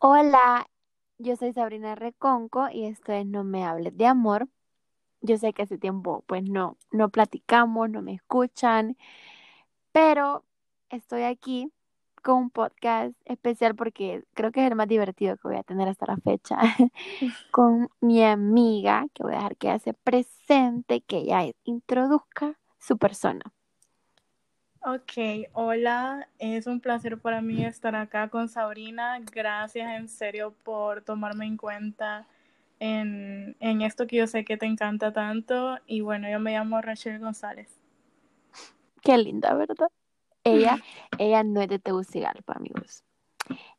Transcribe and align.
Hola, 0.00 0.68
yo 1.18 1.34
soy 1.34 1.52
Sabrina 1.52 1.96
Reconco 1.96 2.68
y 2.70 2.84
esto 2.86 3.12
es 3.12 3.26
No 3.26 3.42
me 3.42 3.64
hables 3.64 3.96
de 3.96 4.06
amor. 4.06 4.48
Yo 5.22 5.38
sé 5.38 5.52
que 5.52 5.62
hace 5.62 5.76
tiempo 5.78 6.24
pues 6.28 6.44
no, 6.44 6.76
no 6.92 7.08
platicamos, 7.10 7.90
no 7.90 8.00
me 8.02 8.14
escuchan, 8.14 8.96
pero 9.92 10.44
estoy 10.90 11.22
aquí 11.24 11.72
con 12.22 12.36
un 12.44 12.50
podcast 12.50 13.14
especial 13.24 13.74
porque 13.74 14.24
creo 14.34 14.52
que 14.52 14.64
es 14.64 14.70
el 14.70 14.76
más 14.76 14.88
divertido 14.88 15.36
que 15.36 15.48
voy 15.48 15.56
a 15.56 15.64
tener 15.64 15.88
hasta 15.88 16.06
la 16.06 16.18
fecha, 16.18 16.58
con 17.50 17.88
mi 18.00 18.22
amiga, 18.24 19.06
que 19.14 19.24
voy 19.24 19.32
a 19.34 19.38
dejar 19.38 19.56
que 19.56 19.68
ella 19.68 19.78
se 19.80 19.94
presente, 19.94 21.00
que 21.02 21.18
ella 21.18 21.52
introduzca 21.64 22.58
su 22.78 22.98
persona. 22.98 23.42
Ok, 24.80 25.48
hola, 25.54 26.28
es 26.38 26.68
un 26.68 26.80
placer 26.80 27.18
para 27.18 27.42
mí 27.42 27.64
estar 27.64 27.96
acá 27.96 28.28
con 28.28 28.48
Sabrina. 28.48 29.18
Gracias 29.32 29.90
en 29.90 30.08
serio 30.08 30.54
por 30.62 31.02
tomarme 31.02 31.46
en 31.46 31.56
cuenta 31.56 32.26
en, 32.78 33.56
en 33.58 33.82
esto 33.82 34.06
que 34.06 34.16
yo 34.16 34.26
sé 34.28 34.44
que 34.44 34.56
te 34.56 34.66
encanta 34.66 35.12
tanto. 35.12 35.78
Y 35.86 36.00
bueno, 36.00 36.30
yo 36.30 36.38
me 36.38 36.52
llamo 36.52 36.80
Rachel 36.80 37.18
González. 37.18 37.68
Qué 39.02 39.18
linda, 39.18 39.52
¿verdad? 39.54 39.88
Ella, 40.44 40.78
ella 41.18 41.42
no 41.42 41.60
es 41.60 41.68
de 41.68 41.80
Tegucigalpa, 41.80 42.54
amigos. 42.54 43.02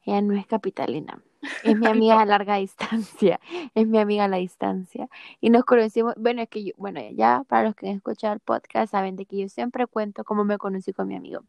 Ella 0.04 0.22
no 0.22 0.36
es 0.36 0.46
capitalina. 0.48 1.24
Es 1.64 1.78
mi 1.78 1.88
amiga 1.88 2.22
a 2.22 2.26
larga 2.26 2.56
distancia. 2.56 3.40
Es 3.76 3.88
mi 3.88 4.00
amiga 4.00 4.26
a 4.26 4.28
la 4.28 4.38
distancia. 4.38 5.10
Y 5.40 5.50
nos 5.50 5.64
conocimos, 5.66 6.14
bueno, 6.18 6.42
es 6.42 6.50
que 6.50 6.64
yo, 6.64 6.74
bueno, 6.78 7.02
ya 7.12 7.44
para 7.48 7.64
los 7.64 7.76
que 7.76 7.90
han 7.90 7.96
escuchado 7.96 8.34
el 8.34 8.40
podcast 8.40 8.92
saben 8.92 9.16
de 9.16 9.26
que 9.26 9.38
yo 9.38 9.50
siempre 9.50 9.88
cuento 9.88 10.24
cómo 10.24 10.44
me 10.44 10.58
conocí 10.58 10.94
con 10.94 11.08
mi 11.08 11.16
amigo. 11.16 11.44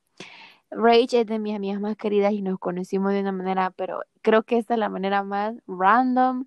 Rage 0.71 1.21
es 1.21 1.27
de 1.27 1.39
mis 1.39 1.57
amigas 1.57 1.80
más 1.80 1.97
queridas 1.97 2.33
y 2.33 2.43
nos 2.43 2.59
conocimos 2.59 3.13
de 3.13 3.21
una 3.21 3.33
manera, 3.33 3.71
pero 3.71 4.03
creo 4.23 4.45
que 4.45 4.57
esta 4.59 4.75
es 4.75 4.80
la 4.80 4.89
manera 4.89 5.25
más 5.25 5.57
random 5.66 6.47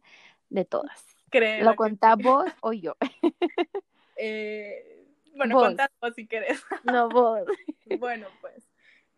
de 0.49 0.63
todas. 0.63 1.05
Creo. 1.29 1.65
¿Lo 1.65 1.75
contás 1.75 2.15
vos 2.17 2.45
o 2.61 2.71
yo? 2.71 2.95
eh, 4.15 5.05
bueno, 5.35 5.55
contás 5.55 5.89
vos 5.99 6.13
si 6.15 6.25
querés. 6.25 6.63
No, 6.83 7.09
vos. 7.09 7.41
bueno, 7.99 8.27
pues. 8.39 8.72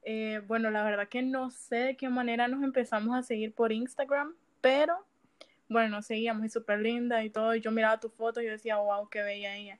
Eh, 0.05 0.41
bueno, 0.47 0.69
la 0.69 0.83
verdad 0.83 1.09
que 1.09 1.23
no 1.23 1.49
sé 1.49 1.77
de 1.77 1.97
qué 1.97 2.09
manera 2.09 2.47
nos 2.47 2.63
empezamos 2.63 3.17
a 3.17 3.23
seguir 3.23 3.53
por 3.53 3.71
Instagram, 3.71 4.35
pero 4.61 5.03
bueno, 5.67 5.97
nos 5.97 6.05
seguíamos 6.05 6.45
y 6.45 6.49
súper 6.49 6.79
linda 6.79 7.23
y 7.23 7.31
todo. 7.31 7.55
Y 7.55 7.61
yo 7.61 7.71
miraba 7.71 7.99
tu 7.99 8.09
foto 8.09 8.39
y 8.39 8.45
decía, 8.45 8.77
wow, 8.77 9.09
qué 9.09 9.23
bella 9.23 9.55
ella. 9.55 9.79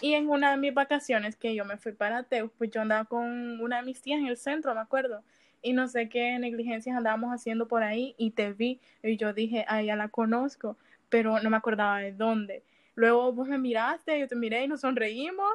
Y 0.00 0.14
en 0.14 0.28
una 0.30 0.50
de 0.50 0.56
mis 0.56 0.74
vacaciones 0.74 1.36
que 1.36 1.54
yo 1.54 1.64
me 1.64 1.76
fui 1.76 1.92
para 1.92 2.22
Teus, 2.24 2.50
pues 2.58 2.70
yo 2.70 2.80
andaba 2.80 3.04
con 3.04 3.60
una 3.60 3.76
de 3.76 3.82
mis 3.82 4.00
tías 4.00 4.18
en 4.18 4.26
el 4.26 4.38
centro, 4.38 4.74
me 4.74 4.80
acuerdo. 4.80 5.22
Y 5.62 5.74
no 5.74 5.88
sé 5.88 6.08
qué 6.08 6.38
negligencias 6.38 6.96
andábamos 6.96 7.30
haciendo 7.32 7.68
por 7.68 7.82
ahí 7.82 8.14
y 8.18 8.30
te 8.30 8.52
vi. 8.52 8.80
Y 9.02 9.16
yo 9.18 9.32
dije, 9.34 9.64
a 9.68 9.82
ella 9.82 9.94
la 9.96 10.08
conozco, 10.08 10.78
pero 11.10 11.38
no 11.40 11.50
me 11.50 11.56
acordaba 11.56 11.98
de 11.98 12.12
dónde. 12.12 12.64
Luego 12.94 13.32
vos 13.32 13.46
me 13.46 13.58
miraste, 13.58 14.18
yo 14.18 14.26
te 14.26 14.36
miré 14.36 14.64
y 14.64 14.68
nos 14.68 14.80
sonreímos. 14.80 15.52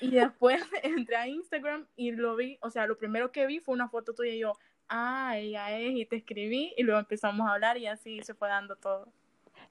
Y 0.00 0.10
después 0.10 0.62
entré 0.82 1.16
a 1.16 1.26
Instagram 1.28 1.86
y 1.96 2.12
lo 2.12 2.36
vi, 2.36 2.58
o 2.62 2.70
sea, 2.70 2.86
lo 2.86 2.98
primero 2.98 3.32
que 3.32 3.46
vi 3.46 3.60
fue 3.60 3.74
una 3.74 3.88
foto 3.88 4.14
tuya 4.14 4.32
y 4.32 4.38
yo, 4.40 4.52
ah, 4.88 5.36
ella 5.36 5.78
es, 5.78 5.92
y 5.96 6.06
te 6.06 6.16
escribí 6.16 6.74
y 6.76 6.82
luego 6.82 7.00
empezamos 7.00 7.48
a 7.48 7.54
hablar 7.54 7.76
y 7.78 7.86
así 7.86 8.22
se 8.22 8.34
fue 8.34 8.48
dando 8.48 8.76
todo. 8.76 9.08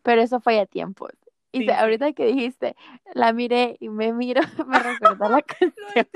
Pero 0.03 0.21
eso 0.21 0.39
fue 0.39 0.59
a 0.59 0.65
tiempo. 0.65 1.09
Y 1.51 1.61
sí, 1.61 1.69
ahorita 1.69 2.13
que 2.13 2.25
dijiste, 2.25 2.75
la 3.13 3.33
miré 3.33 3.77
y 3.79 3.89
me 3.89 4.13
miro, 4.13 4.41
me 4.67 4.79
recuerda 4.79 5.29
la 5.29 5.41
canción. 5.43 6.07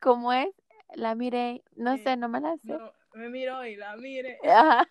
¿Cómo 0.00 0.32
es? 0.32 0.48
La 0.94 1.14
miré, 1.14 1.62
no 1.76 1.96
sé, 1.98 2.16
no 2.16 2.28
me 2.28 2.40
la 2.40 2.56
sé. 2.58 2.72
No, 2.72 2.92
me 3.14 3.28
miro 3.28 3.64
y 3.64 3.76
la 3.76 3.96
mire. 3.96 4.38
Ajá. 4.44 4.88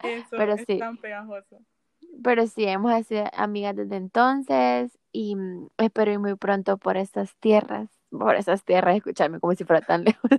Eso 0.00 0.28
Pero 0.30 0.52
es 0.54 0.64
sí. 0.66 0.78
tan 0.78 0.96
pegajoso. 0.98 1.60
Pero 2.22 2.46
sí, 2.46 2.64
hemos 2.64 3.06
sido 3.06 3.24
amigas 3.32 3.76
desde 3.76 3.96
entonces 3.96 4.98
y 5.12 5.36
mm, 5.36 5.68
espero 5.78 6.12
ir 6.12 6.18
muy 6.18 6.34
pronto 6.34 6.76
por 6.76 6.96
estas 6.96 7.34
tierras, 7.36 7.88
por 8.10 8.34
esas 8.34 8.64
tierras, 8.64 8.96
escucharme 8.96 9.40
como 9.40 9.54
si 9.54 9.64
fuera 9.64 9.82
tan 9.84 10.04
lejos, 10.04 10.30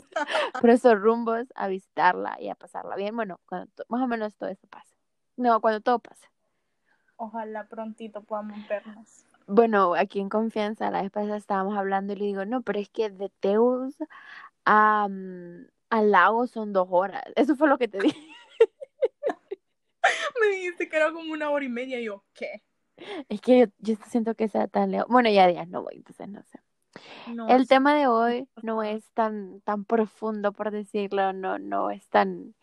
por 0.59 0.69
esos 0.69 0.99
rumbos, 0.99 1.47
a 1.55 1.67
visitarla 1.67 2.37
y 2.39 2.49
a 2.49 2.55
pasarla 2.55 2.95
bien. 2.95 3.15
Bueno, 3.15 3.39
cuando 3.45 3.71
más 3.87 4.01
o 4.01 4.07
menos 4.07 4.35
todo 4.35 4.49
esto 4.49 4.67
pasa. 4.67 4.93
No, 5.37 5.61
cuando 5.61 5.79
todo 5.81 5.99
pasa. 5.99 6.29
Ojalá 7.15 7.67
prontito 7.67 8.21
podamos 8.23 8.67
vernos. 8.67 9.25
Bueno, 9.47 9.95
aquí 9.95 10.19
en 10.19 10.29
confianza, 10.29 10.91
la 10.91 11.01
vez 11.01 11.11
pasada 11.11 11.37
estábamos 11.37 11.77
hablando 11.77 12.13
y 12.13 12.17
le 12.17 12.25
digo, 12.25 12.45
no, 12.45 12.61
pero 12.61 12.79
es 12.79 12.89
que 12.89 13.09
de 13.09 13.29
Teus 13.39 13.95
a, 14.65 15.07
um, 15.09 15.65
al 15.89 16.11
lago 16.11 16.45
son 16.47 16.71
dos 16.71 16.87
horas. 16.91 17.23
Eso 17.35 17.55
fue 17.55 17.67
lo 17.67 17.77
que 17.77 17.87
te 17.87 17.99
dije. 17.99 18.19
Me 20.41 20.47
dijiste 20.55 20.89
que 20.89 20.95
era 20.97 21.11
como 21.11 21.31
una 21.33 21.49
hora 21.51 21.65
y 21.65 21.69
media 21.69 21.99
y 21.99 22.05
yo, 22.05 22.25
¿qué? 22.33 22.63
Es 23.29 23.41
que 23.41 23.59
yo, 23.59 23.65
yo 23.79 23.95
siento 24.07 24.35
que 24.35 24.47
sea 24.49 24.67
tan 24.67 24.91
lejos. 24.91 25.07
Bueno, 25.09 25.29
ya 25.29 25.47
días 25.47 25.67
no 25.69 25.83
voy, 25.83 25.95
entonces 25.97 26.27
no 26.29 26.43
sé. 26.43 26.59
No 27.25 27.47
El 27.47 27.67
sé. 27.69 27.69
tema 27.69 27.95
de 27.95 28.07
hoy 28.07 28.49
no 28.63 28.83
es 28.83 29.09
tan, 29.13 29.61
tan 29.63 29.85
profundo, 29.85 30.53
por 30.53 30.71
decirlo, 30.71 31.33
no, 31.33 31.59
no 31.59 31.91
es 31.91 32.07
tan 32.09 32.55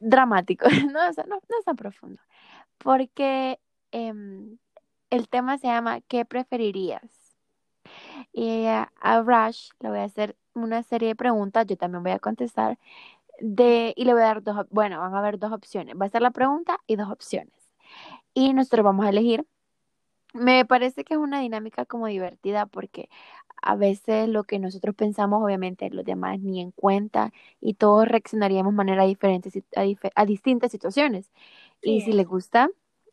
dramático, 0.00 0.66
no, 0.92 1.08
o 1.08 1.12
sea, 1.12 1.24
no, 1.24 1.36
no 1.36 1.58
es 1.58 1.64
tan 1.64 1.76
profundo, 1.76 2.20
porque 2.78 3.60
em, 3.92 4.58
el 5.10 5.28
tema 5.28 5.58
se 5.58 5.68
llama 5.68 6.00
¿qué 6.02 6.24
preferirías? 6.24 7.36
Y 8.32 8.66
a, 8.66 8.92
a 9.00 9.22
Rush 9.22 9.70
le 9.80 9.90
voy 9.90 9.98
a 10.00 10.04
hacer 10.04 10.36
una 10.54 10.82
serie 10.82 11.08
de 11.08 11.16
preguntas, 11.16 11.66
yo 11.66 11.76
también 11.76 12.02
voy 12.02 12.12
a 12.12 12.18
contestar, 12.18 12.78
de, 13.40 13.92
y 13.96 14.04
le 14.04 14.12
voy 14.14 14.22
a 14.22 14.26
dar 14.26 14.42
dos, 14.42 14.66
bueno, 14.70 15.00
van 15.00 15.14
a 15.14 15.18
haber 15.20 15.38
dos 15.38 15.52
opciones, 15.52 15.94
va 16.00 16.06
a 16.06 16.08
ser 16.10 16.22
la 16.22 16.30
pregunta 16.32 16.78
y 16.86 16.96
dos 16.96 17.10
opciones, 17.10 17.54
y 18.34 18.52
nosotros 18.54 18.84
vamos 18.84 19.06
a 19.06 19.10
elegir. 19.10 19.46
Me 20.34 20.64
parece 20.66 21.04
que 21.04 21.14
es 21.14 21.20
una 21.20 21.40
dinámica 21.40 21.86
como 21.86 22.06
divertida 22.06 22.66
porque 22.66 23.08
a 23.62 23.76
veces 23.76 24.28
lo 24.28 24.44
que 24.44 24.58
nosotros 24.58 24.94
pensamos, 24.94 25.42
obviamente, 25.42 25.90
los 25.90 26.04
demás 26.04 26.38
ni 26.40 26.60
en 26.60 26.70
cuenta 26.72 27.32
y 27.60 27.74
todos 27.74 28.06
reaccionaríamos 28.08 28.72
de 28.72 28.76
manera 28.76 29.04
diferente 29.06 29.50
a, 29.76 29.84
dif- 29.84 30.12
a 30.14 30.24
distintas 30.26 30.70
situaciones. 30.72 31.30
Y 31.82 32.02
si 32.02 32.12
les 32.12 32.26
gusta, 32.26 32.70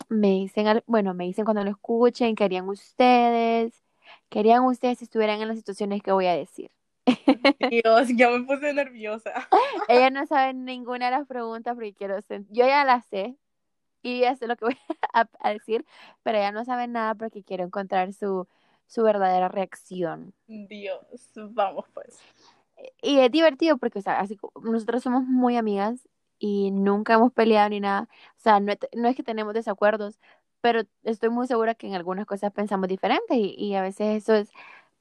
me 0.10 0.30
dicen, 0.32 0.68
al- 0.68 0.84
bueno, 0.88 1.14
me 1.14 1.26
dicen 1.26 1.46
cuando 1.46 1.64
lo 1.64 1.72
escuchen, 1.72 2.36
¿qué 2.36 2.44
harían 2.46 2.68
ustedes? 2.70 3.84
¿Qué 4.30 4.40
harían 4.40 4.64
ustedes 4.66 5.00
si 5.00 5.06
estuvieran 5.06 5.42
en 5.42 5.48
las 5.48 5.58
situaciones 5.58 6.02
que 6.04 6.12
voy 6.12 6.28
a 6.28 6.36
decir? 6.36 6.72
Dios, 7.70 8.10
ya 8.16 8.30
me 8.30 8.44
puse 8.44 8.74
nerviosa. 8.74 9.48
Ella 9.88 10.10
no 10.10 10.26
sabe 10.26 10.54
ninguna 10.54 11.06
de 11.06 11.12
las 11.12 11.28
preguntas 11.28 11.76
porque 11.76 11.94
quiero, 11.94 12.18
sen- 12.22 12.48
yo 12.50 12.66
ya 12.66 12.84
las 12.86 13.06
sé 13.06 13.38
y 14.04 14.22
ya 14.22 14.36
sé 14.36 14.48
lo 14.48 14.56
que 14.58 14.66
voy 14.66 14.78
a, 15.14 15.28
a 15.40 15.52
decir, 15.52 15.86
pero 16.24 16.38
ella 16.38 16.52
no 16.52 16.66
sabe 16.66 16.88
nada 16.88 17.16
porque 17.16 17.44
quiero 17.44 17.66
encontrar 17.66 18.14
su, 18.14 18.48
su 18.88 19.04
verdadera 19.04 19.50
reacción. 19.50 20.34
Dios, 20.48 21.00
vamos 21.52 21.86
pues. 21.94 22.20
Y 23.02 23.20
es 23.20 23.32
divertido 23.32 23.78
porque, 23.78 24.00
o 24.00 24.02
sea, 24.02 24.20
así 24.20 24.38
nosotros 24.62 25.04
somos 25.04 25.24
muy 25.24 25.58
amigas 25.58 26.08
y 26.40 26.72
nunca 26.72 27.14
hemos 27.16 27.32
peleado 27.34 27.70
ni 27.70 27.80
nada. 27.80 28.08
O 28.38 28.40
sea, 28.42 28.60
no, 28.60 28.72
es- 28.74 28.80
no 28.96 29.08
es 29.08 29.16
que 29.16 29.24
tenemos 29.24 29.54
desacuerdos, 29.54 30.20
pero 30.62 30.82
estoy 31.04 31.30
muy 31.30 31.48
segura 31.48 31.76
que 31.76 31.88
en 31.88 31.96
algunas 31.96 32.26
cosas 32.26 32.52
pensamos 32.52 32.90
diferentes 32.90 33.38
y, 33.38 33.56
y 33.58 33.76
a 33.76 33.82
veces 33.82 34.18
eso 34.24 34.34
es, 34.36 34.50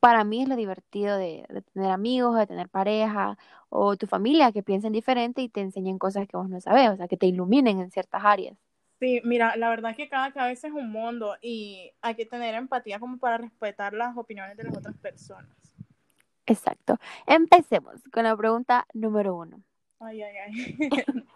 para 0.04 0.22
mí 0.22 0.42
es 0.42 0.48
lo 0.50 0.56
divertido 0.56 1.16
de, 1.16 1.46
de 1.48 1.62
tener 1.62 1.90
amigos, 1.90 2.36
de 2.36 2.46
tener 2.46 2.68
pareja 2.68 3.38
o 3.70 3.96
tu 3.96 4.06
familia 4.06 4.52
que 4.52 4.62
piensen 4.62 4.92
diferente 4.92 5.40
y 5.40 5.48
te 5.48 5.62
enseñen 5.62 5.98
cosas 5.98 6.28
que 6.28 6.36
vos 6.36 6.46
no 6.46 6.60
sabes, 6.60 6.90
o 6.90 6.96
sea, 6.98 7.08
que 7.08 7.16
te 7.16 7.24
iluminen 7.24 7.80
en 7.80 7.90
ciertas 7.90 8.22
áreas. 8.22 8.54
Sí, 9.00 9.22
mira, 9.24 9.56
la 9.56 9.70
verdad 9.70 9.96
que 9.96 10.10
cada 10.10 10.30
cabeza 10.30 10.66
es 10.66 10.74
un 10.74 10.92
mundo 10.92 11.36
y 11.40 11.90
hay 12.02 12.16
que 12.16 12.26
tener 12.26 12.54
empatía 12.54 13.00
como 13.00 13.16
para 13.16 13.38
respetar 13.38 13.94
las 13.94 14.14
opiniones 14.14 14.58
de 14.58 14.64
las 14.64 14.76
otras 14.76 14.94
personas. 14.98 15.48
Exacto. 16.44 16.98
Empecemos 17.26 18.02
con 18.12 18.24
la 18.24 18.36
pregunta 18.36 18.86
número 18.92 19.34
uno. 19.34 19.62
Ay, 20.00 20.20
ay, 20.20 20.36
ay. 20.36 20.78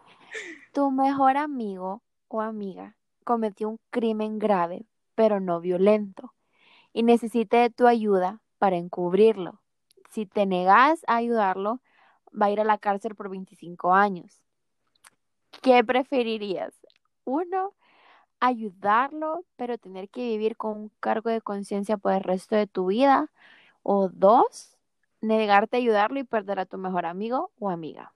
Tu 0.74 0.90
mejor 0.90 1.38
amigo 1.38 2.02
o 2.28 2.42
amiga 2.42 2.98
cometió 3.24 3.70
un 3.70 3.80
crimen 3.88 4.38
grave, 4.38 4.84
pero 5.14 5.40
no 5.40 5.58
violento, 5.62 6.34
y 6.92 7.02
necesita 7.02 7.62
de 7.62 7.70
tu 7.70 7.86
ayuda 7.86 8.42
para 8.58 8.76
encubrirlo. 8.76 9.60
Si 10.10 10.26
te 10.26 10.46
negas 10.46 11.04
a 11.06 11.16
ayudarlo, 11.16 11.80
va 12.30 12.46
a 12.46 12.50
ir 12.50 12.60
a 12.60 12.64
la 12.64 12.78
cárcel 12.78 13.14
por 13.14 13.28
25 13.28 13.94
años. 13.94 14.40
¿Qué 15.62 15.82
preferirías? 15.84 16.74
Uno, 17.24 17.74
ayudarlo, 18.40 19.44
pero 19.56 19.78
tener 19.78 20.08
que 20.08 20.22
vivir 20.22 20.56
con 20.56 20.76
un 20.76 20.92
cargo 21.00 21.30
de 21.30 21.40
conciencia 21.40 21.96
por 21.96 22.12
el 22.12 22.22
resto 22.22 22.56
de 22.56 22.66
tu 22.66 22.86
vida. 22.86 23.30
O 23.82 24.08
dos, 24.08 24.76
negarte 25.20 25.76
a 25.76 25.80
ayudarlo 25.80 26.18
y 26.18 26.24
perder 26.24 26.60
a 26.60 26.66
tu 26.66 26.78
mejor 26.78 27.06
amigo 27.06 27.50
o 27.58 27.70
amiga. 27.70 28.12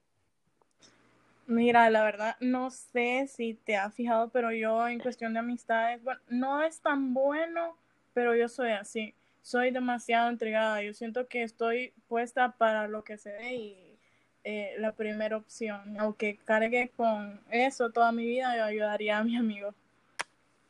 Mira, 1.45 1.89
la 1.89 2.03
verdad, 2.03 2.37
no 2.39 2.71
sé 2.71 3.27
si 3.27 3.53
te 3.53 3.75
has 3.75 3.93
fijado, 3.93 4.29
pero 4.29 4.51
yo 4.53 4.87
en 4.87 4.99
cuestión 4.99 5.33
de 5.33 5.39
amistades, 5.39 6.01
no 6.29 6.63
es 6.63 6.79
tan 6.79 7.13
bueno, 7.13 7.75
pero 8.13 8.33
yo 8.35 8.47
soy 8.47 8.71
así. 8.71 9.13
Soy 9.43 9.71
demasiado 9.71 10.29
entregada. 10.29 10.81
Yo 10.81 10.93
siento 10.93 11.27
que 11.27 11.43
estoy 11.43 11.93
puesta 12.07 12.53
para 12.53 12.87
lo 12.87 13.03
que 13.03 13.17
se 13.17 13.29
dé 13.29 13.55
y 13.55 13.99
eh, 14.45 14.73
la 14.79 14.93
primera 14.93 15.35
opción. 15.35 15.99
Aunque 15.99 16.37
cargue 16.37 16.91
con 16.95 17.41
eso 17.51 17.91
toda 17.91 18.13
mi 18.13 18.25
vida, 18.25 18.55
yo 18.55 18.63
ayudaría 18.63 19.17
a 19.17 19.23
mi 19.25 19.35
amigo 19.35 19.75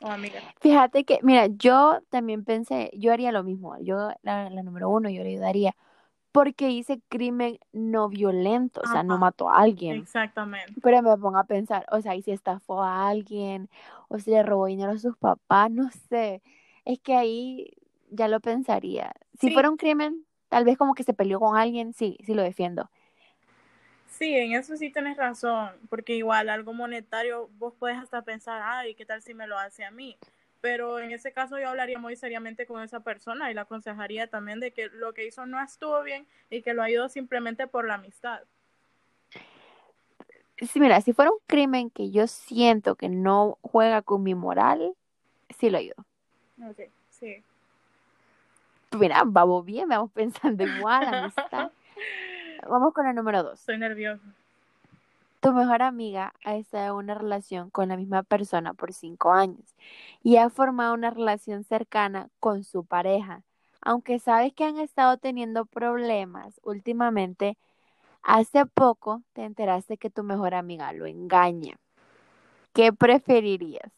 o 0.00 0.08
amiga. 0.08 0.40
Fíjate 0.60 1.04
que, 1.04 1.20
mira, 1.22 1.46
yo 1.46 2.00
también 2.10 2.44
pensé, 2.44 2.90
yo 2.94 3.12
haría 3.12 3.30
lo 3.30 3.44
mismo. 3.44 3.78
Yo, 3.80 4.10
la, 4.22 4.50
la 4.50 4.62
número 4.64 4.90
uno, 4.90 5.08
yo 5.08 5.22
le 5.22 5.30
ayudaría. 5.30 5.76
Porque 6.32 6.70
hice 6.70 7.00
crimen 7.08 7.60
no 7.72 8.08
violento, 8.08 8.80
o 8.84 8.88
sea, 8.88 9.04
no 9.04 9.18
mató 9.18 9.48
a 9.48 9.58
alguien. 9.58 9.98
Exactamente. 9.98 10.74
Pero 10.82 11.00
me 11.00 11.16
pongo 11.16 11.38
a 11.38 11.44
pensar, 11.44 11.86
o 11.92 12.00
sea, 12.00 12.16
y 12.16 12.22
si 12.22 12.32
estafó 12.32 12.82
a 12.82 13.08
alguien, 13.08 13.70
o 14.08 14.18
si 14.18 14.32
le 14.32 14.42
robó 14.42 14.66
dinero 14.66 14.90
a 14.90 14.98
sus 14.98 15.16
papás, 15.16 15.70
no 15.70 15.88
sé. 16.10 16.42
Es 16.84 16.98
que 16.98 17.14
ahí 17.14 17.70
ya 18.14 18.28
lo 18.28 18.40
pensaría. 18.40 19.12
Si 19.40 19.48
Sí. 19.48 19.54
fuera 19.54 19.70
un 19.70 19.76
crimen, 19.76 20.26
tal 20.48 20.64
vez 20.64 20.78
como 20.78 20.94
que 20.94 21.04
se 21.04 21.14
peleó 21.14 21.40
con 21.40 21.56
alguien, 21.56 21.92
sí, 21.92 22.18
sí 22.24 22.34
lo 22.34 22.42
defiendo. 22.42 22.90
Sí, 24.08 24.34
en 24.36 24.52
eso 24.52 24.76
sí 24.76 24.90
tienes 24.90 25.16
razón, 25.16 25.72
porque 25.90 26.14
igual 26.14 26.48
algo 26.48 26.72
monetario 26.72 27.48
vos 27.58 27.74
puedes 27.78 27.98
hasta 27.98 28.22
pensar, 28.22 28.62
ay, 28.64 28.94
¿qué 28.94 29.04
tal 29.04 29.22
si 29.22 29.34
me 29.34 29.46
lo 29.48 29.58
hace 29.58 29.84
a 29.84 29.90
mí? 29.90 30.16
Pero 30.60 31.00
en 31.00 31.10
ese 31.10 31.32
caso 31.32 31.58
yo 31.58 31.68
hablaría 31.68 31.98
muy 31.98 32.16
seriamente 32.16 32.66
con 32.66 32.82
esa 32.82 33.00
persona 33.00 33.50
y 33.50 33.54
le 33.54 33.60
aconsejaría 33.60 34.28
también 34.28 34.60
de 34.60 34.72
que 34.72 34.88
lo 34.88 35.12
que 35.14 35.26
hizo 35.26 35.46
no 35.46 35.60
estuvo 35.62 36.02
bien 36.02 36.26
y 36.48 36.62
que 36.62 36.74
lo 36.74 36.82
ayudó 36.82 37.08
simplemente 37.08 37.66
por 37.66 37.86
la 37.86 37.94
amistad. 37.94 38.42
Sí, 40.58 40.80
mira, 40.80 41.00
si 41.00 41.12
fuera 41.12 41.30
un 41.32 41.38
crimen 41.46 41.90
que 41.90 42.10
yo 42.10 42.26
siento 42.26 42.94
que 42.96 43.08
no 43.08 43.58
juega 43.62 44.02
con 44.02 44.22
mi 44.22 44.34
moral, 44.34 44.94
sí 45.58 45.68
lo 45.70 45.78
ayudo. 45.78 46.06
Ok, 46.62 46.88
sí. 47.10 47.42
Mira, 48.98 49.22
vamos 49.26 49.64
bien, 49.64 49.88
vamos 49.88 50.10
pensando 50.14 50.64
igual, 50.64 51.06
amistad. 51.06 51.70
Vamos 52.66 52.94
con 52.94 53.06
el 53.06 53.14
número 53.14 53.42
dos. 53.42 53.60
Estoy 53.60 53.76
nerviosa. 53.76 54.24
Tu 55.40 55.52
mejor 55.52 55.82
amiga 55.82 56.32
ha 56.46 56.56
estado 56.56 56.98
en 56.98 57.04
una 57.04 57.14
relación 57.14 57.68
con 57.68 57.90
la 57.90 57.98
misma 57.98 58.22
persona 58.22 58.72
por 58.72 58.94
cinco 58.94 59.32
años 59.32 59.74
y 60.22 60.36
ha 60.36 60.48
formado 60.48 60.94
una 60.94 61.10
relación 61.10 61.64
cercana 61.64 62.30
con 62.40 62.64
su 62.64 62.86
pareja. 62.86 63.42
Aunque 63.82 64.18
sabes 64.18 64.54
que 64.54 64.64
han 64.64 64.78
estado 64.78 65.18
teniendo 65.18 65.66
problemas 65.66 66.58
últimamente, 66.64 67.58
hace 68.22 68.64
poco 68.64 69.22
te 69.34 69.44
enteraste 69.44 69.98
que 69.98 70.08
tu 70.08 70.22
mejor 70.22 70.54
amiga 70.54 70.90
lo 70.94 71.04
engaña. 71.04 71.76
¿Qué 72.72 72.94
preferirías? 72.94 73.92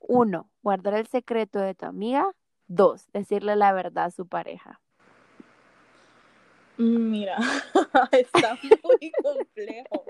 Uno, 0.00 0.48
guardar 0.62 0.94
el 0.94 1.06
secreto 1.06 1.58
de 1.58 1.74
tu 1.74 1.84
amiga. 1.84 2.30
Dos, 2.72 3.10
decirle 3.12 3.56
la 3.56 3.72
verdad 3.72 4.04
a 4.04 4.10
su 4.12 4.28
pareja. 4.28 4.80
Mira, 6.76 7.36
está 8.12 8.56
muy 8.84 9.10
complejo. 9.24 10.04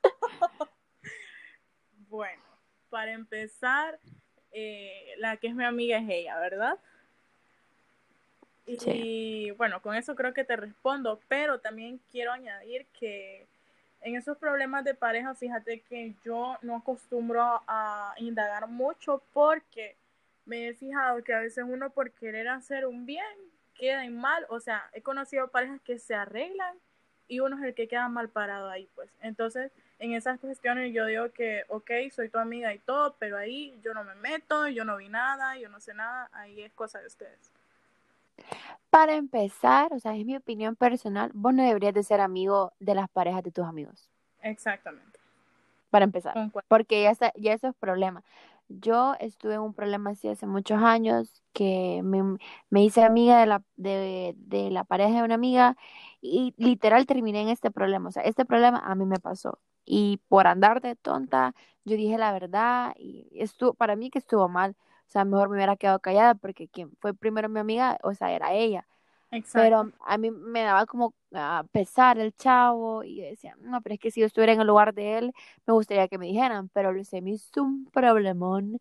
bueno, 2.08 2.42
para 2.88 3.12
empezar, 3.12 3.98
eh, 4.52 5.12
la 5.18 5.36
que 5.36 5.48
es 5.48 5.54
mi 5.54 5.64
amiga 5.64 5.98
es 5.98 6.08
ella, 6.08 6.38
¿verdad? 6.38 6.78
Y 8.64 8.78
Sí. 8.78 9.50
bueno, 9.58 9.82
con 9.82 9.94
eso 9.94 10.14
creo 10.14 10.32
que 10.32 10.44
te 10.44 10.56
respondo, 10.56 11.20
pero 11.28 11.60
también 11.60 12.00
quiero 12.10 12.32
añadir 12.32 12.86
que 12.98 13.46
en 14.00 14.16
esos 14.16 14.38
problemas 14.38 14.82
de 14.84 14.94
pareja, 14.94 15.34
fíjate 15.34 15.80
que 15.82 16.14
yo 16.24 16.56
no 16.62 16.76
acostumbro 16.76 17.62
a 17.66 18.14
indagar 18.16 18.66
mucho 18.66 19.22
porque 19.34 19.94
me 20.44 20.68
he 20.68 20.74
fijado 20.74 21.22
que 21.22 21.34
a 21.34 21.40
veces 21.40 21.64
uno 21.66 21.90
por 21.90 22.10
querer 22.12 22.48
hacer 22.48 22.86
un 22.86 23.06
bien 23.06 23.24
queda 23.74 24.04
en 24.04 24.16
mal, 24.16 24.46
o 24.48 24.60
sea, 24.60 24.88
he 24.92 25.02
conocido 25.02 25.48
parejas 25.48 25.80
que 25.80 25.98
se 25.98 26.14
arreglan 26.14 26.76
y 27.28 27.40
uno 27.40 27.56
es 27.56 27.62
el 27.64 27.74
que 27.74 27.88
queda 27.88 28.08
mal 28.08 28.28
parado 28.28 28.68
ahí, 28.68 28.88
pues. 28.94 29.10
Entonces, 29.22 29.72
en 29.98 30.12
esas 30.12 30.38
cuestiones 30.38 30.92
yo 30.92 31.06
digo 31.06 31.30
que, 31.32 31.64
ok, 31.68 31.90
soy 32.14 32.28
tu 32.28 32.38
amiga 32.38 32.74
y 32.74 32.78
todo, 32.78 33.16
pero 33.18 33.36
ahí 33.36 33.78
yo 33.82 33.94
no 33.94 34.04
me 34.04 34.14
meto, 34.16 34.68
yo 34.68 34.84
no 34.84 34.96
vi 34.96 35.08
nada, 35.08 35.56
yo 35.58 35.68
no 35.68 35.80
sé 35.80 35.94
nada, 35.94 36.28
ahí 36.32 36.60
es 36.62 36.72
cosa 36.72 37.00
de 37.00 37.06
ustedes. 37.06 37.50
Para 38.90 39.14
empezar, 39.14 39.92
o 39.92 39.98
sea, 39.98 40.14
es 40.14 40.24
mi 40.26 40.36
opinión 40.36 40.76
personal, 40.76 41.30
vos 41.34 41.54
no 41.54 41.64
deberías 41.64 41.94
de 41.94 42.02
ser 42.02 42.20
amigo 42.20 42.72
de 42.80 42.94
las 42.94 43.08
parejas 43.08 43.42
de 43.42 43.50
tus 43.50 43.64
amigos. 43.64 44.10
Exactamente. 44.42 45.18
Para 45.90 46.04
empezar. 46.04 46.34
Porque 46.68 47.02
ya, 47.02 47.10
está, 47.10 47.32
ya 47.36 47.52
eso 47.52 47.68
es 47.68 47.74
problema. 47.76 48.22
Yo 48.80 49.14
estuve 49.20 49.54
en 49.54 49.60
un 49.60 49.74
problema 49.74 50.10
así 50.10 50.28
hace 50.28 50.46
muchos 50.46 50.78
años 50.82 51.42
que 51.52 52.00
me, 52.04 52.38
me 52.70 52.84
hice 52.84 53.02
amiga 53.04 53.38
de 53.40 53.46
la, 53.46 53.62
de, 53.76 54.34
de 54.38 54.70
la 54.70 54.84
pareja 54.84 55.16
de 55.18 55.22
una 55.24 55.34
amiga 55.34 55.76
y 56.20 56.54
literal 56.56 57.06
terminé 57.06 57.42
en 57.42 57.48
este 57.48 57.70
problema. 57.70 58.08
O 58.08 58.12
sea, 58.12 58.22
este 58.22 58.44
problema 58.44 58.78
a 58.78 58.94
mí 58.94 59.04
me 59.06 59.18
pasó. 59.20 59.58
Y 59.84 60.18
por 60.28 60.46
andar 60.46 60.80
de 60.80 60.96
tonta, 60.96 61.54
yo 61.84 61.96
dije 61.96 62.16
la 62.18 62.32
verdad 62.32 62.94
y 62.96 63.28
estuvo, 63.32 63.74
para 63.74 63.96
mí 63.96 64.10
que 64.10 64.18
estuvo 64.18 64.48
mal. 64.48 64.76
O 65.08 65.10
sea, 65.12 65.24
mejor 65.24 65.48
me 65.50 65.56
hubiera 65.56 65.76
quedado 65.76 66.00
callada 66.00 66.34
porque 66.34 66.68
quien 66.68 66.96
fue 67.00 67.12
primero 67.14 67.48
mi 67.48 67.60
amiga, 67.60 67.98
o 68.02 68.14
sea, 68.14 68.32
era 68.32 68.54
ella. 68.54 68.86
Exacto. 69.32 69.52
Pero 69.60 69.92
a 70.06 70.18
mí 70.18 70.30
me 70.30 70.62
daba 70.62 70.86
como 70.86 71.14
a 71.34 71.64
pesar 71.72 72.18
el 72.18 72.34
chavo 72.34 73.02
y 73.04 73.20
decía, 73.22 73.56
no, 73.60 73.80
pero 73.80 73.94
es 73.94 74.00
que 74.00 74.10
si 74.10 74.20
yo 74.20 74.26
estuviera 74.26 74.52
en 74.52 74.60
el 74.60 74.66
lugar 74.66 74.94
de 74.94 75.18
él, 75.18 75.32
me 75.66 75.74
gustaría 75.74 76.08
que 76.08 76.18
me 76.18 76.26
dijeran, 76.26 76.68
pero 76.72 77.02
se 77.04 77.20
me 77.22 77.30
hizo 77.32 77.62
un 77.62 77.86
problemón. 77.86 78.78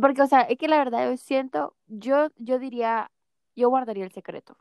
Porque, 0.00 0.22
o 0.22 0.26
sea, 0.26 0.42
es 0.42 0.58
que 0.58 0.68
la 0.68 0.78
verdad 0.78 1.10
yo 1.10 1.16
siento, 1.16 1.74
yo, 1.86 2.28
yo 2.38 2.58
diría, 2.58 3.10
yo 3.56 3.68
guardaría 3.68 4.04
el 4.04 4.12
secreto. 4.12 4.56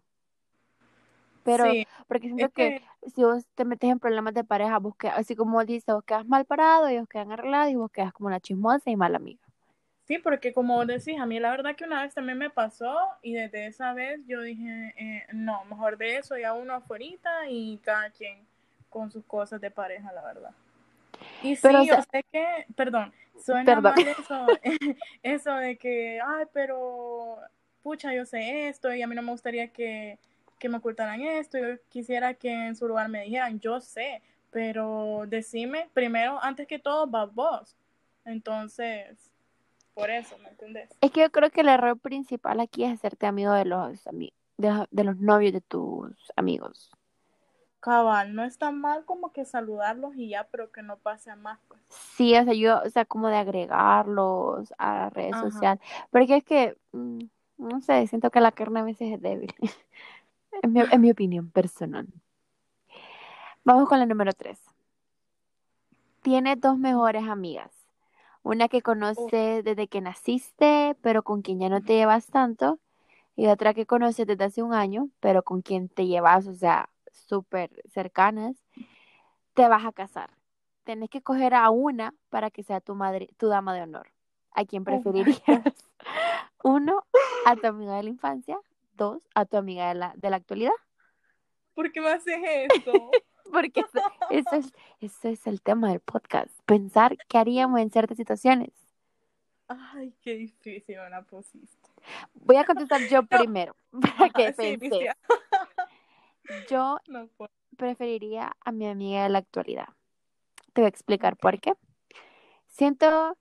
Pero, 1.43 1.65
sí, 1.65 1.85
porque 2.07 2.27
siento 2.27 2.45
es 2.45 2.53
que, 2.53 2.79
que 3.03 3.09
si 3.09 3.23
vos 3.23 3.45
te 3.55 3.65
metes 3.65 3.89
en 3.89 3.99
problemas 3.99 4.33
de 4.33 4.43
pareja, 4.43 4.77
vos 4.79 4.95
quedas, 4.95 5.17
así 5.17 5.35
como 5.35 5.63
dice, 5.65 5.91
vos 5.93 6.03
quedas 6.03 6.25
mal 6.27 6.45
parado, 6.45 6.87
ellos 6.87 7.07
quedan 7.07 7.31
arreglados 7.31 7.71
y 7.71 7.75
vos 7.75 7.91
quedas 7.91 8.13
como 8.13 8.27
una 8.27 8.39
chismosa 8.39 8.89
y 8.89 8.95
mala 8.95 9.17
amiga. 9.17 9.50
Sí, 10.11 10.17
porque 10.17 10.51
como 10.51 10.85
decís, 10.85 11.17
a 11.21 11.25
mí 11.25 11.39
la 11.39 11.51
verdad 11.51 11.73
que 11.73 11.85
una 11.85 12.01
vez 12.01 12.13
también 12.13 12.37
me 12.37 12.49
pasó 12.49 12.97
y 13.21 13.33
desde 13.33 13.67
esa 13.67 13.93
vez 13.93 14.19
yo 14.27 14.41
dije, 14.41 14.93
eh, 14.97 15.25
no, 15.31 15.63
mejor 15.63 15.97
de 15.97 16.17
eso 16.17 16.37
ya 16.37 16.51
uno 16.51 16.73
afuera 16.73 17.05
y 17.47 17.77
cada 17.77 18.09
quien 18.09 18.45
con 18.89 19.09
sus 19.09 19.23
cosas 19.23 19.61
de 19.61 19.71
pareja, 19.71 20.11
la 20.11 20.21
verdad. 20.21 20.51
Y 21.41 21.55
sí, 21.55 21.61
Pero, 21.61 21.79
o 21.79 21.83
yo 21.85 21.93
sea, 21.93 22.03
sé 22.11 22.25
que, 22.29 22.65
perdón, 22.75 23.13
suena 23.41 23.63
perdón. 23.63 23.93
mal 23.95 24.07
eso, 24.09 24.47
eso 25.23 25.53
de 25.55 25.77
que, 25.77 26.19
ay, 26.21 26.43
pero, 26.51 27.37
pucha, 27.81 28.13
yo 28.13 28.25
sé 28.25 28.67
esto 28.67 28.93
y 28.93 29.01
a 29.01 29.07
mí 29.07 29.15
no 29.15 29.21
me 29.21 29.31
gustaría 29.31 29.69
que, 29.69 30.19
que 30.59 30.67
me 30.67 30.79
ocultaran 30.79 31.21
esto, 31.21 31.57
yo 31.57 31.81
quisiera 31.87 32.33
que 32.33 32.51
en 32.51 32.75
su 32.75 32.85
lugar 32.85 33.07
me 33.07 33.21
dijeran, 33.21 33.61
yo 33.61 33.79
sé, 33.79 34.21
pero 34.51 35.23
decime 35.27 35.87
primero, 35.93 36.37
antes 36.43 36.67
que 36.67 36.79
todo, 36.79 37.07
vas 37.07 37.33
vos. 37.33 37.77
Entonces, 38.25 39.30
por 39.93 40.09
eso, 40.09 40.37
¿me 40.39 40.49
entendés? 40.49 40.89
Es 41.01 41.11
que 41.11 41.21
yo 41.21 41.31
creo 41.31 41.49
que 41.49 41.61
el 41.61 41.69
error 41.69 41.99
principal 41.99 42.59
aquí 42.59 42.83
es 42.83 42.93
hacerte 42.93 43.25
amigo 43.27 43.53
de 43.53 43.65
los, 43.65 44.03
de, 44.05 44.31
los- 44.57 44.87
de 44.91 45.03
los 45.03 45.17
novios 45.17 45.53
de 45.53 45.61
tus 45.61 46.15
amigos. 46.35 46.91
Cabal, 47.79 48.35
no 48.35 48.43
es 48.43 48.59
tan 48.59 48.79
mal 48.79 49.05
como 49.05 49.33
que 49.33 49.43
saludarlos 49.43 50.15
y 50.15 50.29
ya, 50.29 50.47
pero 50.51 50.71
que 50.71 50.83
no 50.83 50.97
pase 50.97 51.31
a 51.31 51.35
más, 51.35 51.59
pues. 51.67 51.81
Sí, 51.89 52.35
o 52.37 52.43
sea, 52.43 52.53
yo, 52.53 52.79
o 52.85 52.89
sea, 52.89 53.05
como 53.05 53.27
de 53.27 53.37
agregarlos 53.37 54.71
a 54.77 54.95
las 54.95 55.13
redes 55.13 55.33
Ajá. 55.33 55.49
sociales. 55.49 55.81
Porque 56.11 56.37
es 56.37 56.43
que, 56.43 56.77
mm, 56.91 57.19
no 57.57 57.81
sé, 57.81 58.05
siento 58.07 58.29
que 58.29 58.39
la 58.39 58.51
carne 58.51 58.81
a 58.81 58.83
veces 58.83 59.13
es 59.13 59.21
débil. 59.21 59.53
En 60.63 60.73
mi, 60.73 60.81
en 60.81 61.01
mi 61.01 61.11
opinión 61.11 61.51
personal. 61.51 62.07
Vamos 63.63 63.87
con 63.89 63.99
la 63.99 64.05
número 64.05 64.33
tres. 64.33 64.59
Tienes 66.23 66.59
dos 66.59 66.77
mejores 66.79 67.27
amigas. 67.27 67.80
Una 68.43 68.67
que 68.67 68.81
Uf, 69.15 69.31
conoces 69.31 69.63
desde 69.63 69.87
que 69.87 70.01
naciste, 70.01 70.95
pero 71.01 71.23
con 71.23 71.41
quien 71.41 71.59
ya 71.59 71.69
no 71.69 71.81
te 71.81 71.93
llevas 71.95 72.27
tanto. 72.27 72.79
Y 73.35 73.47
otra 73.47 73.73
que 73.73 73.85
conoces 73.85 74.27
desde 74.27 74.43
hace 74.45 74.63
un 74.63 74.73
año, 74.73 75.09
pero 75.19 75.43
con 75.43 75.61
quien 75.61 75.89
te 75.89 76.07
llevas, 76.07 76.47
o 76.47 76.53
sea, 76.53 76.89
súper 77.11 77.69
cercanas. 77.89 78.55
Te 79.53 79.67
vas 79.67 79.85
a 79.85 79.91
casar. 79.91 80.31
Tenés 80.83 81.09
que 81.09 81.21
coger 81.21 81.53
a 81.53 81.69
una 81.69 82.13
para 82.29 82.49
que 82.51 82.63
sea 82.63 82.81
tu 82.81 82.95
madre, 82.95 83.29
tu 83.37 83.47
dama 83.47 83.73
de 83.73 83.83
honor. 83.83 84.11
¿A 84.51 84.65
quién 84.65 84.83
oh 84.83 84.85
preferirías? 84.85 85.41
Uno, 86.63 87.03
a 87.45 87.55
tu 87.55 87.67
amiga 87.67 87.95
de 87.97 88.03
la 88.03 88.09
infancia. 88.09 88.59
Dos, 88.93 89.27
a 89.35 89.45
tu 89.45 89.57
amiga 89.57 89.89
de 89.89 89.95
la, 89.95 90.13
de 90.15 90.29
la 90.29 90.37
actualidad. 90.37 90.73
¿Por 91.73 91.91
qué 91.91 92.01
me 92.01 92.09
haces 92.09 92.39
esto? 92.43 92.91
Porque 93.49 93.81
eso, 94.29 94.55
es, 94.55 94.73
eso 94.99 95.27
es 95.27 95.47
el 95.47 95.61
tema 95.61 95.89
del 95.89 95.99
podcast. 95.99 96.49
Pensar 96.65 97.17
qué 97.27 97.37
haríamos 97.37 97.79
en 97.79 97.91
ciertas 97.91 98.17
situaciones. 98.17 98.71
Ay, 99.67 100.13
qué 100.21 100.35
difícil 100.35 100.97
me 100.97 101.09
la 101.09 101.21
pusiste. 101.21 101.89
Voy 102.33 102.57
a 102.57 102.65
contestar 102.65 103.01
yo 103.07 103.21
No, 103.21 103.27
primero 103.27 103.75
para 104.17 104.29
que 104.29 104.53
sí. 104.53 104.79
Yo 106.69 106.97
No 107.07 107.29
preferiría 107.77 108.51
a 108.63 108.71
mi 108.71 108.87
amiga 108.87 109.23
de 109.23 109.29
la 109.29 109.39
actualidad. 109.39 109.87
Te 110.73 110.81
voy 110.81 110.85
a 110.85 110.89
explicar 110.89 111.37
por 111.37 111.59
qué. 111.59 111.73
Siento 112.67 113.37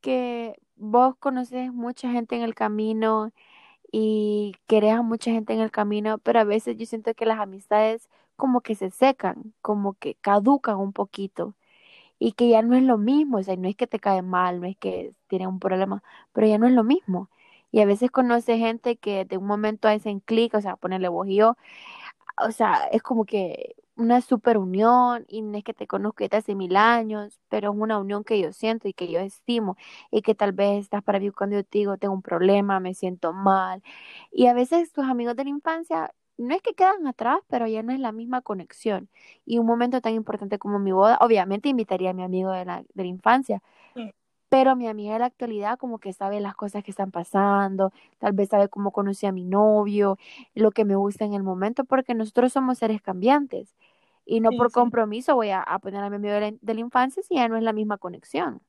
que 0.00 0.60
vos 0.76 1.16
conoces 1.18 1.72
mucha 1.72 2.10
gente 2.10 2.36
en 2.36 2.42
el 2.42 2.54
camino 2.54 3.32
y 3.92 4.54
querés 4.66 4.94
a 4.94 5.02
mucha 5.02 5.30
gente 5.30 5.52
en 5.52 5.60
el 5.60 5.70
camino, 5.70 6.18
pero 6.18 6.40
a 6.40 6.44
veces 6.44 6.76
yo 6.76 6.86
siento 6.86 7.14
que 7.14 7.26
las 7.26 7.40
amistades 7.40 8.08
como 8.40 8.62
que 8.62 8.76
se 8.76 8.90
secan, 8.90 9.54
como 9.62 9.94
que 9.94 10.16
caducan 10.16 10.78
un 10.78 10.92
poquito 10.94 11.54
y 12.18 12.32
que 12.32 12.48
ya 12.50 12.62
no 12.62 12.76
es 12.76 12.82
lo 12.84 12.98
mismo, 12.98 13.38
o 13.38 13.42
sea, 13.42 13.56
no 13.56 13.68
es 13.68 13.76
que 13.76 13.86
te 13.86 14.00
cae 14.00 14.22
mal, 14.22 14.60
no 14.60 14.66
es 14.68 14.76
que 14.78 15.14
tiene 15.28 15.46
un 15.48 15.60
problema, 15.60 16.02
pero 16.32 16.46
ya 16.48 16.58
no 16.58 16.66
es 16.66 16.72
lo 16.74 16.84
mismo. 16.84 17.30
Y 17.72 17.80
a 17.80 17.86
veces 17.86 18.10
conoce 18.10 18.58
gente 18.58 18.96
que 18.98 19.24
de 19.26 19.38
un 19.38 19.46
momento 19.46 19.88
hacen 19.88 20.20
clic, 20.20 20.54
o 20.54 20.60
sea, 20.62 20.76
ponerle 20.76 21.08
vos 21.08 21.28
y 21.28 21.40
o 21.42 22.52
sea, 22.52 22.84
es 22.92 23.02
como 23.02 23.24
que 23.24 23.76
una 23.96 24.20
super 24.22 24.56
unión 24.58 25.26
y 25.28 25.42
no 25.42 25.58
es 25.58 25.64
que 25.64 25.74
te 25.74 25.86
conozco 25.86 26.24
desde 26.24 26.38
hace 26.38 26.54
mil 26.54 26.76
años, 26.76 27.38
pero 27.48 27.70
es 27.72 27.78
una 27.78 27.98
unión 27.98 28.24
que 28.24 28.40
yo 28.40 28.52
siento 28.52 28.88
y 28.88 28.94
que 28.94 29.08
yo 29.12 29.20
estimo 29.20 29.76
y 30.10 30.22
que 30.22 30.34
tal 30.34 30.52
vez 30.52 30.80
estás 30.84 31.02
para 31.02 31.20
mí 31.20 31.30
cuando 31.30 31.56
yo 31.56 31.64
te 31.64 31.78
digo 31.78 31.98
tengo 31.98 32.14
un 32.14 32.22
problema, 32.22 32.80
me 32.80 32.94
siento 32.94 33.32
mal. 33.34 33.82
Y 34.30 34.46
a 34.46 34.54
veces 34.54 34.92
tus 34.92 35.04
amigos 35.04 35.36
de 35.36 35.44
la 35.44 35.50
infancia 35.50 36.14
no 36.42 36.54
es 36.54 36.62
que 36.62 36.74
quedan 36.74 37.06
atrás, 37.06 37.40
pero 37.48 37.66
ya 37.66 37.82
no 37.82 37.92
es 37.92 38.00
la 38.00 38.12
misma 38.12 38.42
conexión. 38.42 39.08
Y 39.44 39.58
un 39.58 39.66
momento 39.66 40.00
tan 40.00 40.14
importante 40.14 40.58
como 40.58 40.78
mi 40.78 40.92
boda, 40.92 41.18
obviamente 41.20 41.68
invitaría 41.68 42.10
a 42.10 42.14
mi 42.14 42.22
amigo 42.22 42.50
de 42.52 42.64
la, 42.64 42.82
de 42.94 43.02
la 43.02 43.08
infancia, 43.08 43.62
pero 44.48 44.74
mi 44.76 44.88
amiga 44.88 45.12
de 45.14 45.20
la 45.20 45.26
actualidad 45.26 45.78
como 45.78 45.98
que 45.98 46.12
sabe 46.12 46.40
las 46.40 46.54
cosas 46.56 46.82
que 46.82 46.90
están 46.90 47.10
pasando, 47.12 47.92
tal 48.18 48.32
vez 48.32 48.48
sabe 48.48 48.68
cómo 48.68 48.90
conocí 48.90 49.26
a 49.26 49.32
mi 49.32 49.44
novio, 49.44 50.18
lo 50.54 50.72
que 50.72 50.84
me 50.84 50.96
gusta 50.96 51.24
en 51.24 51.34
el 51.34 51.42
momento, 51.42 51.84
porque 51.84 52.14
nosotros 52.14 52.52
somos 52.52 52.78
seres 52.78 53.00
cambiantes. 53.00 53.76
Y 54.26 54.40
no 54.40 54.50
por 54.50 54.70
compromiso 54.72 55.34
voy 55.34 55.50
a, 55.50 55.64
poner 55.80 56.02
a 56.02 56.10
mi 56.10 56.16
amigo 56.16 56.34
de 56.34 56.40
la, 56.40 56.52
de 56.60 56.74
la 56.74 56.80
infancia 56.80 57.22
si 57.22 57.36
ya 57.36 57.48
no 57.48 57.56
es 57.56 57.62
la 57.62 57.72
misma 57.72 57.98
conexión. 57.98 58.60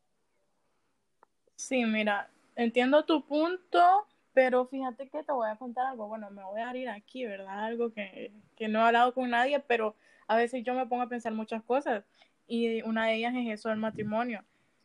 Sí, 1.55 1.85
mira, 1.85 2.29
entiendo 2.55 3.05
tu 3.05 3.23
punto, 3.23 4.05
pero 4.33 4.65
fíjate 4.65 5.09
que 5.09 5.23
te 5.23 5.31
voy 5.31 5.49
a 5.49 5.55
contar 5.55 5.87
algo. 5.87 6.07
Bueno, 6.07 6.29
me 6.31 6.43
voy 6.43 6.61
a 6.61 6.69
abrir 6.69 6.89
aquí, 6.89 7.25
¿verdad? 7.25 7.65
Algo 7.65 7.91
que, 7.91 8.31
que 8.55 8.67
no 8.67 8.79
he 8.79 8.83
hablado 8.83 9.13
con 9.13 9.29
nadie, 9.29 9.59
pero 9.59 9.95
a 10.27 10.35
veces 10.35 10.63
yo 10.63 10.73
me 10.73 10.85
pongo 10.85 11.03
a 11.03 11.09
pensar 11.09 11.33
muchas 11.33 11.63
cosas. 11.63 12.03
Y 12.47 12.81
una 12.83 13.07
de 13.07 13.15
ellas 13.15 13.33
es 13.35 13.49
eso 13.49 13.69
del 13.69 13.79
matrimonio. 13.79 14.43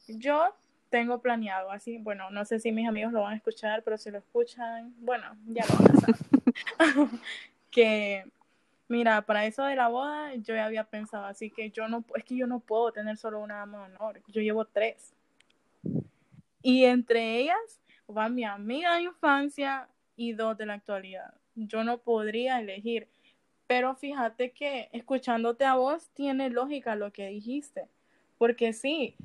Yo 0.09 0.55
tengo 0.91 1.21
planeado 1.21 1.71
así, 1.71 1.99
bueno, 1.99 2.31
no 2.31 2.45
sé 2.45 2.61
si 2.61 2.73
mis 2.73 2.89
amigos 2.89 3.13
lo 3.13 3.23
van 3.23 3.35
a 3.35 3.37
escuchar, 3.37 3.83
pero 3.83 3.99
si 3.99 4.11
lo 4.11 4.19
escuchan, 4.19 4.95
bueno, 4.99 5.37
ya 5.47 5.65
lo 5.67 5.75
van 5.77 5.97
a 5.97 6.01
saber. 6.01 6.17
que, 7.71 8.25
mira, 8.89 9.23
para 9.23 9.47
eso 9.47 9.65
de 9.65 9.77
la 9.77 9.89
boda 9.89 10.35
yo 10.37 10.55
ya 10.55 10.67
había 10.67 10.85
pensado, 10.85 11.27
así 11.27 11.51
que 11.51 11.71
yo 11.71 11.89
no, 11.89 12.05
es 12.15 12.25
que 12.25 12.37
yo 12.37 12.47
no 12.47 12.61
puedo 12.61 12.93
tener 12.93 13.17
solo 13.17 13.41
una 13.41 13.57
dama 13.57 13.89
de 13.89 13.95
honor, 13.95 14.23
yo 14.29 14.41
llevo 14.41 14.65
tres. 14.65 15.13
Y 16.63 16.85
entre 16.85 17.39
ellas 17.39 17.81
va 18.11 18.29
mi 18.29 18.45
amiga 18.45 18.97
de 18.97 19.03
infancia 19.03 19.89
y 20.17 20.33
dos 20.33 20.57
de 20.57 20.67
la 20.67 20.75
actualidad. 20.75 21.35
Yo 21.55 21.85
no 21.85 21.99
podría 21.99 22.61
elegir. 22.61 23.09
Pero 23.67 23.95
fíjate 23.97 24.53
que 24.53 24.89
escuchándote 24.93 25.65
a 25.65 25.75
vos 25.75 26.09
tiene 26.11 26.51
lógica 26.51 26.95
lo 26.95 27.13
que 27.13 27.29
dijiste. 27.29 27.89
Porque 28.39 28.73
sí, 28.73 29.17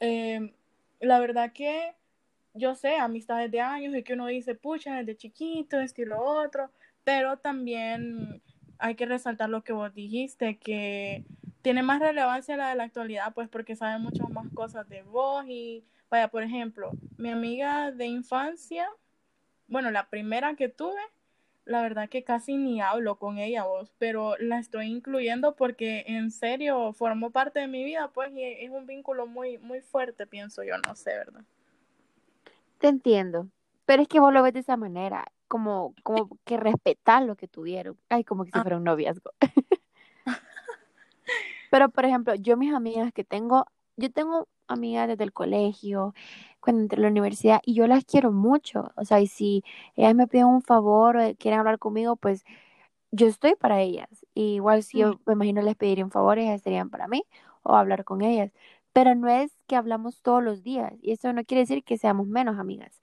em, 0.00 0.52
la 1.00 1.18
verdad 1.18 1.52
que 1.52 1.94
yo 2.54 2.74
sé, 2.74 2.96
amistades 2.96 3.50
de 3.50 3.60
años 3.60 3.94
y 3.94 4.02
que 4.02 4.14
uno 4.14 4.26
dice, 4.26 4.54
pucha, 4.54 4.96
desde 4.96 5.16
chiquito, 5.16 5.80
esto 5.80 6.02
y 6.02 6.06
lo 6.06 6.22
otro. 6.22 6.70
Pero 7.04 7.38
también 7.38 8.42
hay 8.78 8.94
que 8.94 9.06
resaltar 9.06 9.48
lo 9.48 9.62
que 9.62 9.72
vos 9.72 9.94
dijiste, 9.94 10.58
que 10.58 11.24
tiene 11.62 11.82
más 11.82 12.00
relevancia 12.00 12.56
la 12.56 12.70
de 12.70 12.76
la 12.76 12.84
actualidad, 12.84 13.32
pues 13.34 13.48
porque 13.48 13.76
sabe 13.76 13.98
muchas 13.98 14.28
más 14.30 14.48
cosas 14.54 14.88
de 14.88 15.02
vos 15.02 15.44
y 15.48 15.84
Vaya, 16.10 16.28
por 16.28 16.42
ejemplo, 16.42 16.92
mi 17.16 17.30
amiga 17.30 17.90
de 17.90 18.06
infancia, 18.06 18.88
bueno, 19.66 19.90
la 19.90 20.08
primera 20.08 20.54
que 20.54 20.68
tuve, 20.68 21.00
la 21.66 21.82
verdad 21.82 22.08
que 22.08 22.24
casi 22.24 22.56
ni 22.56 22.80
hablo 22.80 23.16
con 23.16 23.38
ella 23.38 23.64
vos, 23.64 23.92
pero 23.98 24.36
la 24.38 24.58
estoy 24.58 24.86
incluyendo 24.86 25.54
porque 25.54 26.04
en 26.06 26.30
serio 26.30 26.94
formó 26.94 27.30
parte 27.30 27.60
de 27.60 27.68
mi 27.68 27.84
vida, 27.84 28.10
pues, 28.14 28.32
y 28.32 28.42
es 28.42 28.70
un 28.70 28.86
vínculo 28.86 29.26
muy, 29.26 29.58
muy 29.58 29.82
fuerte, 29.82 30.26
pienso 30.26 30.62
yo, 30.62 30.78
no 30.78 30.94
sé, 30.94 31.10
¿verdad? 31.10 31.42
Te 32.78 32.88
entiendo, 32.88 33.48
pero 33.84 34.02
es 34.02 34.08
que 34.08 34.20
vos 34.20 34.32
lo 34.32 34.42
ves 34.42 34.54
de 34.54 34.60
esa 34.60 34.78
manera, 34.78 35.26
como, 35.48 35.94
como 36.02 36.38
que 36.44 36.56
respetar 36.56 37.22
lo 37.22 37.36
que 37.36 37.48
tuvieron. 37.48 37.98
Ay, 38.08 38.22
como 38.22 38.44
que 38.44 38.50
si 38.52 38.58
ah. 38.58 38.62
fuera 38.62 38.76
un 38.76 38.84
noviazgo. 38.84 39.32
pero, 41.70 41.88
por 41.88 42.04
ejemplo, 42.04 42.34
yo 42.34 42.56
mis 42.56 42.72
amigas 42.72 43.12
que 43.12 43.24
tengo, 43.24 43.66
yo 43.96 44.12
tengo 44.12 44.46
amigas 44.68 45.08
desde 45.08 45.24
el 45.24 45.32
colegio, 45.32 46.14
cuando 46.60 46.82
entré 46.82 46.98
a 47.00 47.02
la 47.02 47.08
universidad, 47.08 47.60
y 47.64 47.74
yo 47.74 47.86
las 47.86 48.04
quiero 48.04 48.32
mucho. 48.32 48.92
O 48.96 49.04
sea, 49.04 49.20
y 49.20 49.26
si 49.26 49.64
ellas 49.96 50.14
me 50.14 50.26
piden 50.26 50.46
un 50.46 50.62
favor 50.62 51.16
o 51.16 51.34
quieren 51.36 51.60
hablar 51.60 51.78
conmigo, 51.78 52.16
pues 52.16 52.44
yo 53.10 53.26
estoy 53.26 53.54
para 53.56 53.80
ellas. 53.80 54.08
igual 54.34 54.82
si 54.82 54.98
yo 54.98 55.20
me 55.26 55.34
imagino 55.34 55.62
les 55.62 55.76
pediría 55.76 56.04
un 56.04 56.10
favor, 56.10 56.38
ellas 56.38 56.62
serían 56.62 56.90
para 56.90 57.08
mí, 57.08 57.24
o 57.62 57.74
hablar 57.74 58.04
con 58.04 58.22
ellas. 58.22 58.52
Pero 58.92 59.14
no 59.14 59.28
es 59.28 59.52
que 59.66 59.76
hablamos 59.76 60.22
todos 60.22 60.42
los 60.42 60.62
días, 60.62 60.92
y 61.02 61.12
eso 61.12 61.32
no 61.32 61.44
quiere 61.44 61.62
decir 61.62 61.84
que 61.84 61.98
seamos 61.98 62.26
menos 62.26 62.58
amigas. 62.58 63.00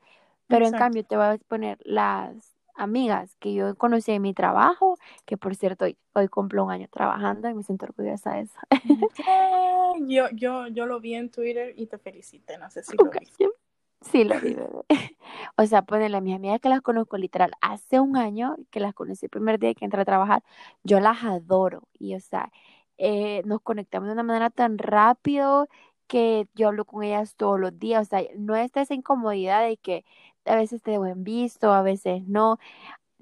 Pero 0.47 0.67
en 0.67 0.73
cambio, 0.73 1.03
te 1.05 1.17
voy 1.17 1.25
a 1.25 1.37
poner 1.47 1.79
las 1.85 2.54
amigas 2.75 3.35
que 3.39 3.53
yo 3.53 3.75
conocí 3.75 4.11
en 4.11 4.21
mi 4.21 4.33
trabajo, 4.33 4.97
que 5.25 5.37
por 5.37 5.55
cierto 5.55 5.85
hoy, 5.85 5.97
hoy 6.13 6.27
cumplo 6.27 6.65
un 6.65 6.71
año 6.71 6.87
trabajando 6.91 7.49
y 7.49 7.53
me 7.53 7.63
siento 7.63 7.85
orgullosa 7.85 8.33
de 8.33 8.41
eso. 8.41 8.59
yo, 10.07 10.29
yo, 10.33 10.67
yo 10.67 10.85
lo 10.85 10.99
vi 10.99 11.15
en 11.15 11.29
Twitter 11.29 11.73
y 11.75 11.87
te 11.87 11.97
felicité, 11.97 12.57
no 12.57 12.69
sé 12.69 12.83
si 12.83 12.95
lo 12.97 13.09
viste. 13.09 13.47
Sí, 14.01 14.23
lo 14.23 14.39
vi, 14.39 14.53
bebé. 14.53 14.85
O 15.57 15.65
sea, 15.65 15.81
ponele 15.81 16.17
a 16.17 16.21
mis 16.21 16.35
amigas 16.35 16.59
que 16.59 16.69
las 16.69 16.81
conozco 16.81 17.17
literal 17.17 17.51
hace 17.61 17.99
un 17.99 18.17
año, 18.17 18.55
que 18.69 18.79
las 18.79 18.93
conocí 18.93 19.25
el 19.25 19.29
primer 19.29 19.57
día 19.57 19.73
que 19.73 19.83
entré 19.83 20.01
a 20.01 20.05
trabajar, 20.05 20.43
yo 20.83 20.99
las 20.99 21.23
adoro. 21.23 21.87
Y, 21.97 22.13
o 22.13 22.19
sea, 22.19 22.51
eh, 22.97 23.41
nos 23.45 23.61
conectamos 23.61 24.07
de 24.07 24.13
una 24.13 24.23
manera 24.23 24.49
tan 24.49 24.77
rápido 24.77 25.67
que 26.07 26.47
yo 26.53 26.67
hablo 26.67 26.85
con 26.85 27.03
ellas 27.03 27.35
todos 27.35 27.59
los 27.59 27.77
días. 27.79 28.07
O 28.07 28.09
sea, 28.09 28.21
no 28.37 28.55
está 28.55 28.81
esa 28.81 28.93
incomodidad 28.93 29.63
de 29.67 29.77
que 29.77 30.05
a 30.45 30.55
veces 30.55 30.81
te 30.81 30.91
dejo 30.91 31.05
en 31.07 31.23
visto, 31.23 31.71
a 31.73 31.81
veces 31.81 32.23
no. 32.27 32.59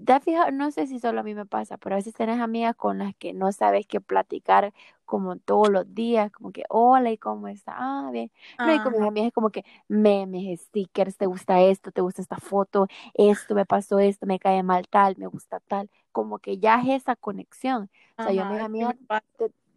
Te 0.03 0.19
fijado, 0.21 0.51
no 0.51 0.71
sé 0.71 0.87
si 0.87 0.99
solo 0.99 1.19
a 1.21 1.23
mí 1.23 1.35
me 1.35 1.45
pasa, 1.45 1.77
pero 1.77 1.95
a 1.95 1.97
veces 1.99 2.13
tienes 2.15 2.39
amigas 2.41 2.75
con 2.75 2.97
las 2.97 3.15
que 3.15 3.33
no 3.33 3.51
sabes 3.51 3.85
qué 3.87 4.01
platicar 4.01 4.73
como 5.05 5.37
todos 5.37 5.69
los 5.69 5.93
días, 5.93 6.31
como 6.31 6.51
que 6.51 6.63
hola 6.69 7.11
y 7.11 7.17
cómo 7.17 7.47
está, 7.47 7.73
ah, 7.77 8.09
bien. 8.11 8.31
No, 8.63 8.73
y 8.73 8.79
con 8.79 8.93
mis 8.93 9.01
amigas 9.07 9.27
es 9.27 9.33
como 9.33 9.51
que 9.51 9.63
memes, 9.87 10.61
stickers, 10.61 11.17
te 11.17 11.27
gusta 11.27 11.61
esto, 11.61 11.91
te 11.91 12.01
gusta 12.01 12.21
esta 12.23 12.37
foto, 12.37 12.87
esto 13.13 13.53
me 13.55 13.65
pasó 13.67 13.99
esto, 13.99 14.25
me 14.25 14.39
cae 14.39 14.63
mal 14.63 14.87
tal, 14.89 15.15
me 15.17 15.27
gusta 15.27 15.59
tal, 15.61 15.89
como 16.11 16.39
que 16.39 16.57
ya 16.57 16.81
es 16.81 17.03
esa 17.03 17.15
conexión. 17.15 17.83
O 18.19 18.21
sea, 18.23 18.33
yo 18.33 18.45
mis 18.45 18.61
amigas 18.61 18.95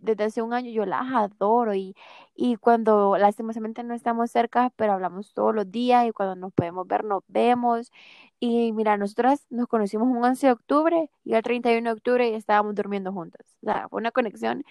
desde 0.06 0.24
hace 0.24 0.42
un 0.42 0.54
año 0.54 0.70
yo 0.70 0.86
las 0.86 1.12
adoro 1.12 1.74
y, 1.74 1.94
y 2.34 2.56
cuando 2.56 3.16
lastimosamente 3.18 3.82
no 3.82 3.94
estamos 3.94 4.30
cerca, 4.30 4.72
pero 4.76 4.94
hablamos 4.94 5.34
todos 5.34 5.54
los 5.54 5.70
días 5.70 6.06
y 6.06 6.12
cuando 6.12 6.34
nos 6.36 6.52
podemos 6.52 6.86
ver, 6.86 7.04
nos 7.04 7.22
vemos. 7.28 7.92
Y 8.40 8.72
mira, 8.72 8.96
nosotras 8.96 9.46
nos 9.50 9.66
conocimos 9.66 10.08
un 10.08 10.22
11 10.22 10.46
de 10.46 10.52
octubre 10.52 11.10
y 11.24 11.34
el 11.34 11.42
31 11.42 11.90
de 11.90 11.92
octubre 11.92 12.34
estábamos 12.34 12.74
durmiendo 12.74 13.12
juntas. 13.12 13.56
O 13.62 13.66
sea, 13.66 13.88
fue 13.88 14.00
una 14.00 14.12
conexión 14.12 14.64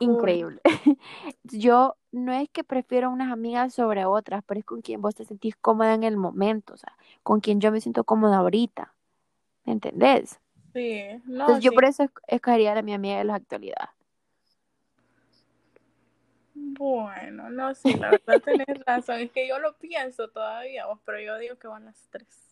increíble. 0.00 0.60
yo 1.44 1.96
no 2.12 2.32
es 2.32 2.48
que 2.50 2.64
prefiero 2.64 3.10
unas 3.10 3.32
amigas 3.32 3.74
sobre 3.74 4.04
otras, 4.04 4.42
pero 4.46 4.60
es 4.60 4.66
con 4.66 4.82
quien 4.82 5.00
vos 5.00 5.14
te 5.14 5.24
sentís 5.24 5.56
cómoda 5.56 5.94
en 5.94 6.04
el 6.04 6.16
momento, 6.16 6.74
o 6.74 6.76
sea, 6.76 6.96
con 7.22 7.40
quien 7.40 7.60
yo 7.60 7.72
me 7.72 7.80
siento 7.80 8.04
cómoda 8.04 8.38
ahorita. 8.38 8.94
¿Me 9.64 9.72
entendés? 9.72 10.40
Sí, 10.72 11.02
no, 11.26 11.40
Entonces 11.40 11.64
yo 11.64 11.72
por 11.72 11.84
eso 11.84 12.06
escogería 12.26 12.78
a 12.78 12.82
mi 12.82 12.94
amiga 12.94 13.18
de 13.18 13.24
la 13.24 13.34
actualidad. 13.34 13.90
Bueno, 16.74 17.50
no, 17.50 17.74
sí, 17.74 17.94
la 17.94 18.10
verdad 18.10 18.40
tenés 18.44 18.84
razón. 18.86 19.20
Es 19.20 19.30
que 19.30 19.48
yo 19.48 19.58
lo 19.58 19.76
pienso 19.78 20.28
todavía, 20.28 20.84
pero 21.04 21.20
yo 21.20 21.38
digo 21.38 21.56
que 21.56 21.68
van 21.68 21.86
las 21.86 22.08
tres. 22.10 22.48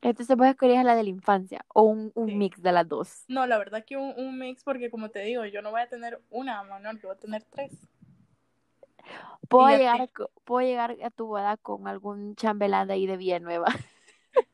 Entonces 0.00 0.36
vos 0.36 0.46
escogerías 0.46 0.84
la 0.84 0.94
de 0.94 1.02
la 1.02 1.08
infancia 1.08 1.64
o 1.74 1.82
un, 1.82 2.12
mix 2.14 2.62
de 2.62 2.72
las 2.72 2.88
dos. 2.88 3.24
No, 3.26 3.46
la 3.46 3.58
verdad 3.58 3.84
que 3.84 3.96
un, 3.96 4.38
mix 4.38 4.62
porque 4.62 4.90
como 4.90 5.10
te 5.10 5.20
digo, 5.20 5.44
yo 5.44 5.60
no 5.60 5.70
voy 5.70 5.80
a 5.80 5.88
tener 5.88 6.20
una 6.30 6.62
manual, 6.62 7.00
que 7.00 7.06
voy 7.06 7.16
a 7.16 7.18
tener 7.18 7.42
tres. 7.44 7.72
Puedo 9.48 9.68
llegar, 9.76 10.02
a, 10.02 10.08
puedo 10.44 10.66
llegar 10.66 10.96
a 11.02 11.10
tu 11.10 11.26
boda 11.26 11.56
con 11.56 11.88
algún 11.88 12.36
chambelán 12.36 12.86
de 12.86 12.94
ahí 12.94 13.06
de 13.06 13.16
Villanueva. 13.16 13.66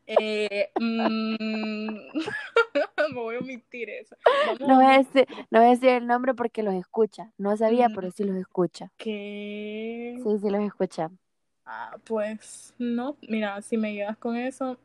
Eh, 0.07 0.71
mm, 0.79 1.97
me 3.13 3.21
voy 3.21 3.35
a 3.35 3.39
omitir 3.39 3.89
eso. 3.89 4.15
no, 4.59 4.75
voy 4.75 4.85
a 4.85 4.97
decir, 4.97 5.27
no 5.49 5.59
voy 5.59 5.67
a 5.67 5.71
decir 5.71 5.89
el 5.89 6.07
nombre 6.07 6.33
porque 6.33 6.63
los 6.63 6.75
escucha. 6.75 7.31
No 7.37 7.57
sabía, 7.57 7.89
pero 7.89 8.11
sí 8.11 8.23
los 8.23 8.35
escucha. 8.37 8.91
¿Qué? 8.97 10.19
Sí, 10.23 10.39
sí 10.39 10.49
los 10.49 10.61
escucha. 10.61 11.09
Ah, 11.65 11.97
pues 12.03 12.75
no, 12.77 13.17
mira, 13.27 13.61
si 13.61 13.77
me 13.77 13.89
ayudas 13.89 14.17
con 14.17 14.35
eso. 14.35 14.77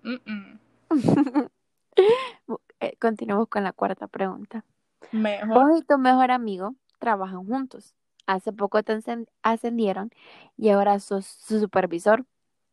Eh, 2.82 2.96
continuamos 2.98 3.46
con 3.48 3.62
la 3.62 3.74
cuarta 3.74 4.06
pregunta. 4.06 4.64
Mejor. 5.12 5.48
Vos 5.48 5.80
y 5.80 5.82
tu 5.82 5.98
mejor 5.98 6.30
amigo 6.30 6.74
trabajan 6.98 7.44
juntos. 7.46 7.94
Hace 8.26 8.54
poco 8.54 8.82
te 8.82 8.98
ascendieron 9.42 10.10
y 10.56 10.70
ahora 10.70 10.98
sos 10.98 11.26
su 11.26 11.60
supervisor. 11.60 12.24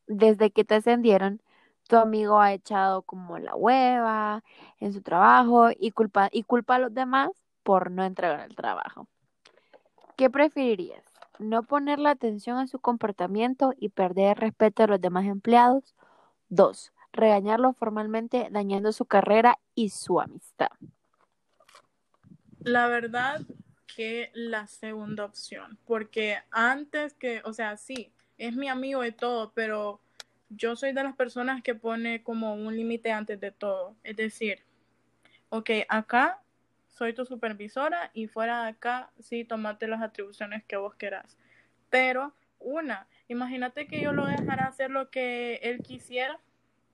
Desde 0.08 0.52
que 0.52 0.64
te 0.64 0.76
ascendieron, 0.76 1.42
tu 1.88 1.98
amigo 1.98 2.40
ha 2.40 2.54
echado 2.54 3.02
como 3.02 3.40
la 3.40 3.56
hueva 3.56 4.44
en 4.80 4.94
su 4.94 5.02
trabajo 5.02 5.70
y 5.78 5.92
culpa, 5.92 6.30
y 6.32 6.44
culpa 6.44 6.76
a 6.76 6.80
los 6.80 6.94
demás, 6.94 7.32
por 7.64 7.92
no 7.92 8.04
entregar 8.04 8.42
el 8.50 8.56
trabajo. 8.56 9.08
¿Qué 10.16 10.30
preferirías? 10.30 11.04
¿No 11.38 11.64
ponerle 11.64 12.10
atención 12.10 12.58
a 12.58 12.68
su 12.68 12.80
comportamiento 12.80 13.74
y 13.78 13.90
perder 13.90 14.30
el 14.30 14.42
respeto 14.42 14.84
de 14.84 14.88
los 14.88 15.02
demás 15.02 15.26
empleados? 15.26 15.96
Dos, 16.50 16.94
regañarlo 17.12 17.74
formalmente 17.74 18.48
dañando 18.52 18.92
su 18.92 19.06
carrera 19.06 19.60
y 19.76 19.90
su 19.90 20.20
amistad. 20.22 20.70
La 22.62 22.88
verdad 22.88 23.42
que 23.96 24.32
la 24.34 24.68
segunda 24.68 25.26
opción, 25.26 25.78
porque 25.86 26.38
antes 26.52 27.14
que, 27.14 27.42
o 27.46 27.54
sea, 27.54 27.78
sí, 27.78 28.12
es 28.38 28.56
mi 28.56 28.70
amigo 28.70 29.02
de 29.02 29.12
todo, 29.12 29.52
pero 29.54 30.00
yo 30.50 30.76
soy 30.76 30.94
de 30.94 31.04
las 31.04 31.16
personas 31.16 31.62
que 31.62 31.76
pone 31.76 32.24
como 32.24 32.54
un 32.54 32.76
límite 32.76 33.12
antes 33.12 33.40
de 33.40 33.52
todo. 33.52 33.96
Es 34.04 34.16
decir, 34.16 34.64
ok, 35.50 35.70
acá 35.90 36.42
soy 36.88 37.14
tu 37.14 37.26
supervisora 37.26 38.12
y 38.14 38.28
fuera 38.28 38.64
de 38.64 38.70
acá 38.70 39.12
sí 39.20 39.44
tomate 39.44 39.88
las 39.88 40.02
atribuciones 40.02 40.64
que 40.64 40.78
vos 40.78 40.96
querás. 40.96 41.38
Pero 41.90 42.34
una, 42.60 43.08
imagínate 43.28 43.88
que 43.88 44.02
yo 44.02 44.14
lo 44.14 44.26
dejara 44.26 44.66
hacer 44.66 44.90
lo 44.90 45.10
que 45.10 45.56
él 45.64 45.82
quisiera. 45.84 46.40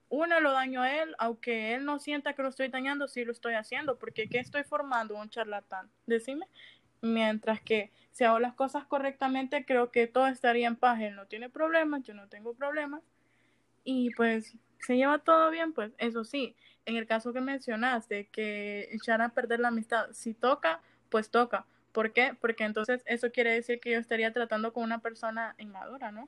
Una 0.09 0.39
lo 0.39 0.51
daño 0.51 0.81
a 0.81 0.93
él, 1.01 1.15
aunque 1.17 1.73
él 1.73 1.85
no 1.85 1.99
sienta 1.99 2.33
que 2.33 2.43
lo 2.43 2.49
estoy 2.49 2.67
dañando, 2.67 3.07
sí 3.07 3.25
lo 3.25 3.31
estoy 3.31 3.55
haciendo, 3.55 3.97
porque 3.97 4.29
¿qué 4.29 4.39
estoy 4.39 4.63
formando? 4.63 5.15
Un 5.15 5.29
charlatán. 5.29 5.89
Decime. 6.05 6.47
Mientras 7.01 7.59
que 7.61 7.91
si 8.11 8.23
hago 8.23 8.39
las 8.39 8.53
cosas 8.53 8.85
correctamente, 8.85 9.65
creo 9.65 9.91
que 9.91 10.07
todo 10.07 10.27
estaría 10.27 10.67
en 10.67 10.75
paz. 10.75 11.01
Él 11.01 11.15
no 11.15 11.25
tiene 11.25 11.49
problemas, 11.49 12.03
yo 12.03 12.13
no 12.13 12.29
tengo 12.29 12.53
problemas. 12.53 13.01
Y 13.83 14.11
pues 14.15 14.55
se 14.79 14.97
lleva 14.97 15.19
todo 15.19 15.49
bien, 15.51 15.73
pues 15.73 15.93
eso 15.97 16.23
sí, 16.23 16.55
en 16.85 16.95
el 16.95 17.07
caso 17.07 17.33
que 17.33 17.41
mencionaste, 17.41 18.27
que 18.27 18.89
echar 18.91 19.21
a 19.21 19.29
perder 19.29 19.59
la 19.59 19.69
amistad, 19.69 20.07
si 20.11 20.33
toca, 20.33 20.81
pues 21.09 21.29
toca. 21.29 21.65
¿Por 21.91 22.11
qué? 22.11 22.35
Porque 22.39 22.63
entonces 22.63 23.03
eso 23.05 23.31
quiere 23.31 23.53
decir 23.53 23.79
que 23.79 23.91
yo 23.91 23.99
estaría 23.99 24.33
tratando 24.33 24.73
con 24.73 24.83
una 24.83 24.99
persona 24.99 25.55
inmadura, 25.59 26.11
¿no? 26.11 26.27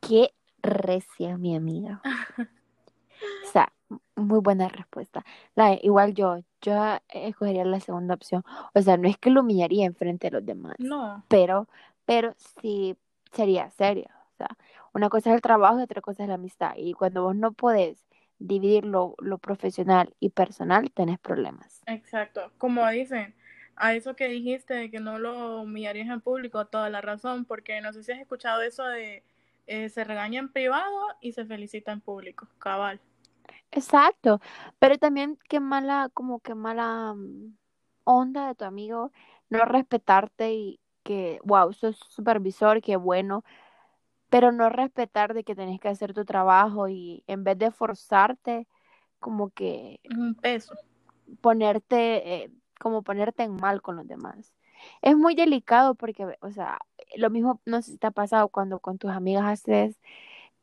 Qué 0.00 0.32
recia, 0.62 1.36
mi 1.36 1.54
amiga. 1.54 2.00
o 2.38 3.52
sea, 3.52 3.72
muy 4.16 4.40
buena 4.40 4.68
respuesta. 4.68 5.24
La, 5.54 5.74
igual 5.74 6.14
yo, 6.14 6.38
yo 6.62 6.98
escogería 7.08 7.64
la 7.64 7.80
segunda 7.80 8.14
opción. 8.14 8.44
O 8.74 8.80
sea, 8.80 8.96
no 8.96 9.08
es 9.08 9.18
que 9.18 9.30
lo 9.30 9.40
humillaría 9.40 9.84
enfrente 9.84 10.28
de 10.28 10.38
los 10.38 10.46
demás. 10.46 10.76
No. 10.78 11.24
Pero, 11.28 11.68
pero 12.06 12.34
sí 12.62 12.96
sería 13.32 13.70
serio. 13.70 14.08
Una 14.92 15.08
cosa 15.08 15.30
es 15.30 15.36
el 15.36 15.42
trabajo 15.42 15.80
y 15.80 15.82
otra 15.82 16.00
cosa 16.00 16.22
es 16.22 16.28
la 16.28 16.34
amistad. 16.34 16.74
Y 16.76 16.92
cuando 16.94 17.22
vos 17.22 17.36
no 17.36 17.52
podés 17.52 18.06
dividir 18.38 18.84
lo, 18.84 19.14
lo 19.18 19.38
profesional 19.38 20.14
y 20.18 20.30
personal, 20.30 20.90
tenés 20.92 21.18
problemas. 21.18 21.82
Exacto. 21.86 22.52
Como 22.58 22.88
dicen, 22.88 23.34
a 23.76 23.94
eso 23.94 24.14
que 24.16 24.28
dijiste 24.28 24.74
de 24.74 24.90
que 24.90 25.00
no 25.00 25.18
lo 25.18 25.62
humillarías 25.62 26.08
en 26.08 26.20
público, 26.20 26.66
toda 26.66 26.90
la 26.90 27.00
razón, 27.00 27.44
porque 27.44 27.80
no 27.80 27.92
sé 27.92 28.02
si 28.02 28.12
has 28.12 28.20
escuchado 28.20 28.62
eso 28.62 28.84
de 28.84 29.22
eh, 29.66 29.88
se 29.88 30.04
regaña 30.04 30.40
en 30.40 30.52
privado 30.52 31.00
y 31.20 31.32
se 31.32 31.44
felicita 31.44 31.92
en 31.92 32.00
público, 32.00 32.48
cabal. 32.58 33.00
Exacto, 33.70 34.40
pero 34.78 34.98
también 34.98 35.38
qué 35.48 35.60
mala, 35.60 36.10
como 36.12 36.40
qué 36.40 36.54
mala 36.54 37.14
mm, 37.14 37.56
onda 38.04 38.48
de 38.48 38.54
tu 38.56 38.64
amigo 38.64 39.12
no 39.48 39.64
respetarte 39.64 40.52
y 40.52 40.80
que, 41.02 41.38
wow, 41.44 41.72
sos 41.72 41.98
supervisor, 42.08 42.82
qué 42.82 42.96
bueno, 42.96 43.44
pero 44.30 44.52
no 44.52 44.70
respetar 44.70 45.34
de 45.34 45.44
que 45.44 45.56
tenés 45.56 45.80
que 45.80 45.88
hacer 45.88 46.14
tu 46.14 46.24
trabajo 46.26 46.88
y 46.88 47.24
en 47.28 47.44
vez 47.44 47.58
de 47.58 47.70
forzarte, 47.72 48.68
como 49.20 49.50
que 49.50 50.00
Un 50.10 50.34
peso. 50.34 50.74
ponerte, 51.40 52.44
eh, 52.44 52.50
como 52.80 53.02
ponerte 53.02 53.42
en 53.44 53.56
mal 53.56 53.82
con 53.82 53.96
los 53.96 54.06
demás. 54.06 54.54
Es 55.02 55.16
muy 55.16 55.34
delicado 55.34 55.94
porque, 55.94 56.36
o 56.40 56.50
sea, 56.52 56.78
lo 57.16 57.30
mismo 57.30 57.60
no 57.66 57.82
sé 57.82 57.92
si 57.92 57.98
te 57.98 58.06
ha 58.06 58.10
pasado 58.10 58.48
cuando 58.48 58.80
con 58.80 58.98
tus 58.98 59.10
amigas 59.10 59.44
haces 59.46 60.00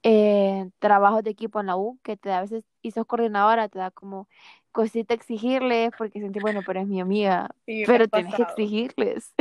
eh, 0.03 0.69
trabajos 0.79 1.23
de 1.23 1.31
equipo 1.31 1.59
en 1.61 1.67
la 1.67 1.77
U, 1.77 1.99
que 2.03 2.17
te 2.17 2.29
da 2.29 2.39
a 2.39 2.41
veces, 2.41 2.65
y 2.81 2.91
sos 2.91 3.05
coordinadora, 3.07 3.69
te 3.69 3.79
da 3.79 3.91
como 3.91 4.29
cosita 4.71 5.13
exigirles 5.13 5.91
porque 5.97 6.19
sentí, 6.21 6.39
bueno, 6.39 6.63
pero 6.63 6.81
es 6.81 6.87
mi 6.87 7.01
amiga, 7.01 7.49
Sí, 7.65 7.85
pero 7.85 8.07
tienes 8.09 8.35
que 8.35 8.43
exigirles. 8.43 9.33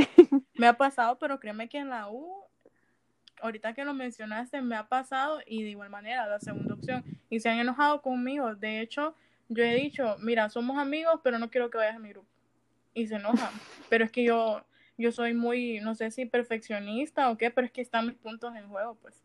Me 0.56 0.66
ha 0.66 0.76
pasado, 0.76 1.18
pero 1.18 1.38
créeme 1.40 1.68
que 1.68 1.78
en 1.78 1.88
la 1.90 2.08
U, 2.10 2.44
ahorita 3.40 3.74
que 3.74 3.84
lo 3.84 3.94
mencionaste, 3.94 4.62
me 4.62 4.76
ha 4.76 4.88
pasado 4.88 5.40
y 5.46 5.62
de 5.62 5.70
igual 5.70 5.90
manera, 5.90 6.26
la 6.26 6.40
segunda 6.40 6.74
opción. 6.74 7.04
Y 7.30 7.40
se 7.40 7.48
han 7.48 7.58
enojado 7.58 8.02
conmigo. 8.02 8.54
De 8.54 8.80
hecho, 8.80 9.14
yo 9.48 9.64
he 9.64 9.74
dicho, 9.74 10.16
mira, 10.20 10.48
somos 10.48 10.78
amigos, 10.78 11.20
pero 11.22 11.38
no 11.38 11.50
quiero 11.50 11.70
que 11.70 11.78
vayas 11.78 11.96
a 11.96 12.00
mi 12.00 12.10
grupo. 12.10 12.28
Y 12.94 13.06
se 13.06 13.16
enojan. 13.16 13.50
Pero 13.88 14.04
es 14.04 14.10
que 14.10 14.24
yo, 14.24 14.64
yo 14.98 15.12
soy 15.12 15.34
muy, 15.34 15.80
no 15.80 15.94
sé 15.94 16.10
si 16.10 16.26
perfeccionista 16.26 17.30
o 17.30 17.36
qué, 17.36 17.50
pero 17.50 17.66
es 17.66 17.72
que 17.72 17.80
están 17.80 18.06
mis 18.06 18.16
puntos 18.16 18.54
en 18.56 18.68
juego, 18.68 18.96
pues. 18.96 19.22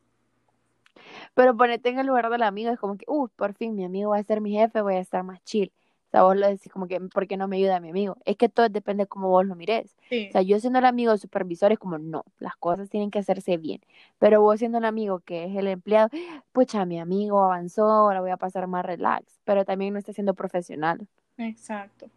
Pero 1.34 1.56
ponerte 1.56 1.90
en 1.90 2.00
el 2.00 2.08
lugar 2.08 2.30
del 2.30 2.44
amigo 2.44 2.72
es 2.72 2.80
como 2.80 2.98
que, 2.98 3.06
uh, 3.08 3.28
por 3.30 3.54
fin 3.54 3.76
mi 3.76 3.86
amigo 3.86 4.12
va 4.12 4.18
a 4.18 4.24
ser 4.24 4.42
mi 4.42 4.52
jefe, 4.52 4.82
voy 4.82 4.96
a 4.96 5.00
estar 5.00 5.24
más 5.24 5.44
chill. 5.44 5.72
O 6.12 6.14
sea, 6.14 6.24
vos 6.24 6.36
lo 6.36 6.48
decís 6.48 6.72
como 6.72 6.88
que, 6.88 7.00
¿por 7.02 7.28
qué 7.28 7.38
no 7.38 7.48
me 7.48 7.58
ayuda 7.58 7.80
mi 7.80 7.90
amigo? 7.90 8.18
Es 8.26 8.36
que 8.38 8.50
todo 8.50 8.68
depende 8.70 9.04
de 9.04 9.08
cómo 9.08 9.30
vos 9.30 9.46
lo 9.46 9.56
mires. 9.56 9.96
Sí, 10.10 10.30
O 10.30 10.32
sea, 10.32 10.42
yo 10.42 10.60
siendo 10.60 10.80
el 10.80 10.86
amigo 10.86 11.16
supervisor 11.18 11.72
es 11.72 11.80
como, 11.80 11.98
no, 12.00 12.26
las 12.40 12.56
cosas 12.58 12.90
tienen 12.90 13.12
que 13.12 13.20
hacerse 13.20 13.58
bien. 13.58 13.82
Pero 14.20 14.42
vos 14.42 14.60
siendo 14.60 14.78
el 14.80 14.86
amigo 14.86 15.20
que 15.22 15.46
es 15.46 15.56
el 15.56 15.68
empleado, 15.68 16.10
pucha, 16.52 16.86
mi 16.86 17.00
amigo 17.00 17.44
avanzó, 17.44 17.86
ahora 17.86 18.22
voy 18.22 18.32
a 18.32 18.38
pasar 18.38 18.68
más 18.68 18.86
relax. 18.86 19.40
Pero 19.46 19.66
también 19.66 19.94
no 19.94 20.00
está 20.00 20.14
siendo 20.14 20.34
profesional. 20.34 21.08
exacto. 21.38 22.10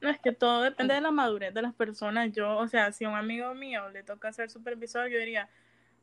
No, 0.00 0.08
es 0.10 0.20
que 0.20 0.32
todo 0.32 0.62
depende 0.62 0.94
de 0.94 1.00
la 1.00 1.10
madurez 1.10 1.52
de 1.54 1.62
las 1.62 1.74
personas. 1.74 2.32
Yo, 2.32 2.56
o 2.58 2.68
sea, 2.68 2.92
si 2.92 3.04
a 3.04 3.08
un 3.08 3.16
amigo 3.16 3.52
mío 3.54 3.88
le 3.90 4.04
toca 4.04 4.32
ser 4.32 4.48
supervisor, 4.50 5.08
yo 5.08 5.18
diría, 5.18 5.48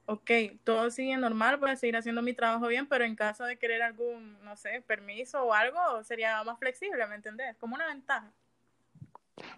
ok, 0.06 0.32
todo 0.64 0.90
sigue 0.92 1.18
normal, 1.18 1.58
voy 1.58 1.72
a 1.72 1.76
seguir 1.76 1.98
haciendo 1.98 2.22
mi 2.22 2.34
trabajo 2.34 2.68
bien, 2.68 2.88
pero 2.88 3.04
en 3.06 3.16
caso 3.16 3.44
de 3.44 3.58
querer 3.58 3.82
algún, 3.82 4.42
no 4.44 4.56
sé, 4.56 4.82
permiso 4.82 5.44
o 5.44 5.54
algo, 5.54 6.04
sería 6.04 6.44
más 6.44 6.60
flexible, 6.60 7.06
¿me 7.08 7.16
entendés? 7.16 7.56
Como 7.58 7.76
una 7.76 7.88
ventaja. 7.88 8.32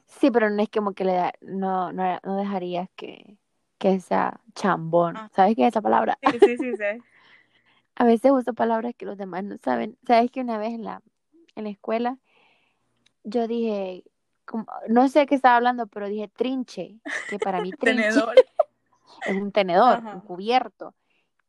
Sí, 0.05 0.31
pero 0.31 0.49
no 0.49 0.62
es 0.63 0.69
como 0.69 0.93
que 0.93 1.03
le 1.05 1.13
da, 1.13 1.33
no, 1.41 1.91
no, 1.91 2.19
no 2.23 2.38
dejarías 2.38 2.89
que, 2.95 3.38
que 3.77 3.99
sea 3.99 4.41
chambón. 4.55 5.15
Ah. 5.17 5.29
¿Sabes 5.36 5.55
qué 5.55 5.63
es 5.63 5.69
esa 5.69 5.81
palabra? 5.81 6.17
Sí, 6.21 6.39
sí, 6.39 6.57
sí, 6.57 6.75
sí. 6.75 6.83
A 7.95 8.03
veces 8.05 8.31
uso 8.31 8.53
palabras 8.53 8.93
que 8.95 9.05
los 9.05 9.17
demás 9.17 9.43
no 9.43 9.57
saben. 9.57 9.97
¿Sabes 10.05 10.29
que 10.29 10.41
una 10.41 10.57
vez 10.60 10.73
en 10.73 10.83
la, 10.83 11.01
en 11.55 11.63
la 11.63 11.69
escuela 11.71 12.17
yo 13.23 13.47
dije, 13.47 14.03
como- 14.45 14.67
no 14.88 15.10
sé 15.10 15.25
qué 15.25 15.36
estaba 15.36 15.57
hablando, 15.57 15.88
pero 15.88 16.07
dije 16.07 16.27
trinche, 16.29 16.95
que 17.27 17.39
para 17.39 17.60
mí 17.62 17.71
trinche 17.79 18.03
Tenedor. 18.03 18.36
Es 19.25 19.36
un 19.36 19.51
tenedor, 19.51 19.99
Ajá. 19.99 20.15
un 20.15 20.21
cubierto. 20.21 20.93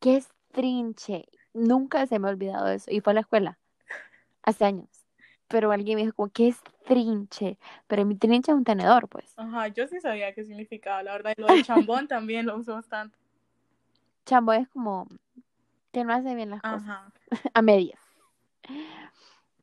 ¿Qué 0.01 0.17
es 0.17 0.29
trinche? 0.53 1.27
Nunca 1.55 2.07
se 2.07 2.19
me 2.19 2.29
ha 2.29 2.31
olvidado 2.31 2.69
eso. 2.69 2.91
Y 2.91 3.01
fue 3.01 3.13
a 3.13 3.15
la 3.15 3.21
escuela, 3.21 3.59
hace 4.43 4.65
años. 4.65 4.89
Pero 5.49 5.73
alguien 5.73 5.97
me 5.97 6.03
dijo 6.03 6.15
como, 6.15 6.29
¿qué 6.31 6.49
es 6.49 6.59
trinche? 6.85 7.59
Pero 7.87 8.05
mi 8.05 8.17
trinche 8.17 8.53
es 8.53 8.57
un 8.57 8.65
tenedor, 8.65 9.09
pues. 9.09 9.33
Ajá, 9.37 9.69
yo 9.69 9.87
sí 9.87 10.01
sabía 10.01 10.35
qué 10.35 10.45
significaba, 10.45 11.03
la 11.03 11.13
verdad. 11.13 11.33
Y 11.37 11.41
lo 11.41 11.49
de 11.49 11.63
chambón 11.63 12.07
también 12.09 12.47
lo 12.47 12.57
uso 12.57 12.75
bastante. 12.75 13.17
Chambo 14.27 14.53
es 14.53 14.69
como 14.69 15.09
que 15.91 16.05
no 16.05 16.13
hace 16.13 16.35
bien 16.35 16.51
las 16.51 16.61
cosas, 16.61 16.83
Ajá. 16.83 17.13
a 17.55 17.63
medias. 17.63 17.99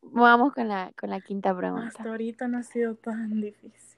Vamos 0.02 0.54
con 0.54 0.68
la, 0.68 0.91
con 0.98 1.10
la 1.10 1.20
quinta 1.20 1.56
pregunta. 1.56 1.88
Hasta 1.88 2.10
ahorita 2.10 2.48
no 2.48 2.58
ha 2.58 2.63
sido 2.63 2.96
tan 2.96 3.41
difícil. 3.41 3.95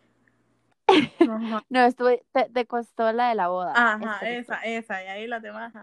Ajá, 0.88 1.64
No, 1.70 1.82
estuve, 1.82 2.24
te, 2.32 2.50
te 2.50 2.66
costó 2.66 3.12
la 3.12 3.30
de 3.30 3.36
la 3.36 3.48
boda. 3.50 3.74
Ajá, 3.76 4.20
Esa 4.30 4.62
esa. 4.62 5.04
Y 5.04 5.08
ahí 5.08 5.28
las 5.28 5.42
demás. 5.42 5.74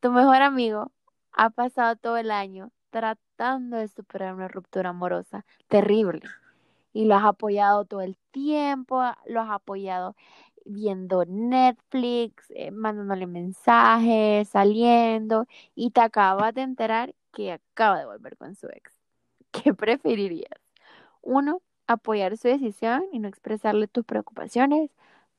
Tu 0.00 0.10
mejor 0.10 0.42
amigo 0.42 0.90
ha 1.32 1.50
pasado 1.50 1.96
todo 1.96 2.16
el 2.16 2.30
año 2.30 2.70
tratando 2.90 3.76
de 3.76 3.88
superar 3.88 4.34
una 4.34 4.48
ruptura 4.48 4.90
amorosa 4.90 5.44
terrible 5.68 6.22
y 6.92 7.06
lo 7.06 7.14
has 7.14 7.24
apoyado 7.24 7.84
todo 7.84 8.02
el 8.02 8.16
tiempo, 8.32 9.02
lo 9.26 9.40
has 9.40 9.50
apoyado 9.50 10.14
viendo 10.64 11.24
Netflix, 11.26 12.50
eh, 12.50 12.70
mandándole 12.70 13.26
mensajes, 13.26 14.48
saliendo 14.48 15.46
y 15.74 15.90
te 15.90 16.00
acabas 16.00 16.54
de 16.54 16.62
enterar 16.62 17.14
que 17.32 17.52
acaba 17.52 17.98
de 17.98 18.06
volver 18.06 18.36
con 18.36 18.54
su 18.54 18.66
ex. 18.68 18.92
¿Qué 19.50 19.74
preferirías? 19.74 20.60
Uno, 21.22 21.62
apoyar 21.86 22.36
su 22.36 22.48
decisión 22.48 23.04
y 23.12 23.18
no 23.18 23.28
expresarle 23.28 23.88
tus 23.88 24.04
preocupaciones. 24.04 24.90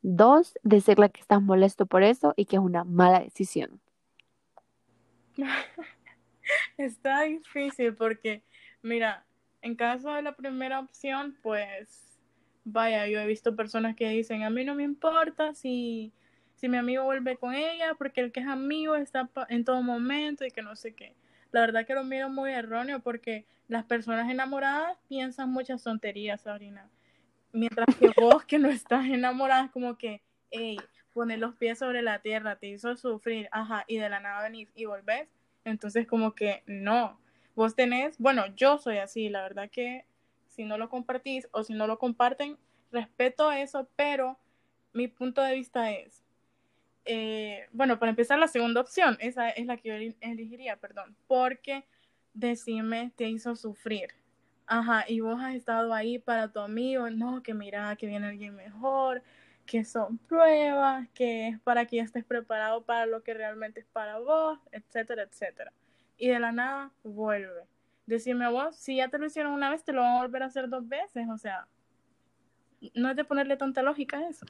Dos, 0.01 0.58
decirle 0.63 1.10
que 1.12 1.21
estás 1.21 1.41
molesto 1.41 1.86
por 1.86 2.03
eso 2.03 2.34
y 2.36 2.45
que 2.45 2.58
es 2.58 2.62
una 2.62 2.84
mala 2.84 3.21
decisión. 3.21 3.79
Está 6.77 7.21
difícil 7.23 7.95
porque, 7.95 8.43
mira, 8.82 9.25
en 9.62 9.75
caso 9.75 10.13
de 10.13 10.21
la 10.21 10.36
primera 10.36 10.79
opción, 10.79 11.38
pues, 11.41 12.19
vaya, 12.65 13.08
yo 13.08 13.19
he 13.19 13.25
visto 13.25 13.56
personas 13.56 13.95
que 13.95 14.10
dicen, 14.10 14.43
a 14.43 14.49
mí 14.49 14.65
no 14.65 14.75
me 14.75 14.84
importa 14.84 15.53
si, 15.53 16.12
si 16.56 16.67
mi 16.67 16.77
amigo 16.77 17.06
vuelve 17.06 17.38
con 17.38 17.53
ella, 17.53 17.95
porque 17.97 18.21
el 18.21 18.32
que 18.32 18.41
es 18.41 18.47
amigo 18.47 18.95
está 18.95 19.29
en 19.49 19.63
todo 19.63 19.82
momento 19.82 20.45
y 20.45 20.51
que 20.51 20.62
no 20.62 20.75
sé 20.75 20.93
qué. 20.93 21.15
La 21.54 21.62
verdad 21.62 21.86
que 21.86 21.94
lo 21.94 22.04
miro 22.04 22.30
muy 22.30 22.52
erróneo 22.52 23.00
porque 23.00 23.46
las 23.68 23.86
personas 23.86 24.30
enamoradas 24.30 24.98
piensan 25.08 25.52
muchas 25.52 25.84
tonterías, 25.84 26.42
Sabrina. 26.42 26.89
Mientras 27.52 27.96
que 27.96 28.10
vos 28.20 28.44
que 28.44 28.58
no 28.58 28.70
estás 28.70 29.06
enamorada, 29.06 29.70
como 29.72 29.96
que, 29.96 30.22
hey, 30.50 30.78
poner 31.13 31.38
los 31.38 31.56
pies 31.56 31.78
sobre 31.78 32.02
la 32.02 32.20
tierra, 32.20 32.56
te 32.56 32.68
hizo 32.68 32.98
sufrir, 32.98 33.48
ajá, 33.52 33.86
y 33.88 33.98
de 33.98 34.10
la 34.10 34.20
nada 34.20 34.42
venís 34.42 34.70
y 34.74 34.86
volvés. 34.86 35.30
Entonces 35.63 36.08
como 36.08 36.34
que 36.34 36.63
no, 36.66 37.20
vos 37.56 37.76
tenés, 37.76 38.18
bueno, 38.18 38.48
yo 38.56 38.80
soy 38.80 38.98
así, 38.98 39.30
la 39.30 39.44
verdad 39.44 39.70
que 39.70 40.06
si 40.48 40.66
no 40.66 40.80
lo 40.80 40.89
compartís 40.89 41.48
o 41.52 41.63
si 41.63 41.74
no 41.74 41.86
lo 41.86 42.00
comparten, 42.00 42.58
respeto 42.92 43.52
eso, 43.52 43.88
pero 43.96 44.39
mi 44.92 45.08
punto 45.08 45.44
de 45.44 45.54
vista 45.54 45.92
es, 45.92 46.22
eh, 47.06 47.68
bueno, 47.72 48.00
para 48.00 48.12
empezar 48.12 48.39
la 48.39 48.48
segunda 48.48 48.82
opción, 48.82 49.18
esa 49.20 49.50
es 49.50 49.66
la 49.66 49.78
que 49.78 49.89
yo 49.89 50.16
elegiría, 50.22 50.78
perdón, 50.78 51.16
porque 51.28 51.86
decime 52.34 53.12
te 53.16 53.30
hizo 53.30 53.56
sufrir. 53.56 54.10
Ajá, 54.66 55.06
y 55.08 55.20
vos 55.20 55.42
has 55.42 55.56
estado 55.56 55.94
ahí 55.94 56.20
para 56.20 56.52
tu 56.52 56.60
amigo, 56.60 57.10
no, 57.10 57.44
que 57.44 57.54
mira, 57.54 57.96
que 57.98 58.08
viene 58.08 58.28
alguien 58.28 58.56
mejor, 58.56 59.22
que 59.66 59.84
son 59.84 60.18
pruebas, 60.18 61.08
que 61.13 61.50
es 61.50 61.60
para 61.60 61.86
que 61.86 61.98
ya 61.98 62.04
estés 62.04 62.24
preparado 62.24 62.84
para 62.86 63.06
lo 63.06 63.24
que 63.24 63.34
realmente 63.34 63.82
es 63.82 63.86
para 63.88 64.20
vos, 64.20 64.60
etcétera, 64.72 65.24
etcétera. 65.24 65.74
Y 66.18 66.30
de 66.30 66.39
la 66.39 66.52
nada 66.52 66.92
vuelve. 67.04 67.68
Decime 68.06 68.50
vos, 68.50 68.76
si 68.76 68.98
ya 68.98 69.10
te 69.10 69.18
lo 69.18 69.26
hicieron 69.26 69.54
una 69.54 69.70
vez, 69.70 69.84
te 69.84 69.94
lo 69.94 70.02
van 70.02 70.18
a 70.18 70.22
volver 70.22 70.44
a 70.44 70.48
hacer 70.48 70.70
dos 70.70 70.88
veces, 70.88 71.28
o 71.30 71.38
sea, 71.38 71.68
no 72.96 73.10
es 73.10 73.16
de 73.16 73.24
ponerle 73.24 73.58
tanta 73.58 73.82
lógica 73.82 74.18
a 74.18 74.30
eso. 74.30 74.46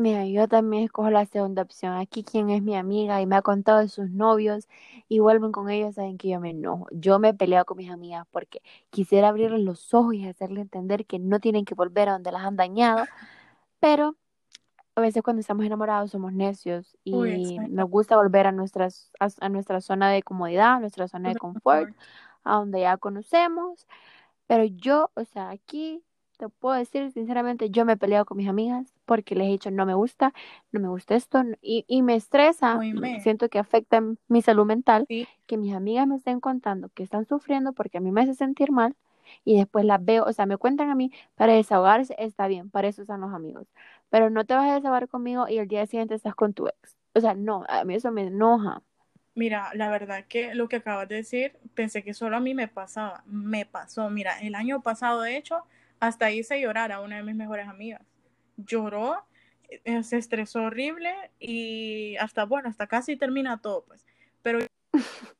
Mira, 0.00 0.24
yo 0.26 0.46
también 0.46 0.84
escojo 0.84 1.10
la 1.10 1.26
segunda 1.26 1.62
opción. 1.62 1.94
Aquí 1.94 2.22
quien 2.22 2.50
es 2.50 2.62
mi 2.62 2.76
amiga 2.76 3.20
y 3.20 3.26
me 3.26 3.34
ha 3.34 3.42
contado 3.42 3.80
de 3.80 3.88
sus 3.88 4.08
novios 4.10 4.68
y 5.08 5.18
vuelven 5.18 5.50
con 5.50 5.68
ellos, 5.70 5.96
saben 5.96 6.18
que 6.18 6.28
yo 6.28 6.38
me 6.38 6.50
enojo. 6.50 6.86
Yo 6.92 7.18
me 7.18 7.30
he 7.30 7.34
peleado 7.34 7.64
con 7.64 7.78
mis 7.78 7.90
amigas 7.90 8.24
porque 8.30 8.62
quisiera 8.90 9.28
abrirles 9.28 9.60
los 9.60 9.92
ojos 9.94 10.14
y 10.14 10.24
hacerle 10.24 10.60
entender 10.60 11.04
que 11.04 11.18
no 11.18 11.40
tienen 11.40 11.64
que 11.64 11.74
volver 11.74 12.08
a 12.08 12.12
donde 12.12 12.30
las 12.30 12.44
han 12.44 12.54
dañado, 12.54 13.06
pero 13.80 14.14
a 14.94 15.00
veces 15.00 15.24
cuando 15.24 15.40
estamos 15.40 15.66
enamorados 15.66 16.12
somos 16.12 16.32
necios 16.32 16.96
y 17.02 17.58
nos 17.68 17.90
gusta 17.90 18.16
volver 18.16 18.46
a, 18.46 18.52
nuestras, 18.52 19.10
a, 19.18 19.48
nuestra 19.48 19.80
zona 19.80 20.10
de 20.12 20.22
comodidad, 20.22 20.74
a 20.74 20.80
nuestra 20.80 21.08
zona 21.08 21.30
de 21.30 21.36
confort, 21.36 21.92
a 22.44 22.54
donde 22.54 22.82
ya 22.82 22.98
conocemos. 22.98 23.88
Pero 24.46 24.62
yo, 24.62 25.10
o 25.14 25.24
sea, 25.24 25.50
aquí 25.50 26.04
te 26.36 26.48
puedo 26.48 26.76
decir 26.76 27.10
sinceramente, 27.10 27.70
yo 27.70 27.84
me 27.84 27.94
he 27.94 27.96
peleado 27.96 28.24
con 28.24 28.36
mis 28.36 28.48
amigas 28.48 28.94
porque 29.08 29.34
les 29.36 29.48
he 29.48 29.50
dicho 29.52 29.72
no 29.72 29.86
me 29.86 29.94
gusta, 29.94 30.34
no 30.72 30.80
me 30.80 30.88
gusta 30.88 31.16
esto 31.16 31.42
y, 31.62 31.84
y 31.88 32.02
me 32.02 32.14
estresa, 32.16 32.84
siento 33.18 33.48
que 33.50 33.58
afecta 33.58 34.02
mi 34.28 34.42
salud 34.42 34.66
mental, 34.66 35.08
que 35.46 35.56
mis 35.58 35.74
amigas 35.74 36.06
me 36.06 36.16
estén 36.16 36.40
contando 36.40 36.90
que 36.94 37.02
están 37.04 37.26
sufriendo 37.26 37.72
porque 37.74 37.98
a 37.98 38.00
mí 38.02 38.12
me 38.12 38.22
hace 38.22 38.34
sentir 38.34 38.72
mal 38.72 38.96
y 39.44 39.56
después 39.58 39.84
las 39.86 40.04
veo, 40.04 40.24
o 40.24 40.32
sea, 40.32 40.46
me 40.46 40.56
cuentan 40.58 40.90
a 40.90 40.94
mí 40.96 41.12
para 41.36 41.54
desahogarse, 41.54 42.14
está 42.18 42.48
bien, 42.48 42.70
para 42.70 42.88
eso 42.88 43.02
están 43.02 43.20
los 43.22 43.34
amigos, 43.34 43.66
pero 44.10 44.30
no 44.30 44.44
te 44.46 44.54
vas 44.54 44.70
a 44.70 44.74
desahogar 44.76 45.08
conmigo 45.08 45.48
y 45.48 45.58
el 45.58 45.68
día 45.68 45.86
siguiente 45.86 46.14
estás 46.14 46.34
con 46.34 46.54
tu 46.54 46.68
ex, 46.68 46.96
o 47.14 47.20
sea, 47.20 47.34
no, 47.34 47.64
a 47.68 47.84
mí 47.84 47.94
eso 47.96 48.12
me 48.12 48.22
enoja. 48.26 48.82
Mira, 49.34 49.70
la 49.74 49.88
verdad 49.90 50.26
que 50.28 50.54
lo 50.54 50.68
que 50.68 50.76
acabas 50.76 51.08
de 51.08 51.16
decir, 51.16 51.56
pensé 51.74 52.02
que 52.02 52.12
solo 52.14 52.36
a 52.36 52.40
mí 52.40 52.54
me 52.54 52.66
pasaba, 52.68 53.22
me 53.26 53.64
pasó, 53.66 54.10
mira, 54.10 54.38
el 54.40 54.54
año 54.56 54.82
pasado 54.82 55.22
de 55.22 55.36
hecho, 55.36 55.64
hasta 56.00 56.30
hice 56.32 56.60
llorar 56.60 56.90
a 56.92 57.00
una 57.00 57.16
de 57.16 57.22
mis 57.22 57.36
mejores 57.36 57.68
amigas. 57.68 58.02
Lloró, 58.58 59.24
eh, 59.68 60.02
se 60.02 60.18
estresó 60.18 60.64
horrible 60.64 61.14
y 61.38 62.16
hasta, 62.16 62.44
bueno, 62.44 62.68
hasta 62.68 62.86
casi 62.86 63.16
termina 63.16 63.62
todo, 63.62 63.84
pues. 63.86 64.04
Pero 64.42 64.58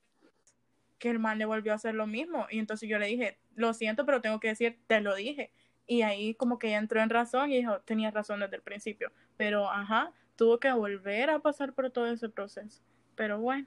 que 0.99 1.11
el 1.11 1.19
man 1.19 1.39
le 1.39 1.45
volvió 1.45 1.73
a 1.73 1.77
hacer 1.77 1.95
lo 1.95 2.07
mismo. 2.07 2.47
Y 2.51 2.59
entonces 2.59 2.89
yo 2.89 2.99
le 2.99 3.07
dije, 3.07 3.39
lo 3.55 3.75
siento, 3.75 4.07
pero 4.07 4.21
tengo 4.21 4.41
que 4.41 4.49
decir, 4.49 4.79
te 4.87 5.01
lo 5.01 5.15
dije. 5.15 5.51
Y 5.87 6.03
ahí 6.03 6.35
como 6.35 6.59
que 6.59 6.69
ella 6.69 6.79
entró 6.79 7.01
en 7.01 7.11
razón 7.11 7.51
y 7.51 7.57
dijo, 7.57 7.81
tenías 7.81 8.13
razón 8.15 8.41
desde 8.41 8.57
el 8.57 8.63
principio. 8.63 9.11
Pero, 9.37 9.71
ajá, 9.71 10.13
tuvo 10.37 10.59
que 10.59 10.73
volver 10.73 11.31
a 11.31 11.41
pasar 11.41 11.73
por 11.73 11.91
todo 11.91 12.07
ese 12.07 12.29
proceso. 12.29 12.83
Pero 13.15 13.41
bueno. 13.41 13.67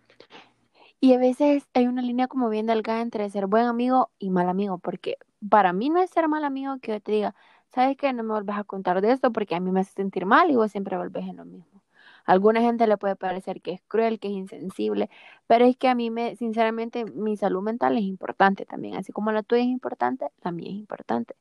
Y 0.99 1.13
a 1.13 1.17
veces 1.17 1.67
hay 1.73 1.87
una 1.87 2.03
línea 2.03 2.27
como 2.27 2.49
bien 2.49 2.67
delgada 2.67 3.01
entre 3.01 3.27
ser 3.29 3.47
buen 3.47 3.65
amigo 3.65 4.11
y 4.19 4.29
mal 4.29 4.47
amigo, 4.47 4.77
porque 4.77 5.17
para 5.49 5.73
mí 5.73 5.89
no 5.89 5.99
es 5.99 6.11
ser 6.11 6.27
mal 6.27 6.43
amigo 6.43 6.77
que 6.79 6.91
yo 6.91 6.99
te 7.01 7.11
diga, 7.11 7.35
¿sabes 7.73 7.97
qué? 7.97 8.13
No 8.13 8.23
me 8.23 8.33
vuelves 8.33 8.57
a 8.57 8.63
contar 8.63 9.01
de 9.01 9.11
esto 9.11 9.31
porque 9.31 9.55
a 9.55 9.59
mí 9.59 9.71
me 9.71 9.81
hace 9.81 9.93
sentir 9.93 10.25
mal 10.25 10.51
y 10.51 10.55
vos 10.55 10.71
siempre 10.71 10.97
volvés 10.97 11.27
en 11.27 11.37
lo 11.37 11.45
mismo. 11.45 11.81
A 12.25 12.33
alguna 12.33 12.61
gente 12.61 12.85
le 12.87 12.97
puede 12.97 13.15
parecer 13.15 13.61
que 13.61 13.71
es 13.73 13.81
cruel, 13.87 14.19
que 14.19 14.27
es 14.27 14.33
insensible, 14.33 15.09
pero 15.47 15.65
es 15.65 15.75
que 15.77 15.87
a 15.87 15.95
mí 15.95 16.11
me, 16.11 16.35
sinceramente, 16.35 17.05
mi 17.05 17.35
salud 17.37 17.63
mental 17.63 17.97
es 17.97 18.03
importante 18.03 18.65
también, 18.65 18.95
así 18.95 19.11
como 19.11 19.31
la 19.31 19.41
tuya 19.43 19.61
es 19.63 19.67
importante, 19.69 20.27
la 20.43 20.51
mía 20.51 20.69
es 20.69 20.75
importante. 20.75 21.35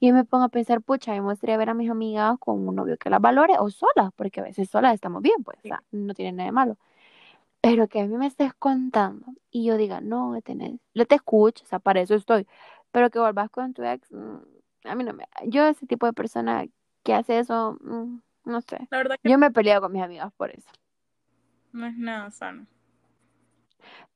Y 0.00 0.08
yo 0.08 0.14
me 0.14 0.24
pongo 0.24 0.44
a 0.44 0.48
pensar, 0.48 0.82
pucha, 0.82 1.12
me 1.12 1.20
gustaría 1.20 1.56
ver 1.56 1.70
a 1.70 1.74
mis 1.74 1.90
amigas 1.90 2.36
con 2.40 2.66
un 2.66 2.74
novio 2.74 2.96
que 2.98 3.10
las 3.10 3.20
valore 3.20 3.54
o 3.58 3.70
solas, 3.70 4.10
porque 4.16 4.40
a 4.40 4.44
veces 4.44 4.68
solas 4.70 4.94
estamos 4.94 5.22
bien, 5.22 5.42
pues, 5.44 5.58
o 5.64 5.68
sea, 5.68 5.82
no 5.92 6.14
tiene 6.14 6.32
nada 6.32 6.46
de 6.48 6.52
malo. 6.52 6.78
Pero 7.60 7.88
que 7.88 8.00
a 8.00 8.06
mí 8.06 8.16
me 8.18 8.26
estés 8.26 8.52
contando 8.54 9.26
y 9.50 9.64
yo 9.64 9.76
diga, 9.76 10.00
no, 10.00 10.38
tenés, 10.42 10.80
le 10.92 11.06
te 11.06 11.14
escucho, 11.16 11.64
o 11.64 11.66
sea, 11.66 11.78
para 11.78 12.00
eso 12.02 12.14
estoy, 12.14 12.46
pero 12.92 13.10
que 13.10 13.18
volvas 13.18 13.50
con 13.50 13.72
tu 13.74 13.82
ex, 13.84 14.12
mm, 14.12 14.36
a 14.84 14.94
mí 14.94 15.04
no 15.04 15.12
me... 15.12 15.26
Yo 15.46 15.66
ese 15.66 15.86
tipo 15.86 16.06
de 16.06 16.12
persona 16.12 16.66
que 17.02 17.14
hace 17.14 17.38
eso, 17.38 17.78
mm, 17.80 18.20
no 18.44 18.60
sé. 18.60 18.88
Yo 19.22 19.38
me 19.38 19.46
he 19.46 19.50
peleado 19.50 19.82
con 19.82 19.92
mis 19.92 20.02
amigas 20.02 20.32
por 20.36 20.50
eso. 20.50 20.68
No 21.72 21.86
es 21.86 21.96
nada 21.96 22.30
sano. 22.30 22.66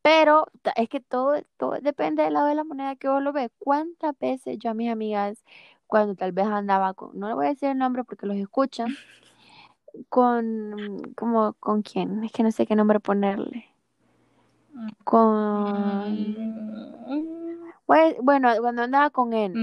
Pero 0.03 0.47
es 0.77 0.89
que 0.89 1.01
todo, 1.01 1.35
todo 1.57 1.73
depende 1.83 2.23
del 2.23 2.35
lado 2.35 2.47
de 2.47 2.55
la 2.55 2.65
moneda 2.65 2.97
que 2.97 3.09
vos 3.09 3.23
lo 3.23 3.33
ves. 3.33 3.51
¿Cuántas 3.59 4.19
veces 4.19 4.59
yo 4.59 4.71
a 4.71 4.75
mis 4.75 4.91
amigas, 4.91 5.45
cuando 5.87 6.15
tal 6.15 6.33
vez 6.33 6.47
andaba 6.47 6.95
con, 6.95 7.19
no 7.19 7.29
le 7.29 7.35
voy 7.35 7.47
a 7.47 7.51
decir 7.51 7.71
el 7.71 7.79
nombre 7.79 8.05
porque 8.05 8.27
los 8.27 8.37
escuchan, 8.37 8.89
con, 10.09 11.03
como, 11.15 11.55
¿con 11.55 11.83
quién? 11.83 12.25
Es 12.25 12.33
que 12.33 12.43
no 12.43 12.53
sé 12.53 12.67
qué 12.67 12.77
nombre 12.77 13.01
ponerle. 13.01 13.67
Mm. 14.73 14.89
Con... 15.05 16.37
Pues, 17.85 18.17
bueno, 18.23 18.51
cuando 18.61 18.83
andaba 18.83 19.11
con 19.11 19.33
él, 19.33 19.55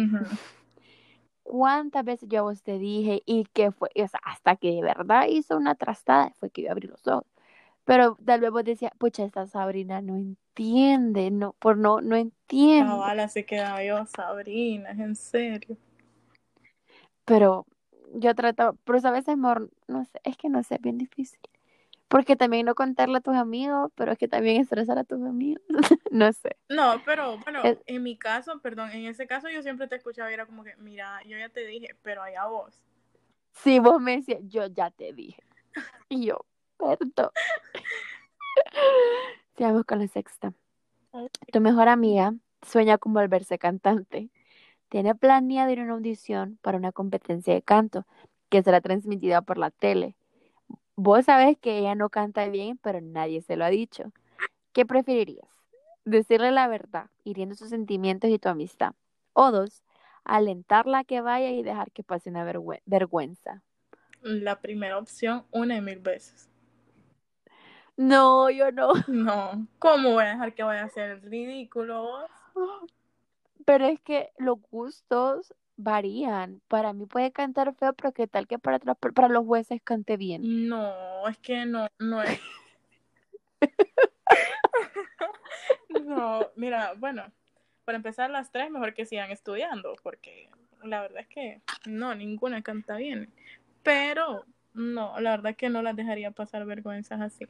¿cuántas 1.46 2.04
veces 2.04 2.28
yo 2.28 2.40
a 2.40 2.44
vos 2.44 2.64
te 2.64 2.78
dije 2.80 3.22
y 3.26 3.46
que 3.46 3.72
fue, 3.72 3.90
o 3.96 4.08
sea, 4.08 4.20
hasta 4.24 4.58
que 4.58 4.72
de 4.72 4.82
verdad 4.82 5.28
hizo 5.30 5.56
una 5.56 5.76
trastada, 5.76 6.34
fue 6.40 6.50
que 6.50 6.64
yo 6.64 6.72
abrí 6.72 6.88
los 6.88 7.08
ojos. 7.08 7.26
Pero 7.86 8.18
tal 8.26 8.42
vez 8.42 8.52
vos 8.52 8.64
decías, 8.64 8.92
pucha, 8.98 9.24
esta 9.24 9.46
Sabrina 9.48 10.02
no 10.02 10.16
entiende, 10.16 11.30
no, 11.32 11.54
por 11.60 11.78
no, 11.78 12.02
no 12.02 12.16
entiende. 12.16 12.90
Cabala 12.90 13.28
se 13.28 13.46
queda 13.46 13.84
yo, 13.84 14.06
Sabrina, 14.08 14.92
es 14.92 15.00
en 15.00 15.16
serio. 15.16 15.78
Pero 17.26 17.68
yo 18.16 18.34
trato, 18.34 18.78
pero 18.84 19.00
a 19.08 19.12
veces, 19.12 19.38
no 19.38 20.06
sé, 20.06 20.20
es 20.24 20.36
que 20.38 20.50
no 20.50 20.64
sé, 20.64 20.76
es 20.76 20.82
bien 20.82 20.98
difícil. 20.98 21.40
Porque 22.16 22.38
también 22.38 22.66
no 22.66 22.76
contarle 22.76 23.18
a 23.18 23.20
tus 23.20 23.36
amigos, 23.36 23.92
pero 23.94 24.14
es 24.14 24.18
que 24.18 24.30
también 24.30 24.62
estresar 24.62 24.98
a 24.98 25.04
tus 25.04 25.22
amigos. 25.22 25.62
no 26.12 26.32
sé. 26.32 26.56
No, 26.70 27.02
pero 27.04 27.38
bueno, 27.40 27.62
en 27.86 28.04
mi 28.04 28.18
caso, 28.18 28.62
perdón, 28.62 28.92
en 28.92 29.04
ese 29.04 29.28
caso 29.28 29.50
yo 29.50 29.62
siempre 29.62 29.90
te 29.90 29.98
escuchaba 29.98 30.32
y 30.32 30.34
era 30.34 30.46
como 30.46 30.64
que, 30.64 30.78
mira, 30.78 31.22
yo 31.26 31.38
ya 31.38 31.50
te 31.50 31.66
dije, 31.66 31.94
pero 32.04 32.24
allá 32.24 32.46
vos. 32.46 32.82
Sí, 33.52 33.80
vos 33.80 34.00
me 34.00 34.16
decías, 34.16 34.40
yo 34.48 34.66
ya 34.68 34.92
te 34.92 35.12
dije. 35.12 35.44
Y 36.08 36.28
yo, 36.28 36.46
perdón. 36.78 37.32
Sigamos 39.58 39.84
con 39.84 40.00
la 40.00 40.08
sexta. 40.08 40.54
Tu 41.52 41.60
mejor 41.60 41.90
amiga 41.90 42.34
sueña 42.62 42.98
con 42.98 43.14
volverse 43.14 43.60
cantante. 43.60 44.30
Tiene 44.88 45.16
planeado 45.16 45.70
ir 45.70 45.82
a 45.82 45.84
una 45.84 45.96
audición 45.96 46.60
para 46.62 46.78
una 46.78 46.94
competencia 46.94 47.54
de 47.54 47.62
canto 47.62 48.06
que 48.48 48.64
será 48.64 48.80
transmitida 48.80 49.42
por 49.42 49.58
la 49.58 49.70
tele. 49.70 50.16
Vos 50.98 51.26
sabés 51.26 51.58
que 51.58 51.78
ella 51.78 51.94
no 51.94 52.10
canta 52.10 52.48
bien, 52.48 52.78
pero 52.78 53.02
nadie 53.02 53.42
se 53.42 53.58
lo 53.58 53.66
ha 53.66 53.70
dicho. 53.70 54.14
¿Qué 54.72 54.86
preferirías? 54.86 55.50
Decirle 56.06 56.52
la 56.52 56.68
verdad, 56.68 57.10
hiriendo 57.26 57.56
sus 57.56 57.70
sentimientos 57.70 58.30
y 58.30 58.40
tu 58.40 58.48
amistad. 58.48 58.94
O 59.34 59.52
dos, 59.52 59.84
alentarla 60.24 61.00
a 61.00 61.04
que 61.04 61.20
vaya 61.20 61.52
y 61.52 61.64
dejar 61.64 61.92
que 61.92 62.04
pase 62.04 62.30
una 62.30 62.46
vergüenza. 62.86 63.62
La 64.22 64.62
primera 64.62 64.98
opción, 64.98 65.46
una 65.52 65.76
y 65.76 65.82
mil 65.82 66.00
veces. 66.00 66.50
No, 67.98 68.50
yo 68.50 68.72
no. 68.72 68.94
No, 69.08 69.68
¿cómo 69.80 70.14
voy 70.14 70.24
a 70.24 70.30
dejar 70.30 70.54
que 70.54 70.64
vaya 70.64 70.86
a 70.86 70.90
ser 70.90 71.22
ridículo? 71.24 72.28
Pero 73.66 73.86
es 73.86 74.00
que 74.00 74.32
los 74.38 74.60
gustos 74.72 75.54
varían. 75.78 76.62
Para 76.68 76.94
mí 76.94 77.06
puede 77.06 77.32
cantar 77.32 77.74
feo, 77.76 77.94
pero 77.94 78.14
qué 78.14 78.28
tal 78.28 78.48
que 78.48 78.60
para, 78.60 78.80
para 78.80 79.30
los 79.30 79.46
jueces 79.46 79.82
cante 79.84 80.18
bien. 80.18 80.68
No, 80.68 81.28
es 81.28 81.38
que 81.38 81.66
no, 81.66 81.88
no 82.00 82.24
es. 82.24 82.40
no, 86.06 86.48
mira, 86.56 86.94
bueno, 86.98 87.24
para 87.86 87.98
empezar 87.98 88.30
las 88.30 88.52
tres, 88.52 88.72
mejor 88.72 88.94
que 88.94 89.06
sigan 89.06 89.32
estudiando, 89.32 89.96
porque 90.04 90.50
la 90.84 91.02
verdad 91.02 91.22
es 91.22 91.28
que 91.28 91.62
no, 91.86 92.16
ninguna 92.16 92.62
canta 92.62 92.98
bien. 92.98 93.32
Pero 93.84 94.46
no, 94.74 95.20
la 95.20 95.32
verdad 95.32 95.52
es 95.52 95.58
que 95.58 95.70
no 95.70 95.82
las 95.82 95.96
dejaría 95.96 96.32
pasar 96.32 96.66
vergüenzas 96.66 97.22
así. 97.22 97.46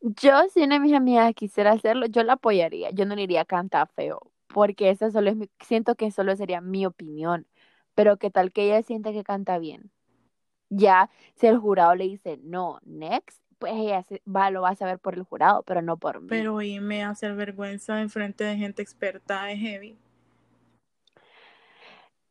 Yo, 0.00 0.42
si 0.52 0.62
una 0.62 0.74
de 0.74 0.80
mis 0.80 0.92
amigas 0.92 1.32
quisiera 1.34 1.72
hacerlo, 1.72 2.06
yo 2.06 2.22
la 2.24 2.34
apoyaría. 2.34 2.90
Yo 2.90 3.06
no 3.06 3.14
le 3.14 3.22
iría 3.22 3.42
a 3.42 3.46
cantar 3.46 3.88
feo, 3.88 4.20
porque 4.54 4.90
esa 4.90 5.12
solo 5.12 5.30
es 5.30 5.36
mi, 5.36 5.50
siento 5.60 5.96
que 5.96 6.12
solo 6.12 6.36
sería 6.36 6.62
mi 6.62 6.86
opinión. 6.86 7.48
Pero 7.96 8.18
qué 8.18 8.30
tal 8.32 8.52
que 8.52 8.64
ella 8.66 8.82
siente 8.84 9.12
que 9.14 9.24
canta 9.24 9.58
bien. 9.60 9.92
Ya, 10.70 11.10
si 11.36 11.48
el 11.48 11.58
jurado 11.58 11.94
le 11.96 12.04
dice 12.06 12.38
no, 12.44 12.80
next, 12.84 13.42
pues 13.58 13.74
ella 13.74 14.02
se- 14.04 14.22
va, 14.28 14.50
lo 14.50 14.62
va 14.62 14.70
a 14.70 14.76
saber 14.76 14.98
por 15.00 15.14
el 15.14 15.24
jurado, 15.24 15.62
pero 15.64 15.82
no 15.82 15.98
por 15.98 16.20
mí. 16.22 16.48
Pero 16.48 16.60
irme 16.60 17.02
a 17.02 17.08
hacer 17.08 17.34
vergüenza 17.34 18.02
en 18.02 18.10
frente 18.10 18.44
de 18.44 18.58
gente 18.58 18.82
experta 18.82 19.50
es 19.50 19.58
heavy. 19.60 19.96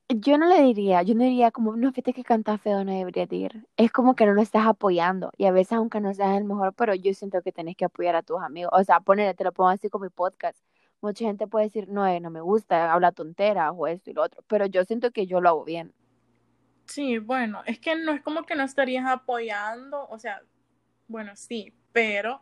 Yo 0.10 0.38
no 0.38 0.48
le 0.48 0.62
diría, 0.62 1.02
yo 1.02 1.16
no 1.16 1.24
diría 1.24 1.52
como, 1.52 1.76
no, 1.76 1.90
fíjate 1.92 2.14
que 2.14 2.24
canta 2.24 2.58
feo, 2.60 2.84
no 2.84 2.92
deberías 2.94 3.28
de 3.30 3.36
ir. 3.38 3.68
Es 3.78 3.92
como 3.92 4.16
que 4.16 4.26
no 4.28 4.34
lo 4.34 4.42
estás 4.42 4.68
apoyando. 4.68 5.32
Y 5.38 5.46
a 5.46 5.52
veces, 5.52 5.74
aunque 5.74 6.02
no 6.02 6.14
seas 6.14 6.38
el 6.38 6.44
mejor, 6.46 6.74
pero 6.76 6.94
yo 6.94 7.14
siento 7.16 7.42
que 7.42 7.52
tenés 7.52 7.76
que 7.76 7.86
apoyar 7.86 8.16
a 8.16 8.22
tus 8.22 8.40
amigos. 8.42 8.72
O 8.76 8.84
sea, 8.84 9.00
ponele, 9.00 9.34
te 9.34 9.44
lo 9.44 9.52
pongo 9.54 9.70
así 9.70 9.90
con 9.90 10.02
mi 10.02 10.10
podcast. 10.10 10.60
Mucha 11.04 11.26
gente 11.26 11.48
puede 11.48 11.66
decir, 11.66 11.90
no, 11.90 12.08
eh, 12.08 12.22
no 12.22 12.30
me 12.30 12.40
gusta, 12.40 12.94
habla 12.94 13.12
tonteras 13.12 13.74
o 13.76 13.88
esto 13.88 14.10
y 14.10 14.14
lo 14.14 14.24
otro. 14.24 14.42
Pero 14.48 14.68
yo 14.68 14.86
siento 14.86 15.12
que 15.12 15.28
yo 15.28 15.42
lo 15.42 15.50
hago 15.50 15.66
bien. 15.66 15.94
Sí, 16.86 17.18
bueno, 17.18 17.62
es 17.66 17.78
que 17.78 17.94
no 17.98 18.14
es 18.14 18.22
como 18.22 18.44
que 18.44 18.56
no 18.56 18.64
estarías 18.64 19.06
apoyando, 19.06 20.08
o 20.08 20.18
sea, 20.18 20.42
bueno, 21.10 21.36
sí, 21.36 21.74
pero 21.92 22.42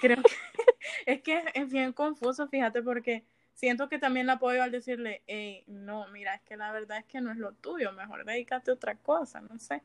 creo 0.00 0.22
que 0.22 0.32
es 1.06 1.22
que 1.22 1.42
es 1.54 1.72
bien 1.72 1.92
confuso, 1.92 2.46
fíjate, 2.46 2.82
porque 2.82 3.24
siento 3.52 3.88
que 3.88 3.98
también 3.98 4.28
la 4.28 4.34
apoyo 4.34 4.62
al 4.62 4.70
decirle, 4.70 5.24
hey, 5.26 5.64
no, 5.66 6.06
mira, 6.12 6.36
es 6.36 6.42
que 6.42 6.56
la 6.56 6.70
verdad 6.70 6.98
es 6.98 7.06
que 7.06 7.20
no 7.20 7.32
es 7.32 7.36
lo 7.36 7.52
tuyo, 7.54 7.90
mejor 7.90 8.24
dedícate 8.24 8.70
a 8.70 8.74
otra 8.74 8.94
cosa, 8.94 9.40
no 9.40 9.58
sé. 9.58 9.82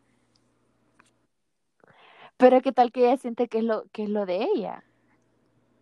Pero 2.37 2.61
qué 2.61 2.71
tal 2.71 2.91
que 2.91 3.07
ella 3.07 3.17
siente 3.17 3.47
que 3.47 3.57
es 3.57 3.63
lo, 3.63 3.87
que 3.91 4.03
es 4.03 4.09
lo 4.09 4.27
de 4.27 4.43
ella. 4.43 4.83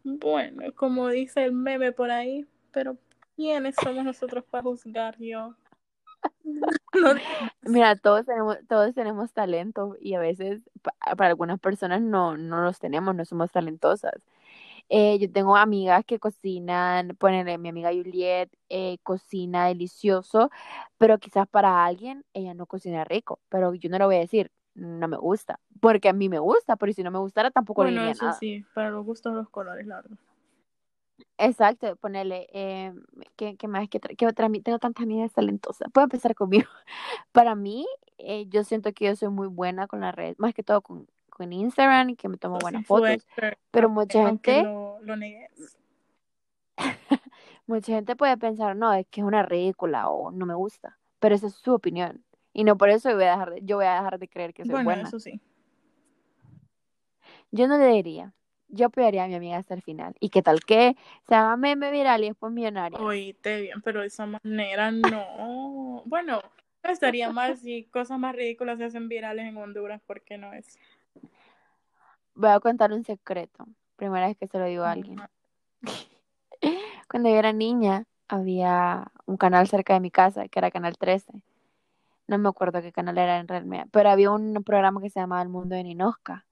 Bueno, 0.06 0.72
como 0.76 1.10
dice 1.10 1.44
el 1.46 1.52
meme 1.52 1.92
por 1.92 2.12
ahí, 2.12 2.46
pero 2.72 2.96
¿quiénes 3.36 3.76
somos 3.76 4.06
nosotros 4.06 4.44
para 4.50 4.64
juzgar 4.64 5.18
yo? 5.20 5.56
No, 6.94 7.10
Mira, 7.64 7.96
todos 7.98 8.26
tenemos, 8.26 8.58
todos 8.70 8.94
tenemos 8.96 9.34
talento 9.34 9.98
y 10.00 10.14
a 10.14 10.20
veces 10.20 10.62
pa- 10.82 11.16
para 11.18 11.30
algunas 11.32 11.60
personas 11.60 12.02
no, 12.02 12.38
no 12.38 12.62
los 12.64 12.80
tenemos, 12.80 13.16
no 13.16 13.26
somos 13.26 13.52
talentosas. 13.52 14.14
Eh, 14.90 15.18
yo 15.20 15.32
tengo 15.32 15.58
amigas 15.58 16.06
que 16.06 16.20
cocinan, 16.20 17.10
ponele, 17.18 17.58
mi 17.58 17.70
amiga 17.70 17.92
Juliet 17.92 18.52
eh, 18.70 18.98
cocina 19.04 19.68
delicioso, 19.68 20.52
pero 20.98 21.18
quizás 21.20 21.48
para 21.50 21.86
alguien 21.86 22.24
ella 22.34 22.54
no 22.54 22.68
cocina 22.68 23.04
rico, 23.06 23.40
pero 23.50 23.74
yo 23.76 23.90
no 23.90 23.98
le 24.00 24.06
voy 24.06 24.16
a 24.18 24.20
decir, 24.20 24.52
no 24.76 25.08
me 25.08 25.18
gusta, 25.18 25.60
porque 25.82 26.10
a 26.10 26.14
mí 26.14 26.30
me 26.30 26.40
gusta, 26.40 26.76
pero 26.78 26.94
si 26.94 27.04
no 27.04 27.12
me 27.12 27.20
gustara 27.20 27.52
tampoco 27.52 27.84
le 27.84 27.92
bueno, 27.92 27.94
diría 27.94 28.12
eso 28.12 28.26
nada. 28.26 28.40
sí, 28.40 28.66
para 28.74 28.90
los 28.90 29.06
gustos 29.06 29.34
los 29.34 29.50
colores, 29.50 29.86
la 29.88 29.98
verdad. 29.98 30.18
Exacto, 31.38 31.96
ponele, 31.98 32.48
eh, 32.54 32.94
¿qué, 33.36 33.56
qué 33.58 33.68
más? 33.68 33.88
¿Qué, 33.90 33.98
otra- 33.98 34.16
qué 34.16 34.28
otra? 34.28 34.50
Tengo 34.64 34.80
tantas 34.80 35.04
amigas 35.04 35.32
talentosas. 35.34 35.90
Puedo 35.94 36.06
empezar 36.06 36.36
conmigo. 36.36 36.68
Para 37.32 37.56
mí, 37.56 37.86
eh, 38.18 38.46
yo 38.50 38.64
siento 38.64 38.94
que 38.94 39.06
yo 39.06 39.16
soy 39.16 39.30
muy 39.30 39.48
buena 39.48 39.88
con 39.88 40.02
las 40.02 40.16
redes, 40.16 40.40
más 40.40 40.54
que 40.54 40.64
todo 40.64 40.82
con, 40.82 41.08
con 41.30 41.54
Instagram 41.54 42.12
y 42.12 42.16
que 42.16 42.30
me 42.30 42.38
tomo 42.38 42.60
buenas 42.62 42.86
fotos. 42.86 43.26
Pero 43.72 43.90
mucha 43.90 44.26
gente, 44.26 44.62
lo, 44.62 45.00
lo 45.02 45.16
negues. 45.18 45.78
mucha 47.68 47.94
gente 47.94 48.16
puede 48.16 48.38
pensar, 48.38 48.76
no, 48.76 48.94
es 48.94 49.08
que 49.10 49.22
es 49.22 49.28
una 49.28 49.44
ridícula 49.44 50.10
o 50.10 50.32
no 50.32 50.46
me 50.46 50.56
gusta. 50.56 50.98
Pero 51.20 51.36
esa 51.36 51.48
es 51.48 51.56
su 51.56 51.74
opinión. 51.74 52.25
Y 52.56 52.64
no 52.64 52.78
por 52.78 52.90
eso 52.90 53.10
yo 53.10 53.16
voy 53.16 53.26
a 53.26 53.32
dejar 53.32 53.52
de, 53.52 53.62
yo 53.64 53.76
voy 53.76 53.86
a 53.86 53.96
dejar 53.96 54.18
de 54.18 54.30
creer 54.30 54.54
que 54.54 54.64
soy 54.64 54.72
Bueno, 54.72 54.86
buena. 54.86 55.02
eso 55.10 55.20
sí. 55.20 55.42
Yo 57.52 57.68
no 57.68 57.78
le 57.78 57.88
diría. 57.88 58.32
Yo 58.70 58.86
apoyaría 58.86 59.26
a 59.26 59.28
mi 59.28 59.36
amiga 59.36 59.58
hasta 59.58 59.74
el 59.74 59.82
final. 59.82 60.16
¿Y 60.22 60.30
qué 60.30 60.42
tal 60.42 60.62
que 60.62 60.96
se 61.28 61.36
haga 61.36 61.58
meme 61.58 61.92
viral 61.92 62.24
y 62.24 62.28
después 62.30 62.54
millonaria? 62.54 62.98
Oíste 62.98 63.60
bien, 63.60 63.82
pero 63.82 64.00
de 64.00 64.08
esa 64.08 64.26
manera 64.26 64.90
no. 64.90 66.04
Bueno, 66.06 66.42
no 66.82 66.90
estaría 66.90 67.30
mal 67.30 67.58
si 67.58 67.84
cosas 67.84 68.18
más 68.20 68.34
ridículas 68.34 68.78
se 68.78 68.86
hacen 68.86 69.10
virales 69.10 69.46
en 69.46 69.58
Honduras, 69.58 70.02
¿por 70.08 70.22
qué 70.22 70.38
no 70.38 70.54
es? 70.54 70.80
Voy 72.36 72.52
a 72.52 72.62
contar 72.62 72.94
un 72.94 73.04
secreto. 73.04 73.68
Primera 73.98 74.28
vez 74.28 74.38
que 74.38 74.48
se 74.48 74.58
lo 74.60 74.66
digo 74.66 74.86
a 74.86 74.92
alguien. 74.92 75.18
Cuando 77.10 77.28
yo 77.28 77.36
era 77.36 77.52
niña, 77.52 78.06
había 78.30 79.12
un 79.26 79.36
canal 79.36 79.68
cerca 79.68 79.94
de 79.94 80.00
mi 80.00 80.10
casa, 80.10 80.48
que 80.48 80.60
era 80.60 80.72
Canal 80.72 80.98
13. 80.98 81.34
No 82.28 82.38
me 82.38 82.50
acuerdo 82.50 82.82
qué 82.82 82.92
canal 82.92 83.18
era 83.18 83.40
en 83.40 83.48
realidad, 83.48 83.88
pero 83.92 84.10
había 84.10 84.32
un 84.32 84.64
programa 84.64 85.02
que 85.02 85.10
se 85.10 85.20
llamaba 85.20 85.42
El 85.42 85.50
Mundo 85.50 85.76
de 85.76 85.84
Ninosca. 85.84 86.46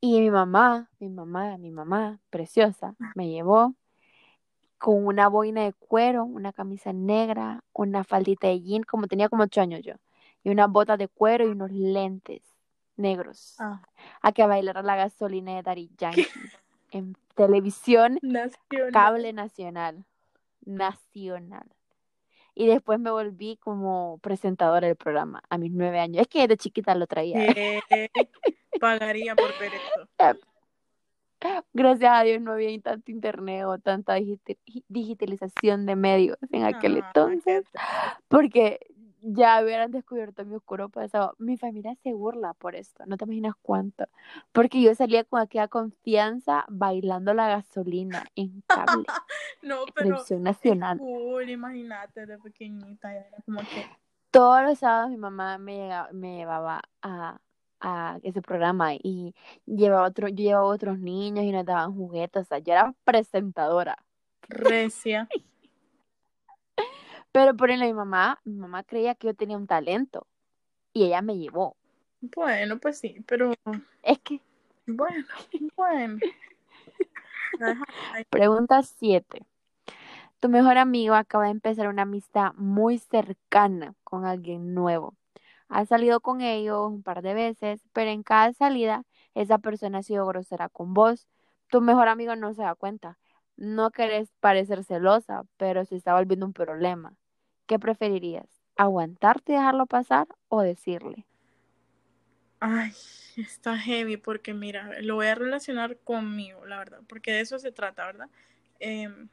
Y 0.00 0.20
mi 0.20 0.30
mamá, 0.30 0.90
mi 0.98 1.08
mamá, 1.08 1.56
mi 1.58 1.70
mamá, 1.70 2.20
preciosa, 2.30 2.94
me 3.14 3.28
llevó 3.28 3.74
con 4.78 5.06
una 5.06 5.28
boina 5.28 5.62
de 5.62 5.72
cuero, 5.72 6.24
una 6.24 6.52
camisa 6.52 6.92
negra, 6.92 7.64
una 7.72 8.04
faldita 8.04 8.48
de 8.48 8.60
jean, 8.60 8.82
como 8.82 9.06
tenía 9.06 9.30
como 9.30 9.44
ocho 9.44 9.62
años 9.62 9.80
yo, 9.82 9.94
y 10.42 10.50
unas 10.50 10.70
botas 10.70 10.98
de 10.98 11.08
cuero 11.08 11.46
y 11.46 11.48
unos 11.48 11.70
lentes 11.70 12.42
negros, 12.96 13.56
Ah, 13.58 13.80
a 14.20 14.32
que 14.32 14.46
bailara 14.46 14.82
la 14.82 14.96
gasolina 14.96 15.56
de 15.56 15.62
Daddy 15.62 15.90
Yankee 15.96 16.26
en 16.90 17.16
televisión 17.34 18.18
nacional. 18.22 18.92
Cable 18.92 19.32
nacional. 19.32 20.04
Nacional. 20.64 21.66
Y 22.54 22.66
después 22.66 23.00
me 23.00 23.10
volví 23.10 23.56
como 23.56 24.18
presentadora 24.18 24.86
del 24.86 24.96
programa 24.96 25.42
a 25.48 25.58
mis 25.58 25.72
nueve 25.72 25.98
años. 25.98 26.22
Es 26.22 26.28
que 26.28 26.42
desde 26.42 26.56
chiquita 26.56 26.94
lo 26.94 27.06
traía. 27.06 27.44
Eh, 27.46 27.80
pagaría 28.80 29.34
por 29.34 29.58
ver 29.58 29.72
esto. 29.74 30.08
Gracias 31.72 32.10
a 32.10 32.22
Dios 32.22 32.40
no 32.40 32.52
había 32.52 32.80
tanto 32.80 33.10
internet 33.10 33.64
o 33.66 33.78
tanta 33.78 34.14
digitalización 34.88 35.84
de 35.84 35.96
medios 35.96 36.38
en 36.50 36.64
aquel 36.64 36.96
Ah, 36.96 37.06
entonces. 37.06 37.64
Porque 38.28 38.80
ya 39.26 39.62
hubieran 39.62 39.90
descubierto 39.90 40.44
mi 40.44 40.54
oscuro 40.56 40.88
pasado. 40.90 41.34
Mi 41.38 41.56
familia 41.56 41.94
se 42.02 42.12
burla 42.12 42.52
por 42.54 42.74
esto. 42.74 43.04
No 43.06 43.16
te 43.16 43.24
imaginas 43.24 43.54
cuánto. 43.62 44.04
Porque 44.52 44.82
yo 44.82 44.94
salía 44.94 45.24
con 45.24 45.40
aquella 45.40 45.68
confianza 45.68 46.64
bailando 46.68 47.32
la 47.34 47.48
gasolina 47.48 48.24
en 48.36 48.62
cable. 48.66 49.04
No, 49.62 49.86
pero 49.86 49.94
televisión 50.08 50.42
nacional. 50.42 50.98
cool, 50.98 51.48
imagínate 51.48 52.26
de 52.26 52.38
pequeñita, 52.38 53.14
era 53.14 53.40
como 53.46 53.60
que 53.60 53.86
todos 54.30 54.62
los 54.62 54.78
sábados 54.78 55.10
mi 55.10 55.16
mamá 55.16 55.56
me, 55.56 55.76
llega- 55.76 56.08
me 56.12 56.36
llevaba 56.36 56.82
a, 57.00 57.40
a 57.80 58.18
ese 58.22 58.42
programa 58.42 58.94
y 58.94 59.34
llevaba 59.64 60.06
otro, 60.06 60.28
yo 60.28 60.34
llevaba 60.34 60.66
otros 60.66 60.98
niños 60.98 61.44
y 61.44 61.52
nos 61.52 61.64
daban 61.64 61.94
juguetes, 61.94 62.42
o 62.42 62.44
sea, 62.44 62.58
yo 62.58 62.72
era 62.74 62.94
presentadora. 63.04 63.96
recia. 64.42 65.28
Pero 67.34 67.56
por 67.56 67.68
ejemplo, 67.68 67.88
mi 67.88 67.94
mamá, 67.94 68.40
mi 68.44 68.54
mamá 68.54 68.84
creía 68.84 69.16
que 69.16 69.26
yo 69.26 69.34
tenía 69.34 69.56
un 69.56 69.66
talento 69.66 70.28
y 70.92 71.04
ella 71.06 71.20
me 71.20 71.36
llevó. 71.36 71.76
Bueno, 72.20 72.78
pues 72.78 73.00
sí, 73.00 73.24
pero 73.26 73.52
Es 74.04 74.20
que, 74.20 74.40
bueno, 74.86 75.26
bueno. 75.74 76.18
Pregunta 78.30 78.84
7. 78.84 79.44
Tu 80.38 80.48
mejor 80.48 80.78
amigo 80.78 81.16
acaba 81.16 81.46
de 81.46 81.50
empezar 81.50 81.88
una 81.88 82.02
amistad 82.02 82.52
muy 82.54 82.98
cercana 82.98 83.96
con 84.04 84.26
alguien 84.26 84.72
nuevo. 84.72 85.16
Has 85.68 85.88
salido 85.88 86.20
con 86.20 86.40
ellos 86.40 86.86
un 86.86 87.02
par 87.02 87.20
de 87.20 87.34
veces, 87.34 87.82
pero 87.92 88.12
en 88.12 88.22
cada 88.22 88.52
salida 88.52 89.02
esa 89.34 89.58
persona 89.58 89.98
ha 89.98 90.02
sido 90.04 90.24
grosera 90.26 90.68
con 90.68 90.94
vos. 90.94 91.26
Tu 91.68 91.80
mejor 91.80 92.06
amigo 92.06 92.36
no 92.36 92.54
se 92.54 92.62
da 92.62 92.76
cuenta. 92.76 93.18
No 93.56 93.90
querés 93.90 94.30
parecer 94.38 94.84
celosa, 94.84 95.42
pero 95.56 95.84
se 95.84 95.96
está 95.96 96.14
volviendo 96.14 96.46
un 96.46 96.52
problema. 96.52 97.16
¿Qué 97.66 97.78
preferirías? 97.78 98.62
¿Aguantarte 98.76 99.52
y 99.52 99.54
dejarlo 99.56 99.86
pasar 99.86 100.26
o 100.48 100.60
decirle? 100.62 101.26
Ay, 102.60 102.92
está 103.36 103.78
heavy 103.78 104.16
porque 104.16 104.54
mira, 104.54 104.90
lo 105.00 105.16
voy 105.16 105.26
a 105.26 105.34
relacionar 105.34 105.98
conmigo, 105.98 106.64
la 106.66 106.78
verdad, 106.78 107.00
porque 107.08 107.32
de 107.32 107.40
eso 107.40 107.58
se 107.58 107.72
trata, 107.72 108.06
¿verdad? 108.06 108.30
Em, 108.80 109.28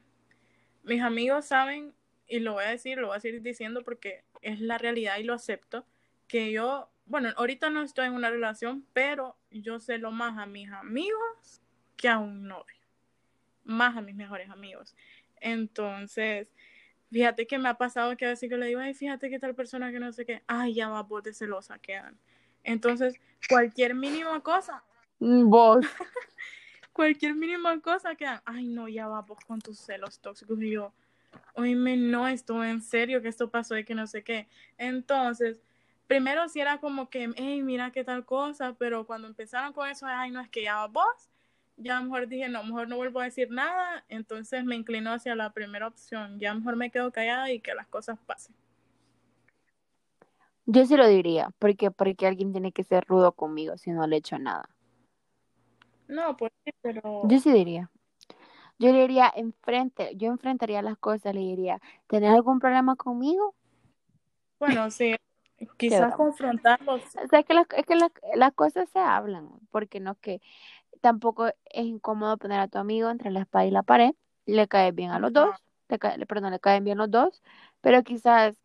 mis 0.83 1.01
amigos 1.01 1.45
saben, 1.45 1.93
y 2.27 2.39
lo 2.39 2.53
voy 2.53 2.63
a 2.63 2.69
decir, 2.69 2.97
lo 2.97 3.07
voy 3.07 3.17
a 3.17 3.19
seguir 3.19 3.41
diciendo 3.41 3.83
porque 3.83 4.23
es 4.41 4.59
la 4.61 4.77
realidad 4.77 5.17
y 5.17 5.23
lo 5.23 5.33
acepto, 5.33 5.85
que 6.27 6.51
yo, 6.51 6.89
bueno, 7.05 7.29
ahorita 7.35 7.69
no 7.69 7.81
estoy 7.81 8.07
en 8.07 8.13
una 8.13 8.29
relación, 8.29 8.85
pero 8.93 9.37
yo 9.49 9.79
sé 9.79 9.97
lo 9.97 10.11
más 10.11 10.37
a 10.37 10.45
mis 10.45 10.71
amigos 10.71 11.61
que 11.97 12.07
a 12.09 12.17
un 12.19 12.47
novio, 12.47 12.75
más 13.63 13.97
a 13.97 14.01
mis 14.01 14.15
mejores 14.15 14.49
amigos. 14.49 14.95
Entonces, 15.41 16.53
fíjate 17.11 17.45
que 17.47 17.57
me 17.59 17.69
ha 17.69 17.75
pasado 17.75 18.15
que 18.17 18.25
a 18.25 18.29
veces 18.29 18.49
que 18.49 18.57
le 18.57 18.67
digo, 18.67 18.79
ay, 18.79 18.93
fíjate 18.93 19.29
que 19.29 19.39
tal 19.39 19.53
persona 19.55 19.91
que 19.91 19.99
no 19.99 20.11
sé 20.13 20.25
qué, 20.25 20.41
ay, 20.47 20.75
ya 20.75 20.89
va, 20.89 21.03
vos 21.03 21.23
de 21.23 21.33
celosa 21.33 21.77
quedan. 21.79 22.17
Entonces, 22.63 23.15
cualquier 23.49 23.95
mínima 23.95 24.39
cosa, 24.41 24.83
Vos. 25.23 25.85
cualquier 26.93 27.35
mínima 27.35 27.79
cosa 27.79 28.15
quedan, 28.15 28.41
ay, 28.43 28.65
no, 28.65 28.87
ya 28.87 29.07
va, 29.07 29.21
vos 29.21 29.37
con 29.45 29.61
tus 29.61 29.77
celos 29.77 30.19
tóxicos. 30.19 30.59
Y 30.61 30.71
yo, 30.71 30.93
oíme, 31.53 31.95
no, 31.95 32.27
esto 32.27 32.63
en 32.63 32.81
serio, 32.81 33.21
que 33.21 33.27
esto 33.27 33.51
pasó 33.51 33.77
y 33.77 33.85
que 33.85 33.93
no 33.93 34.07
sé 34.07 34.23
qué. 34.23 34.47
Entonces, 34.79 35.61
primero 36.07 36.49
sí 36.49 36.59
era 36.59 36.79
como 36.79 37.09
que, 37.11 37.29
hey, 37.35 37.61
mira 37.61 37.91
qué 37.91 38.03
tal 38.03 38.25
cosa, 38.25 38.73
pero 38.79 39.05
cuando 39.05 39.27
empezaron 39.27 39.73
con 39.73 39.87
eso, 39.87 40.07
ay, 40.07 40.31
no, 40.31 40.41
es 40.41 40.49
que 40.49 40.63
ya 40.63 40.75
va 40.77 40.87
vos, 40.87 41.29
ya 41.77 42.01
mejor 42.01 42.27
dije, 42.27 42.49
no, 42.49 42.63
mejor 42.63 42.87
no 42.87 42.97
vuelvo 42.97 43.19
a 43.19 43.25
decir 43.25 43.49
nada, 43.51 44.03
entonces 44.09 44.63
me 44.63 44.75
inclino 44.75 45.11
hacia 45.11 45.35
la 45.35 45.51
primera 45.51 45.87
opción, 45.87 46.39
ya 46.39 46.53
mejor 46.53 46.75
me 46.75 46.91
quedo 46.91 47.11
callada 47.11 47.51
y 47.51 47.59
que 47.59 47.73
las 47.73 47.87
cosas 47.87 48.19
pasen. 48.25 48.55
Yo 50.65 50.85
sí 50.85 50.95
lo 50.95 51.07
diría, 51.07 51.49
porque 51.59 51.91
porque 51.91 52.27
alguien 52.27 52.51
tiene 52.51 52.71
que 52.71 52.83
ser 52.83 53.03
rudo 53.05 53.33
conmigo 53.33 53.77
si 53.77 53.91
no 53.91 54.05
le 54.07 54.17
he 54.17 54.19
hecho 54.19 54.37
nada. 54.37 54.69
No, 56.07 56.37
pues 56.37 56.51
sí, 56.63 56.71
pero... 56.81 57.27
Yo 57.27 57.39
sí 57.39 57.51
diría. 57.51 57.89
Yo 58.77 58.91
le 58.91 59.01
diría, 59.01 59.31
enfrente, 59.35 60.15
yo 60.15 60.29
enfrentaría 60.29 60.81
las 60.81 60.97
cosas, 60.97 61.33
le 61.35 61.41
diría, 61.41 61.79
¿tenés 62.07 62.31
algún 62.31 62.59
problema 62.59 62.95
conmigo? 62.95 63.55
Bueno, 64.59 64.89
sí, 64.91 65.15
quizás 65.77 66.15
confrontarlos. 66.15 67.01
O 67.15 67.27
sea, 67.27 67.39
es 67.39 67.45
que, 67.45 67.53
las, 67.53 67.67
es 67.75 67.85
que 67.85 67.95
las, 67.95 68.11
las 68.35 68.53
cosas 68.53 68.89
se 68.89 68.99
hablan, 68.99 69.49
porque 69.71 69.99
no 69.99 70.15
que 70.15 70.41
tampoco 71.01 71.47
es 71.47 71.55
incómodo 71.85 72.37
poner 72.37 72.59
a 72.59 72.67
tu 72.67 72.77
amigo 72.77 73.09
entre 73.09 73.31
la 73.31 73.41
espada 73.41 73.65
y 73.65 73.71
la 73.71 73.83
pared, 73.83 74.11
le 74.45 74.67
cae 74.67 74.91
bien 74.91 75.11
a 75.11 75.19
los 75.19 75.33
dos, 75.33 75.49
le 75.89 75.99
cae, 75.99 76.25
perdón, 76.25 76.51
le 76.51 76.59
caen 76.59 76.83
bien 76.83 76.97
los 76.97 77.11
dos, 77.11 77.41
pero 77.81 78.03
quizás 78.03 78.55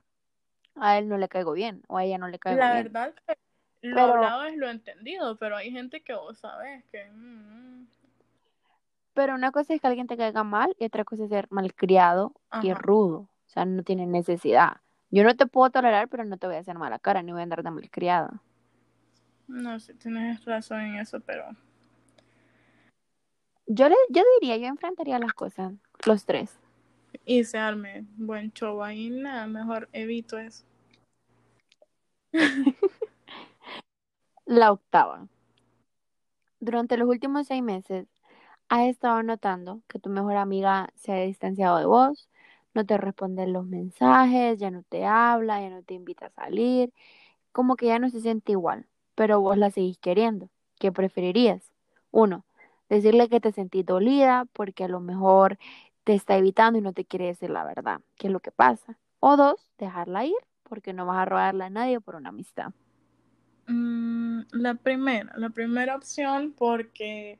a 0.75 0.99
él 0.99 1.09
no 1.09 1.19
le 1.19 1.29
caigo 1.29 1.53
bien 1.53 1.83
o 1.89 1.99
a 1.99 2.05
ella 2.05 2.19
no 2.19 2.29
le 2.29 2.39
caigo 2.39 2.61
La 2.61 2.73
bien. 2.73 2.85
verdad 2.85 3.15
que 3.27 3.39
lo 3.83 3.97
Pero- 3.97 4.15
hablado 4.15 4.45
es 4.45 4.57
lo 4.57 4.69
entendido, 4.69 5.37
pero 5.37 5.57
hay 5.57 5.71
gente 5.71 6.03
que 6.03 6.15
vos 6.15 6.39
sabes 6.39 6.85
que... 6.87 7.11
mm, 7.11 7.87
Pero 9.15 9.35
una 9.35 9.51
cosa 9.53 9.75
es 9.75 9.81
que 9.81 9.87
alguien 9.87 10.07
te 10.07 10.17
caiga 10.17 10.45
mal 10.45 10.75
y 10.79 10.85
otra 10.85 11.05
cosa 11.05 11.25
es 11.25 11.31
ser 11.31 11.47
malcriado 11.51 12.33
y 12.63 12.73
rudo. 12.75 13.19
O 13.47 13.49
sea, 13.49 13.65
no 13.65 13.83
tiene 13.83 14.07
necesidad. 14.07 14.79
Yo 15.11 15.25
no 15.25 15.35
te 15.37 15.47
puedo 15.47 15.71
tolerar, 15.71 16.09
pero 16.09 16.25
no 16.25 16.37
te 16.37 16.47
voy 16.47 16.57
a 16.57 16.59
hacer 16.59 16.77
mala 16.77 16.99
cara 16.99 17.23
ni 17.23 17.33
voy 17.33 17.41
a 17.41 17.45
andar 17.45 17.63
de 17.63 17.71
malcriada. 17.71 18.43
no 19.49 19.79
sé, 19.81 19.95
tienes 19.95 20.45
razón 20.45 20.81
en 20.81 20.97
eso, 20.97 21.21
pero... 21.21 21.45
Yo, 23.67 23.89
le, 23.89 23.97
yo 24.11 24.23
diría, 24.41 24.57
yo 24.57 24.67
enfrentaría 24.67 25.19
las 25.19 25.35
cosas, 25.35 25.73
los 26.07 26.25
tres. 26.25 26.57
Y 27.25 27.45
se 27.45 27.59
arme 27.59 28.05
buen 28.17 28.53
show 28.53 28.83
ahí, 28.83 29.11
nada, 29.11 29.47
mejor 29.47 29.89
evito 29.93 30.39
eso. 30.39 30.65
La 34.45 34.71
octava. 34.71 35.27
Durante 36.61 36.97
los 36.97 37.09
últimos 37.09 37.49
seis 37.49 37.63
meses, 37.63 38.07
has 38.69 38.87
estado 38.87 39.23
notando 39.23 39.83
que 39.89 39.99
tu 39.99 40.11
mejor 40.11 40.37
amiga 40.37 40.89
se 40.95 41.13
ha 41.13 41.17
distanciado 41.17 41.79
de 41.79 41.87
vos, 41.87 42.29
no 42.75 42.85
te 42.87 42.99
responde 42.99 43.47
los 43.47 43.67
mensajes, 43.67 44.59
ya 44.59 44.71
no 44.71 44.83
te 44.85 45.07
habla, 45.07 45.61
ya 45.61 45.71
no 45.71 45.83
te 45.83 45.95
invita 45.95 46.27
a 46.27 46.31
salir, 46.31 46.93
como 47.53 47.77
que 47.77 47.87
ya 47.87 47.99
no 47.99 48.11
se 48.11 48.21
siente 48.21 48.53
igual, 48.53 48.87
pero 49.15 49.41
vos 49.41 49.59
la 49.59 49.71
seguís 49.71 49.99
queriendo. 49.99 50.51
¿Qué 50.79 50.93
preferirías? 50.93 51.73
Uno, 52.11 52.45
decirle 52.89 53.29
que 53.29 53.41
te 53.41 53.53
sentís 53.53 53.85
dolida 53.85 54.47
porque 54.53 54.85
a 54.85 54.89
lo 54.89 55.01
mejor 55.01 55.59
te 56.05 56.15
está 56.15 56.37
evitando 56.37 56.79
y 56.79 56.83
no 56.83 56.93
te 56.93 57.05
quiere 57.05 57.27
decir 57.27 57.51
la 57.51 57.65
verdad, 57.65 58.01
qué 58.17 58.29
es 58.29 58.33
lo 58.33 58.41
que 58.41 58.53
pasa. 58.53 58.99
O 59.21 59.37
dos, 59.37 59.73
dejarla 59.79 60.25
ir 60.25 60.35
porque 60.63 60.93
no 60.93 61.07
vas 61.07 61.19
a 61.19 61.25
robarle 61.25 61.65
a 61.65 61.71
nadie 61.71 62.01
por 62.01 62.17
una 62.17 62.29
amistad. 62.29 62.73
Mm, 63.67 64.43
la 64.53 64.75
primera, 64.75 65.33
la 65.37 65.51
primera 65.51 65.97
opción 65.97 66.53
porque 66.57 67.39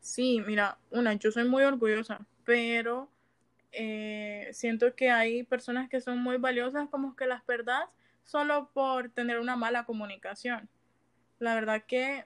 sí, 0.00 0.42
mira, 0.46 0.78
una, 0.90 1.14
yo 1.14 1.30
soy 1.30 1.48
muy 1.48 1.62
orgullosa, 1.62 2.26
pero 2.44 3.08
eh, 3.72 4.48
siento 4.52 4.94
que 4.96 5.10
hay 5.10 5.44
personas 5.44 5.88
que 5.88 6.00
son 6.00 6.20
muy 6.20 6.38
valiosas 6.38 6.88
como 6.88 7.14
que 7.14 7.26
las 7.26 7.42
perdás 7.42 7.84
solo 8.24 8.70
por 8.72 9.10
tener 9.10 9.38
una 9.38 9.56
mala 9.56 9.84
comunicación. 9.84 10.68
La 11.38 11.54
verdad 11.54 11.84
que 11.86 12.24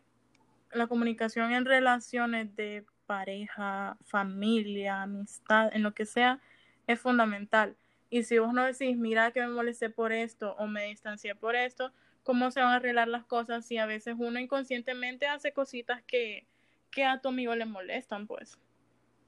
la 0.74 0.86
comunicación 0.86 1.52
en 1.52 1.64
relaciones 1.64 2.54
de 2.56 2.84
pareja, 3.06 3.96
familia, 4.04 5.02
amistad, 5.02 5.70
en 5.74 5.82
lo 5.82 5.94
que 5.94 6.06
sea, 6.06 6.40
es 6.86 7.00
fundamental. 7.00 7.76
Y 8.10 8.24
si 8.24 8.38
vos 8.38 8.52
no 8.52 8.64
decís, 8.64 8.96
mira 8.96 9.32
que 9.32 9.40
me 9.40 9.48
molesté 9.48 9.90
por 9.90 10.12
esto 10.12 10.54
o 10.58 10.66
me 10.66 10.84
distancié 10.86 11.34
por 11.34 11.56
esto, 11.56 11.92
¿cómo 12.22 12.50
se 12.50 12.60
van 12.60 12.72
a 12.72 12.76
arreglar 12.76 13.08
las 13.08 13.24
cosas 13.24 13.66
si 13.66 13.78
a 13.78 13.86
veces 13.86 14.14
uno 14.18 14.38
inconscientemente 14.38 15.26
hace 15.26 15.52
cositas 15.52 16.02
que, 16.02 16.46
que 16.90 17.04
a 17.04 17.20
tu 17.20 17.28
amigo 17.28 17.54
le 17.54 17.66
molestan, 17.66 18.26
pues? 18.26 18.58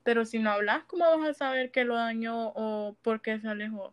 Pero 0.04 0.24
si 0.24 0.38
no 0.38 0.50
hablas, 0.50 0.84
¿cómo 0.84 1.04
vas 1.04 1.28
a 1.28 1.34
saber 1.34 1.70
que 1.70 1.84
lo 1.84 1.96
dañó 1.96 2.52
o 2.54 2.96
por 3.02 3.22
qué 3.22 3.40
se 3.40 3.48
alejó? 3.48 3.92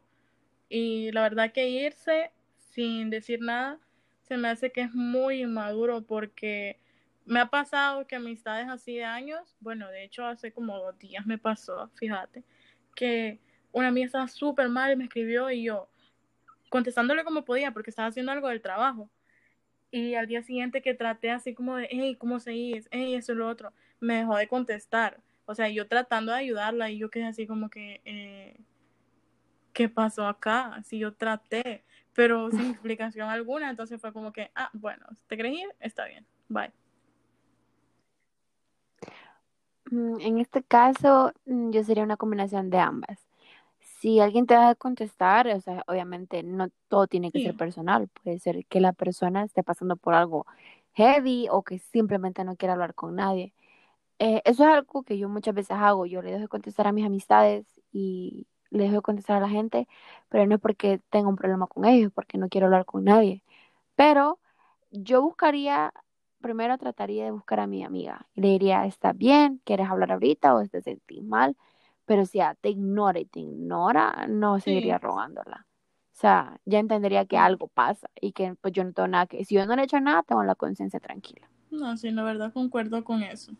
Y 0.70 1.12
la 1.12 1.24
verdad 1.24 1.52
que 1.52 1.70
irse 1.70 2.32
sin 2.58 3.10
decir 3.10 3.42
nada 3.42 3.80
se 4.22 4.38
me 4.38 4.48
hace 4.48 4.72
que 4.72 4.82
es 4.82 4.94
muy 4.94 5.42
inmaduro 5.42 6.02
porque 6.04 6.80
me 7.26 7.40
ha 7.40 7.48
pasado 7.48 8.06
que 8.08 8.16
amistades 8.16 8.68
así 8.70 8.96
de 8.96 9.06
años, 9.06 9.56
bueno, 9.60 9.90
de 9.90 10.04
hecho 10.04 10.26
hace 10.26 10.52
como 10.52 10.78
dos 10.78 10.98
días 11.00 11.26
me 11.26 11.38
pasó, 11.38 11.90
fíjate, 11.96 12.44
que 12.96 13.40
una 13.72 13.88
amiga 13.88 14.06
estaba 14.06 14.28
súper 14.28 14.70
mal 14.70 14.92
y 14.92 14.96
me 14.96 15.06
escribió 15.06 15.50
y 15.50 15.64
yo 15.64 15.90
contestándole 16.70 17.24
como 17.24 17.46
podía 17.46 17.72
porque 17.72 17.92
estaba 17.92 18.08
haciendo 18.08 18.32
algo 18.32 18.50
del 18.50 18.62
trabajo. 18.62 19.10
Y 19.92 20.16
al 20.16 20.26
día 20.26 20.42
siguiente 20.42 20.82
que 20.82 20.96
traté 20.96 21.30
así 21.30 21.54
como 21.54 21.76
de, 21.76 21.88
hey, 21.92 22.16
¿cómo 22.20 22.40
seguís? 22.40 22.88
Hey, 22.92 23.14
eso 23.14 23.34
y 23.34 23.36
lo 23.36 23.48
otro, 23.48 23.74
me 24.00 24.16
dejó 24.16 24.36
de 24.38 24.48
contestar. 24.48 25.22
O 25.46 25.54
sea, 25.54 25.70
yo 25.70 25.88
tratando 25.88 26.32
de 26.32 26.40
ayudarla 26.40 26.90
y 26.90 26.98
yo 26.98 27.12
quedé 27.12 27.26
así 27.26 27.46
como 27.46 27.70
que, 27.70 28.02
eh, 28.06 28.60
¿qué 29.72 29.90
pasó 29.90 30.28
acá? 30.28 30.82
Si 30.84 30.98
yo 30.98 31.14
traté, 31.14 31.84
pero 32.14 32.50
sin 32.50 32.72
explicación 32.72 33.30
alguna, 33.30 33.70
entonces 33.70 34.02
fue 34.02 34.12
como 34.12 34.34
que, 34.34 34.50
ah, 34.56 34.72
bueno, 34.74 35.06
te 35.28 35.38
querés 35.38 35.54
ir, 35.54 35.68
está 35.80 36.06
bien, 36.06 36.26
bye. 36.48 36.72
Mm, 39.83 39.83
En 40.19 40.39
este 40.39 40.63
caso, 40.63 41.34
mm, 41.45 41.71
yo 41.71 41.84
sería 41.84 42.03
una 42.03 42.17
combinación 42.17 42.69
de 42.69 42.79
ambas. 42.79 43.19
Si 43.79 44.19
alguien 44.19 44.45
te 44.47 44.56
va 44.56 44.69
a 44.69 44.75
contestar, 44.75 45.47
o 45.47 45.62
sea, 45.62 45.84
obviamente 45.88 46.43
no 46.43 46.69
todo 46.89 47.08
tiene 47.08 47.32
que 47.32 47.43
ser 47.43 47.56
personal. 47.56 48.10
Puede 48.23 48.39
ser 48.39 48.65
que 48.67 48.82
la 48.82 48.93
persona 48.93 49.43
esté 49.43 49.63
pasando 49.63 49.95
por 49.97 50.13
algo 50.13 50.45
heavy 50.93 51.47
o 51.51 51.63
que 51.63 51.79
simplemente 51.79 52.43
no 52.43 52.56
quiera 52.56 52.73
hablar 52.73 52.95
con 52.95 53.15
nadie. 53.15 53.53
Eh, 54.19 54.41
eso 54.45 54.63
es 54.63 54.69
algo 54.69 55.03
que 55.03 55.17
yo 55.17 55.29
muchas 55.29 55.56
veces 55.56 55.77
hago. 55.79 56.06
Yo 56.06 56.21
le 56.21 56.32
dejo 56.32 56.43
de 56.43 56.47
contestar 56.49 56.88
a 56.88 56.91
mis 56.93 57.06
amistades 57.06 57.65
y 57.91 58.47
le 58.71 58.84
dejo 58.84 58.95
de 58.97 59.01
contestar 59.01 59.38
a 59.38 59.41
la 59.41 59.49
gente, 59.49 59.88
pero 60.29 60.45
no 60.47 60.56
es 60.56 60.62
porque 60.62 60.99
tenga 61.10 61.29
un 61.29 61.36
problema 61.36 61.67
con 61.67 61.86
ellos, 61.86 62.08
es 62.08 62.13
porque 62.13 62.38
no 62.38 62.49
quiero 62.49 62.67
hablar 62.67 62.86
con 62.86 63.03
nadie. 63.06 63.43
Pero 63.95 64.39
yo 64.91 65.21
buscaría, 65.21 65.93
primero 66.43 66.77
trataría 66.77 67.25
de 67.25 67.32
buscar 67.32 67.60
a 67.60 67.65
mi 67.65 67.84
amiga 67.84 68.27
y 68.36 68.41
le 68.41 68.49
diría, 68.49 68.86
¿estás 68.86 69.17
bien? 69.17 69.60
¿Quieres 69.63 69.89
hablar 69.89 70.12
ahorita 70.12 70.53
o 70.53 70.63
te 70.67 70.84
sentís 70.84 71.23
mal? 71.23 71.58
Pero 72.06 72.25
si 72.25 72.38
ya 72.38 72.53
te 72.53 72.69
ignora 72.69 73.19
y 73.19 73.25
te 73.25 73.39
ignora, 73.39 74.27
no 74.29 74.60
seguiría 74.60 74.99
rogándola. 74.99 75.65
O 76.12 76.15
sea, 76.15 76.60
ya 76.65 76.77
entendería 76.77 77.25
que 77.25 77.38
algo 77.38 77.67
pasa 77.69 78.08
y 78.21 78.34
que 78.34 78.53
pues 78.62 78.73
yo 78.73 78.84
no 78.84 78.93
tengo 78.93 79.08
nada 79.08 79.25
que, 79.25 79.43
si 79.45 79.56
yo 79.56 79.65
no 79.65 79.75
le 79.75 79.82
he 79.82 79.86
hecho 79.86 79.99
nada, 79.99 80.21
tengo 80.21 80.43
la 80.43 80.53
conciencia 80.53 80.99
tranquila. 80.99 81.49
No, 81.71 81.97
sí, 81.97 82.12
la 82.12 82.23
verdad 82.23 82.53
concuerdo 82.53 83.03
con 83.03 83.23
eso. 83.23 83.53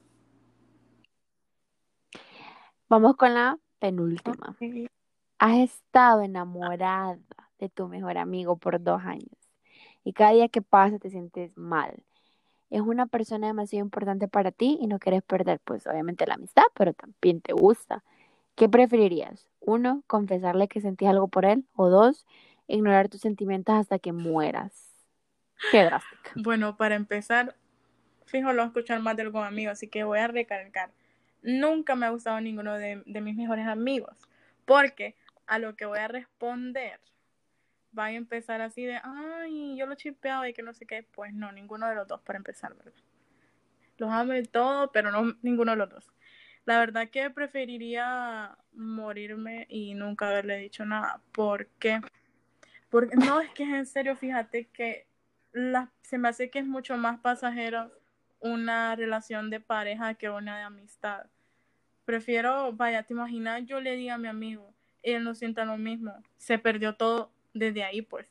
Vamos 2.88 3.16
con 3.16 3.34
la 3.34 3.58
penúltima. 3.80 4.56
Has 5.40 5.58
estado 5.58 6.22
enamorada 6.22 7.18
de 7.58 7.70
tu 7.70 7.88
mejor 7.88 8.20
amigo 8.20 8.58
por 8.58 8.84
dos 8.84 9.02
años 9.04 9.32
y 10.04 10.14
cada 10.14 10.32
día 10.32 10.50
que 10.50 10.62
pasa 10.62 11.00
te 11.00 11.10
sientes 11.10 11.58
mal. 11.58 12.04
Es 12.74 12.82
una 12.82 13.06
persona 13.06 13.46
demasiado 13.46 13.86
importante 13.86 14.28
para 14.28 14.52
ti 14.52 14.80
y 14.82 14.88
no 14.88 14.98
quieres 14.98 15.22
perder, 15.22 15.60
pues 15.64 15.86
obviamente 15.86 16.26
la 16.26 16.34
amistad, 16.34 16.64
pero 16.74 16.92
también 16.94 17.40
te 17.40 17.54
gusta. 17.54 18.04
¿Qué 18.56 18.68
preferirías? 18.68 19.48
Uno, 19.60 20.02
confesarle 20.08 20.68
que 20.68 20.82
sentís 20.82 21.08
algo 21.08 21.28
por 21.28 21.46
él 21.46 21.68
o 21.76 21.90
dos, 21.90 22.26
ignorar 22.66 23.10
tus 23.10 23.22
sentimientos 23.22 23.76
hasta 23.76 24.00
que 24.00 24.12
mueras. 24.12 24.74
Qué 25.72 25.84
drástica. 25.84 26.32
Bueno, 26.34 26.76
para 26.76 26.96
empezar, 26.96 27.56
fijo, 28.26 28.54
lo 28.54 28.64
escuchar 28.64 29.00
más 29.02 29.18
de 29.18 29.22
algún 29.22 29.44
amigo, 29.44 29.70
así 29.70 29.88
que 29.88 30.04
voy 30.04 30.18
a 30.18 30.28
recalcar. 30.28 30.90
Nunca 31.44 31.94
me 31.94 32.08
ha 32.08 32.10
gustado 32.10 32.42
ninguno 32.42 32.74
de 32.74 33.04
mis 33.06 33.36
mejores 33.36 33.68
amigos, 33.68 34.18
porque 34.66 35.16
a 35.46 35.60
lo 35.60 35.76
que 35.76 35.86
voy 35.86 36.00
a 36.00 36.08
responder 36.08 37.00
va 37.98 38.06
a 38.06 38.12
empezar 38.12 38.62
así 38.62 38.86
de, 38.86 39.00
ay, 39.04 39.76
yo 39.78 39.86
lo 39.86 39.96
chipeaba 39.96 40.48
y 40.50 40.54
que 40.54 40.64
no 40.64 40.74
sé 40.74 40.86
qué. 40.86 41.04
Pues 41.04 41.34
no, 41.34 41.52
ninguno 41.52 41.88
de 41.88 41.96
los 41.96 42.08
dos 42.08 42.22
para 42.22 42.38
empezar, 42.38 42.76
¿verdad? 42.76 42.94
Los 43.98 44.10
amo 44.12 44.34
y 44.34 44.44
todo, 44.44 44.92
pero 44.92 45.12
no 45.12 45.36
ninguno 45.42 45.72
de 45.72 45.78
los 45.78 45.90
dos. 45.90 46.12
La 46.66 46.80
verdad 46.80 47.10
que 47.10 47.30
preferiría 47.30 48.58
morirme 48.74 49.66
y 49.70 49.94
nunca 49.96 50.30
haberle 50.30 50.58
dicho 50.58 50.86
nada. 50.86 51.22
¿Por 51.34 51.68
qué? 51.80 52.02
Porque 52.90 53.16
no, 53.16 53.42
es 53.42 53.52
que 53.52 53.64
es 53.64 53.70
en 53.70 53.86
serio, 53.86 54.16
fíjate 54.16 54.68
que 54.68 55.08
la, 55.52 55.92
se 56.02 56.18
me 56.18 56.30
hace 56.30 56.50
que 56.50 56.60
es 56.60 56.66
mucho 56.66 56.96
más 56.98 57.20
pasajero 57.20 57.92
una 58.40 58.96
relación 58.96 59.50
de 59.50 59.60
pareja 59.60 60.14
que 60.14 60.30
una 60.30 60.58
de 60.58 60.64
amistad. 60.64 61.26
Prefiero, 62.06 62.74
vaya, 62.74 63.04
te 63.04 63.14
imaginas, 63.14 63.66
yo 63.66 63.80
le 63.80 63.96
diga 63.96 64.16
a 64.16 64.18
mi 64.18 64.28
amigo, 64.28 64.74
él 65.02 65.24
no 65.24 65.34
sienta 65.36 65.66
lo 65.66 65.78
mismo, 65.78 66.14
se 66.38 66.60
perdió 66.60 66.96
todo 66.96 67.33
desde 67.54 67.84
ahí, 67.84 68.02
pues. 68.02 68.28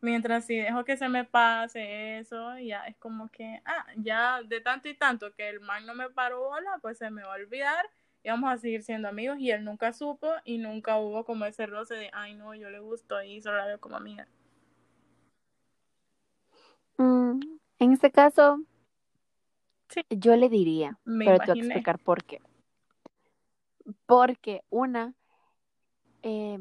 Mientras 0.00 0.46
si 0.46 0.56
dejo 0.56 0.84
que 0.84 0.96
se 0.96 1.08
me 1.08 1.24
pase 1.24 2.18
eso, 2.18 2.58
ya 2.58 2.86
es 2.86 2.96
como 2.96 3.28
que, 3.30 3.62
ah, 3.64 3.86
ya 3.96 4.42
de 4.42 4.60
tanto 4.60 4.88
y 4.88 4.94
tanto 4.94 5.32
que 5.32 5.48
el 5.48 5.60
man 5.60 5.86
no 5.86 5.94
me 5.94 6.10
paró 6.10 6.48
bola, 6.48 6.78
pues 6.82 6.98
se 6.98 7.10
me 7.10 7.22
va 7.22 7.34
a 7.34 7.36
olvidar 7.36 7.88
y 8.24 8.28
vamos 8.28 8.52
a 8.52 8.58
seguir 8.58 8.82
siendo 8.82 9.08
amigos 9.08 9.38
y 9.38 9.50
él 9.50 9.64
nunca 9.64 9.92
supo 9.92 10.28
y 10.44 10.58
nunca 10.58 10.98
hubo 10.98 11.24
como 11.24 11.44
ese 11.44 11.66
roce 11.66 11.94
de, 11.94 12.10
ay 12.12 12.34
no, 12.34 12.52
yo 12.54 12.68
le 12.70 12.80
gusto 12.80 13.22
y 13.22 13.40
solo 13.40 13.58
la 13.58 13.66
veo 13.66 13.80
como 13.80 13.96
amiga. 13.96 14.26
Mm, 16.98 17.40
en 17.78 17.92
este 17.92 18.10
caso, 18.10 18.58
sí. 19.88 20.04
yo 20.10 20.34
le 20.34 20.48
diría, 20.48 20.98
me 21.04 21.26
pero 21.26 21.38
te 21.38 21.52
voy 21.52 21.60
a 21.60 21.64
explicar 21.64 21.98
por 22.00 22.24
qué. 22.24 22.40
Porque 24.06 24.62
una, 24.68 25.14
eh, 26.22 26.58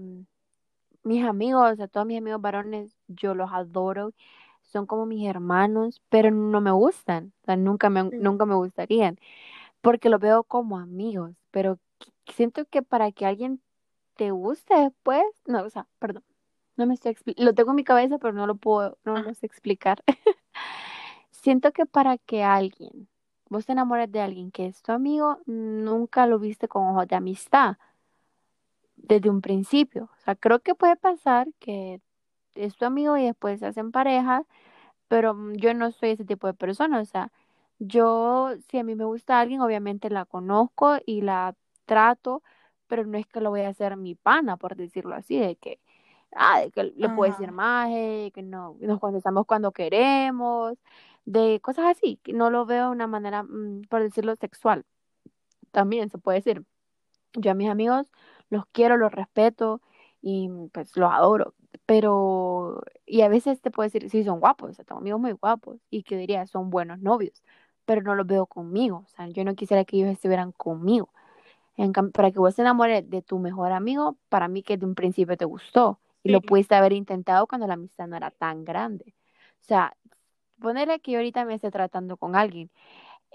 mis 1.03 1.23
amigos, 1.25 1.71
o 1.73 1.75
sea, 1.75 1.87
todos 1.87 2.05
mis 2.07 2.17
amigos 2.17 2.41
varones, 2.41 2.97
yo 3.07 3.35
los 3.35 3.51
adoro, 3.51 4.13
son 4.61 4.85
como 4.85 5.05
mis 5.05 5.27
hermanos, 5.27 6.01
pero 6.09 6.31
no 6.31 6.61
me 6.61 6.71
gustan, 6.71 7.33
o 7.43 7.45
sea, 7.45 7.55
nunca 7.57 7.89
me, 7.89 8.03
nunca 8.03 8.45
me 8.45 8.55
gustarían, 8.55 9.19
porque 9.81 10.09
los 10.09 10.19
veo 10.21 10.43
como 10.43 10.79
amigos, 10.79 11.35
pero 11.51 11.79
siento 12.27 12.65
que 12.65 12.81
para 12.83 13.11
que 13.11 13.25
alguien 13.25 13.61
te 14.15 14.31
guste 14.31 14.75
después, 14.75 15.23
no, 15.45 15.63
o 15.63 15.69
sea, 15.69 15.87
perdón, 15.99 16.23
no 16.77 16.85
me 16.87 16.93
estoy 16.95 17.15
lo 17.37 17.53
tengo 17.53 17.71
en 17.71 17.77
mi 17.77 17.83
cabeza, 17.83 18.17
pero 18.19 18.33
no 18.33 18.47
lo 18.47 18.55
puedo, 18.55 18.97
no 19.05 19.19
lo 19.21 19.33
sé 19.33 19.45
explicar. 19.45 20.03
siento 21.31 21.71
que 21.73 21.85
para 21.85 22.17
que 22.17 22.43
alguien, 22.43 23.07
vos 23.49 23.65
te 23.65 23.73
enamores 23.73 24.11
de 24.11 24.21
alguien 24.21 24.51
que 24.51 24.67
es 24.67 24.81
tu 24.81 24.91
amigo, 24.91 25.39
nunca 25.45 26.27
lo 26.27 26.39
viste 26.39 26.67
con 26.67 26.87
ojos 26.89 27.07
de 27.07 27.15
amistad 27.15 27.77
desde 29.03 29.29
un 29.29 29.41
principio. 29.41 30.05
O 30.05 30.21
sea, 30.23 30.35
creo 30.35 30.59
que 30.59 30.75
puede 30.75 30.95
pasar 30.95 31.47
que 31.59 32.01
es 32.55 32.75
tu 32.77 32.85
amigo 32.85 33.17
y 33.17 33.25
después 33.25 33.59
se 33.59 33.67
hacen 33.67 33.91
pareja, 33.91 34.45
pero 35.07 35.33
mm, 35.33 35.55
yo 35.55 35.73
no 35.73 35.91
soy 35.91 36.11
ese 36.11 36.25
tipo 36.25 36.47
de 36.47 36.53
persona. 36.53 36.99
O 37.01 37.05
sea, 37.05 37.31
yo, 37.79 38.51
si 38.69 38.79
a 38.79 38.83
mí 38.83 38.95
me 38.95 39.05
gusta 39.05 39.39
alguien, 39.39 39.61
obviamente 39.61 40.09
la 40.09 40.25
conozco 40.25 40.97
y 41.05 41.21
la 41.21 41.55
trato, 41.85 42.43
pero 42.87 43.05
no 43.05 43.17
es 43.17 43.27
que 43.27 43.41
lo 43.41 43.49
voy 43.51 43.61
a 43.61 43.69
hacer 43.69 43.97
mi 43.97 44.15
pana, 44.15 44.57
por 44.57 44.75
decirlo 44.75 45.15
así, 45.15 45.39
de 45.39 45.55
que, 45.57 45.79
ah, 46.35 46.61
de 46.61 46.71
que 46.71 46.83
le 46.85 47.09
puedo 47.09 47.31
decir 47.31 47.51
más, 47.51 47.89
que 47.89 48.41
no, 48.43 48.77
nos 48.81 48.99
contestamos 48.99 49.45
cuando 49.47 49.71
queremos, 49.71 50.77
de 51.25 51.59
cosas 51.61 51.85
así, 51.97 52.17
que 52.23 52.33
no 52.33 52.49
lo 52.49 52.65
veo 52.65 52.85
de 52.87 52.91
una 52.91 53.07
manera, 53.07 53.43
mm, 53.43 53.83
por 53.89 54.01
decirlo, 54.03 54.35
sexual. 54.35 54.85
También 55.71 56.09
se 56.09 56.17
puede 56.17 56.39
decir. 56.39 56.65
Yo 57.33 57.51
a 57.51 57.53
mis 57.55 57.69
amigos 57.69 58.07
los 58.51 58.65
quiero, 58.71 58.97
los 58.97 59.11
respeto 59.11 59.81
y 60.21 60.49
pues 60.73 60.95
los 60.97 61.11
adoro. 61.11 61.55
Pero, 61.87 62.83
y 63.05 63.21
a 63.21 63.29
veces 63.29 63.61
te 63.61 63.71
puedo 63.71 63.87
decir, 63.87 64.09
sí, 64.09 64.23
son 64.23 64.39
guapos, 64.39 64.71
o 64.71 64.73
sea, 64.73 64.85
tengo 64.85 65.01
amigos 65.01 65.21
muy 65.21 65.31
guapos 65.33 65.79
y 65.89 66.03
que 66.03 66.17
diría, 66.17 66.45
son 66.47 66.69
buenos 66.69 66.99
novios, 66.99 67.43
pero 67.85 68.01
no 68.03 68.15
los 68.15 68.27
veo 68.27 68.45
conmigo, 68.45 69.03
o 69.05 69.09
sea, 69.09 69.27
yo 69.29 69.43
no 69.45 69.55
quisiera 69.55 69.85
que 69.85 69.97
ellos 69.97 70.09
estuvieran 70.11 70.51
conmigo. 70.51 71.09
En 71.77 71.93
para 71.93 72.31
que 72.31 72.39
vos 72.39 72.55
te 72.55 72.61
enamores 72.61 73.09
de 73.09 73.21
tu 73.21 73.39
mejor 73.39 73.71
amigo, 73.71 74.17
para 74.29 74.47
mí 74.47 74.63
que 74.63 74.77
de 74.77 74.85
un 74.85 74.95
principio 74.95 75.37
te 75.37 75.45
gustó 75.45 75.99
y 76.23 76.31
lo 76.31 76.41
pudiste 76.41 76.75
haber 76.75 76.93
intentado 76.93 77.47
cuando 77.47 77.67
la 77.67 77.75
amistad 77.75 78.07
no 78.07 78.17
era 78.17 78.31
tan 78.31 78.65
grande. 78.65 79.15
O 79.61 79.63
sea, 79.63 79.95
ponerle 80.59 80.99
que 80.99 81.11
yo 81.13 81.19
ahorita 81.19 81.45
me 81.45 81.55
esté 81.55 81.71
tratando 81.71 82.17
con 82.17 82.35
alguien 82.35 82.69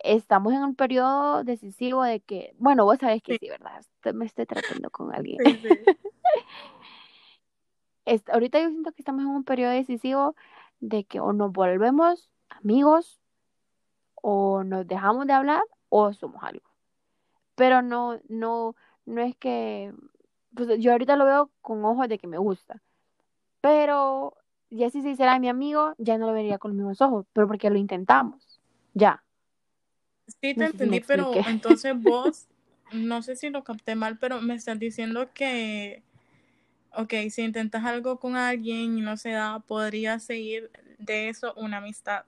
estamos 0.02 0.52
en 0.52 0.62
un 0.62 0.74
periodo 0.74 1.44
decisivo 1.44 2.02
de 2.02 2.20
que, 2.20 2.54
bueno, 2.58 2.84
vos 2.84 2.98
sabés 2.98 3.22
que 3.22 3.38
sí, 3.38 3.48
¿verdad? 3.48 3.84
Me 4.14 4.26
estoy 4.26 4.46
tratando 4.46 4.90
con 4.90 5.14
alguien. 5.14 5.38
ahorita 8.32 8.60
yo 8.60 8.68
siento 8.70 8.92
que 8.92 9.02
estamos 9.02 9.22
en 9.22 9.28
un 9.28 9.44
periodo 9.44 9.72
decisivo 9.72 10.36
de 10.80 11.04
que 11.04 11.20
o 11.20 11.32
nos 11.32 11.52
volvemos 11.52 12.30
amigos 12.48 13.20
o 14.14 14.64
nos 14.64 14.86
dejamos 14.86 15.26
de 15.26 15.32
hablar 15.32 15.62
o 15.88 16.12
somos 16.12 16.42
algo. 16.42 16.68
Pero 17.54 17.82
no, 17.82 18.20
no, 18.28 18.76
no 19.06 19.22
es 19.22 19.36
que, 19.36 19.92
pues 20.54 20.78
yo 20.78 20.92
ahorita 20.92 21.16
lo 21.16 21.24
veo 21.24 21.50
con 21.62 21.84
ojos 21.84 22.08
de 22.08 22.18
que 22.18 22.26
me 22.26 22.38
gusta. 22.38 22.82
Pero 23.60 24.36
ya 24.70 24.90
si 24.90 25.02
se 25.02 25.10
hiciera 25.10 25.38
mi 25.38 25.48
amigo, 25.48 25.94
ya 25.98 26.18
no 26.18 26.26
lo 26.26 26.32
vería 26.32 26.58
con 26.58 26.72
los 26.72 26.76
mismos 26.76 27.00
ojos, 27.00 27.26
pero 27.32 27.46
porque 27.46 27.70
lo 27.70 27.78
intentamos. 27.78 28.60
Ya. 28.94 29.22
Sí, 30.28 30.54
te 30.54 30.64
entendí, 30.66 31.00
pero 31.00 31.30
entonces 31.48 31.94
vos, 32.00 32.46
no 32.92 33.22
sé 33.22 33.36
si 33.36 33.50
lo 33.50 33.64
capté 33.64 33.94
mal, 33.94 34.18
pero 34.18 34.40
me 34.40 34.54
estás 34.54 34.78
diciendo 34.78 35.30
que, 35.32 36.02
ok, 36.94 37.12
si 37.30 37.42
intentas 37.42 37.84
algo 37.84 38.18
con 38.18 38.36
alguien 38.36 38.98
y 38.98 39.00
no 39.00 39.16
se 39.16 39.30
da, 39.30 39.60
podría 39.60 40.18
seguir 40.18 40.70
de 40.98 41.28
eso 41.28 41.54
una 41.56 41.78
amistad. 41.78 42.24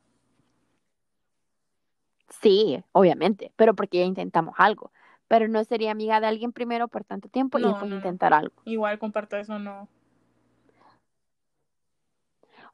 Sí, 2.29 2.83
obviamente, 2.93 3.53
pero 3.57 3.75
porque 3.75 3.99
ya 3.99 4.05
intentamos 4.05 4.55
algo. 4.59 4.93
Pero 5.29 5.49
no 5.49 5.63
sería 5.65 5.91
amiga 5.91 6.21
de 6.21 6.27
alguien 6.27 6.53
primero 6.53 6.89
por 6.89 7.05
tanto 7.05 7.29
tiempo 7.29 7.59
y 7.59 7.65
después 7.65 7.91
intentar 7.91 8.33
algo. 8.33 8.55
Igual 8.65 8.99
comparto 8.99 9.37
eso, 9.37 9.59
no. 9.59 9.89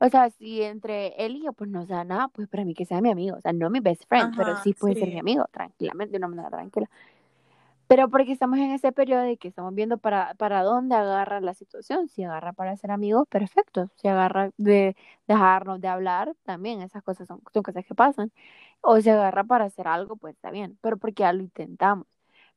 O 0.01 0.09
sea, 0.09 0.31
si 0.31 0.63
entre 0.63 1.09
él 1.25 1.37
y 1.37 1.45
yo, 1.45 1.53
pues 1.53 1.71
no 1.71 1.87
sea 1.87 2.05
nada, 2.05 2.29
pues 2.29 2.49
para 2.49 2.65
mí 2.65 2.75
que 2.75 2.85
sea 2.87 3.01
mi 3.01 3.11
amigo. 3.11 3.37
O 3.37 3.41
sea, 3.41 3.53
no 3.53 3.71
mi 3.71 3.81
best 3.81 4.05
friend, 4.09 4.37
pero 4.37 4.57
sí 4.57 4.75
puede 4.75 4.95
ser 4.97 5.09
mi 5.09 5.19
amigo, 5.19 5.47
tranquilamente, 5.53 6.13
de 6.13 6.19
una 6.19 6.29
manera 6.29 6.51
tranquila. 6.51 6.89
Pero 7.87 8.09
porque 8.09 8.33
estamos 8.33 8.59
en 8.59 8.71
ese 8.73 8.93
periodo 8.93 9.23
de 9.23 9.37
que 9.37 9.49
estamos 9.49 9.75
viendo 9.75 9.99
para, 9.99 10.35
para 10.35 10.63
dónde 10.63 10.95
agarra 10.97 11.41
la 11.41 11.55
situación. 11.55 12.09
Si 12.09 12.25
agarra 12.25 12.53
para 12.53 12.77
ser 12.77 12.91
amigos, 12.91 13.29
perfecto. 13.29 13.91
Si 13.97 14.09
agarra 14.09 14.51
de 14.57 14.97
dejarnos 15.29 15.81
de 15.81 15.89
hablar, 15.89 16.35
también 16.45 16.81
esas 16.83 17.03
cosas 17.03 17.29
son, 17.29 17.43
son 17.53 17.63
cosas 17.63 17.85
que 17.85 17.95
pasan. 17.95 18.33
O 18.81 19.01
si 19.01 19.11
agarra 19.11 19.45
para 19.45 19.67
hacer 19.67 19.87
algo, 19.89 20.17
pues 20.17 20.35
está 20.35 20.51
bien. 20.51 20.79
Pero 20.81 20.97
porque 20.99 21.23
ya 21.23 21.33
lo 21.33 21.43
intentamos 21.43 22.07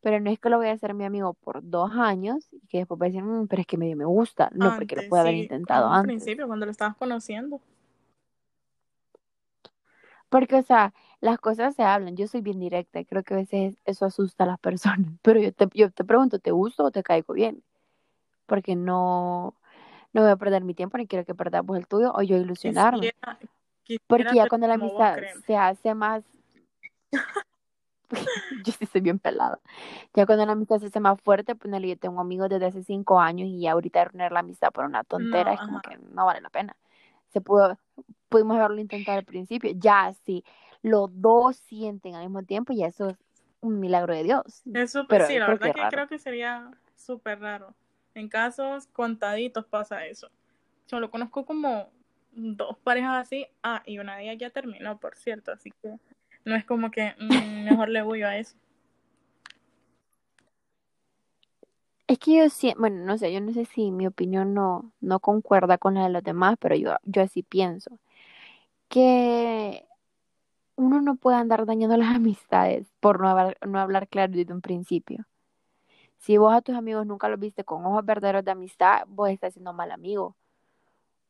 pero 0.02 0.20
no 0.20 0.30
es 0.30 0.40
que 0.40 0.50
lo 0.50 0.58
voy 0.58 0.68
a 0.68 0.74
hacer 0.74 0.94
mi 0.94 1.06
amigo 1.06 1.34
por 1.34 1.62
dos 1.62 1.92
años 1.94 2.48
y 2.52 2.66
que 2.68 2.80
después 2.80 3.00
va 3.02 3.06
a 3.06 3.10
decir, 3.10 3.24
mm, 3.24 3.48
pero 3.48 3.62
es 3.62 3.68
que 3.68 3.78
medio 3.78 3.98
me 3.98 4.06
gusta, 4.06 4.50
no, 4.54 4.76
porque 4.76 4.96
lo 4.96 5.08
puede 5.10 5.22
haber 5.22 5.36
intentado 5.36 5.88
antes. 5.88 6.00
Al 6.00 6.06
principio, 6.06 6.48
cuando 6.48 6.66
lo 6.66 6.72
estabas 6.72 6.96
conociendo. 6.98 7.60
Porque, 10.30 10.56
o 10.56 10.64
sea, 10.64 10.94
las 11.22 11.40
cosas 11.40 11.76
se 11.76 11.84
hablan, 11.84 12.16
yo 12.16 12.28
soy 12.28 12.42
bien 12.42 12.60
directa, 12.60 13.04
creo 13.04 13.24
que 13.24 13.34
a 13.34 13.38
veces 13.38 13.76
eso 13.86 14.06
asusta 14.06 14.44
a 14.44 14.48
las 14.48 14.60
personas, 14.60 15.00
pero 15.22 15.40
yo 15.40 15.52
te, 15.52 15.68
yo 15.74 15.90
te 15.92 16.04
pregunto, 16.04 16.40
¿te 16.40 16.52
gusto 16.52 16.86
o 16.86 16.92
te 16.92 17.04
caigo 17.04 17.34
bien? 17.34 17.64
Porque 18.46 18.76
no, 18.76 19.56
no 20.14 20.22
voy 20.22 20.32
a 20.32 20.36
perder 20.36 20.64
mi 20.64 20.74
tiempo 20.74 20.98
ni 20.98 21.08
quiero 21.08 21.26
que 21.26 21.36
perdamos 21.36 21.78
el 21.78 21.88
tuyo 21.88 22.12
o 22.14 22.22
yo 22.22 22.38
ilusionarme. 22.38 23.14
porque 24.06 24.36
ya 24.36 24.48
cuando 24.48 24.68
la 24.68 24.76
amistad 24.76 25.18
se 25.46 25.58
hace 25.58 25.94
más 25.96 26.24
yo 28.66 28.72
sí 28.74 28.86
soy 28.86 29.02
bien 29.02 29.20
pelada. 29.20 29.60
Ya 30.14 30.26
cuando 30.26 30.46
la 30.46 30.54
amistad 30.54 30.80
se 30.80 30.88
hace 30.88 31.00
más 31.00 31.20
fuerte, 31.22 31.56
pues 31.56 31.74
yo 31.82 31.98
tengo 31.98 32.22
amigos 32.22 32.50
desde 32.50 32.68
hace 32.68 32.84
cinco 32.84 33.20
años 33.20 33.48
y 33.50 33.68
ahorita 33.68 34.06
reunir 34.06 34.32
la 34.32 34.40
amistad 34.40 34.72
por 34.72 34.86
una 34.86 35.04
tontera 35.04 35.54
es 35.54 35.60
como 35.60 35.82
que 35.82 35.98
no 35.98 36.26
vale 36.26 36.42
la 36.42 36.50
pena. 36.50 36.76
Se 37.30 37.42
pudo, 37.42 37.78
pudimos 38.30 38.58
haberlo 38.58 38.80
intentado 38.80 39.18
al 39.18 39.26
principio. 39.26 39.72
Ya, 39.76 40.14
si 40.26 40.44
los 40.82 41.10
dos 41.22 41.58
sienten 41.58 42.16
al 42.16 42.24
mismo 42.24 42.44
tiempo, 42.44 42.74
y 42.74 42.84
eso 42.84 43.10
es 43.10 43.18
un 43.62 43.80
milagro 43.80 44.14
de 44.14 44.24
Dios. 44.24 44.62
Eso, 44.74 45.06
pero 45.08 45.28
sí, 45.28 45.38
la 45.38 45.48
verdad 45.48 45.74
que, 45.74 45.82
creo 45.90 46.08
que 46.08 46.20
sería 46.20 46.72
súper 46.96 47.40
raro. 47.40 47.74
En 48.14 48.30
casos 48.30 48.88
contaditos 48.88 49.66
pasa 49.66 50.06
eso. 50.06 50.30
Yo 50.88 51.00
lo 51.00 51.12
conozco 51.12 51.46
como 51.46 51.90
dos 52.32 52.78
parejas 52.80 53.28
así. 53.28 53.48
Ah, 53.62 53.84
y 53.86 54.00
una 54.00 54.16
de 54.16 54.24
ellas 54.24 54.38
ya 54.40 54.50
terminó, 54.50 54.98
por 55.00 55.16
cierto, 55.16 55.52
así 55.52 55.72
que 55.82 55.98
no 56.48 56.56
es 56.56 56.66
como 56.66 56.92
que 56.92 57.14
mm, 57.20 57.66
mejor 57.66 57.90
le 57.90 58.04
huyo 58.04 58.28
a 58.28 58.38
eso. 58.38 58.56
Es 62.08 62.20
que 62.20 62.38
yo 62.38 62.50
sí, 62.50 62.74
bueno, 62.78 63.04
no 63.06 63.18
sé, 63.18 63.34
yo 63.34 63.42
no 63.42 63.52
sé 63.52 63.66
si 63.66 63.92
mi 63.92 64.08
opinión 64.08 64.54
no, 64.54 64.94
no 65.02 65.20
concuerda 65.20 65.78
con 65.78 65.96
la 65.96 66.06
de 66.06 66.10
los 66.10 66.24
demás, 66.24 66.56
pero 66.60 66.76
yo, 66.76 66.96
yo 67.04 67.22
así 67.22 67.44
pienso. 67.44 68.00
Que 68.88 69.86
uno 70.78 71.02
no 71.02 71.18
puede 71.18 71.38
andar 71.38 71.66
dañando 71.66 71.98
las 71.98 72.16
amistades 72.16 72.88
por 73.02 73.20
no 73.20 73.28
hablar, 73.30 73.58
no 73.68 73.80
hablar 73.80 74.08
claro 74.08 74.32
desde 74.34 74.54
un 74.54 74.62
principio. 74.62 75.26
Si 76.20 76.38
vos 76.38 76.54
a 76.54 76.62
tus 76.62 76.76
amigos 76.76 77.06
nunca 77.06 77.30
los 77.30 77.40
viste 77.40 77.66
con 77.66 77.86
ojos 77.86 78.06
verdaderos 78.06 78.46
de 78.46 78.52
amistad, 78.52 79.04
vos 79.08 79.30
estás 79.30 79.54
siendo 79.54 79.74
mal 79.74 79.92
amigo 79.92 80.36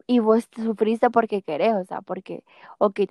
y 0.08 0.20
vos 0.20 0.48
sufriste 0.56 1.10
porque 1.10 1.42
querés, 1.42 1.76
o 1.76 1.84
sea, 1.84 2.02
porque, 2.02 2.44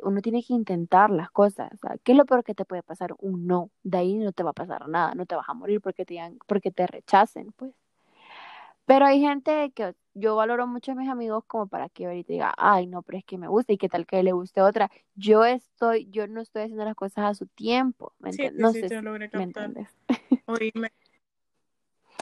uno 0.02 0.22
tiene 0.22 0.42
que 0.42 0.54
intentar 0.54 1.10
las 1.10 1.30
cosas, 1.30 1.70
o 1.74 1.76
sea, 1.76 1.98
¿qué 2.02 2.12
es 2.12 2.18
lo 2.18 2.24
peor 2.24 2.42
que 2.42 2.54
te 2.54 2.64
puede 2.64 2.82
pasar? 2.82 3.14
Un 3.18 3.46
no, 3.46 3.70
de 3.82 3.98
ahí 3.98 4.14
no 4.14 4.32
te 4.32 4.42
va 4.42 4.50
a 4.50 4.54
pasar 4.54 4.88
nada, 4.88 5.14
no 5.14 5.26
te 5.26 5.36
vas 5.36 5.48
a 5.48 5.54
morir 5.54 5.82
porque 5.82 6.06
te, 6.06 6.18
porque 6.46 6.70
te 6.70 6.86
rechacen, 6.86 7.52
pues. 7.52 7.72
Pero 8.86 9.04
hay 9.04 9.20
gente 9.20 9.72
que 9.72 9.94
yo 10.14 10.36
valoro 10.36 10.66
mucho 10.66 10.92
a 10.92 10.94
mis 10.94 11.10
amigos 11.10 11.44
como 11.46 11.66
para 11.66 11.88
que 11.88 12.06
ahorita 12.06 12.32
diga, 12.32 12.54
ay, 12.56 12.86
no, 12.86 13.02
pero 13.02 13.18
es 13.18 13.24
que 13.24 13.36
me 13.36 13.48
gusta 13.48 13.72
y 13.72 13.78
qué 13.78 13.88
tal 13.88 14.06
que 14.06 14.22
le 14.22 14.32
guste 14.32 14.62
otra. 14.62 14.90
Yo 15.16 15.44
estoy, 15.44 16.08
yo 16.10 16.28
no 16.28 16.40
estoy 16.40 16.62
haciendo 16.62 16.84
las 16.84 16.94
cosas 16.94 17.24
a 17.24 17.34
su 17.34 17.46
tiempo, 17.46 18.12
¿me 18.20 18.30
entiendes? 18.30 18.62
no 18.62 18.72
sé 18.72 18.88
¿me 19.32 19.42
entiendes? 19.42 19.88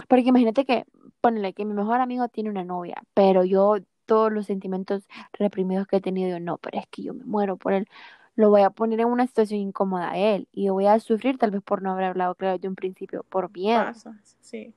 Porque 0.09 0.29
imagínate 0.29 0.65
que, 0.65 0.85
ponle 1.21 1.53
que 1.53 1.65
mi 1.65 1.75
mejor 1.75 2.01
amigo 2.01 2.29
tiene 2.29 2.51
una 2.51 2.65
novia, 2.65 3.03
pero 3.15 3.45
yo 3.45 3.77
todos 4.07 4.33
los 4.33 4.47
sentimientos 4.47 5.09
reprimidos 5.33 5.87
que 5.87 5.97
he 5.97 6.01
tenido. 6.01 6.31
Yo, 6.31 6.41
no, 6.41 6.59
pero 6.59 6.79
es 6.79 6.87
que 6.89 7.03
yo 7.03 7.15
me 7.15 7.25
muero 7.25 7.57
por 7.57 7.73
él. 7.75 7.89
Lo 8.37 8.51
voy 8.51 8.63
a 8.63 8.71
poner 8.71 9.01
en 9.01 9.09
una 9.09 9.27
situación 9.27 9.61
incómoda 9.61 10.11
a 10.13 10.19
él 10.19 10.49
y 10.53 10.69
voy 10.71 10.87
a 10.87 10.99
sufrir 11.01 11.39
tal 11.39 11.51
vez 11.53 11.63
por 11.63 11.83
no 11.83 11.93
haber 11.93 12.05
hablado 12.07 12.35
claro 12.35 12.59
de 12.59 12.69
un 12.69 12.75
principio, 12.77 13.25
por 13.29 13.51
miedo. 13.53 13.83
Pasa, 13.87 14.21
sí. 14.41 14.75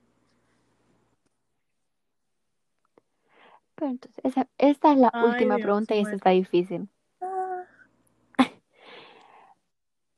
Pero 3.74 3.90
entonces, 3.92 4.22
esa, 4.24 4.46
esta 4.58 4.92
es 4.92 4.98
la 4.98 5.12
Ay, 5.12 5.20
última 5.20 5.54
Dios, 5.54 5.58
pregunta 5.58 5.94
y 5.96 6.00
esta 6.00 6.16
está 6.16 6.30
difícil. 6.30 6.88
Ah, 7.20 7.64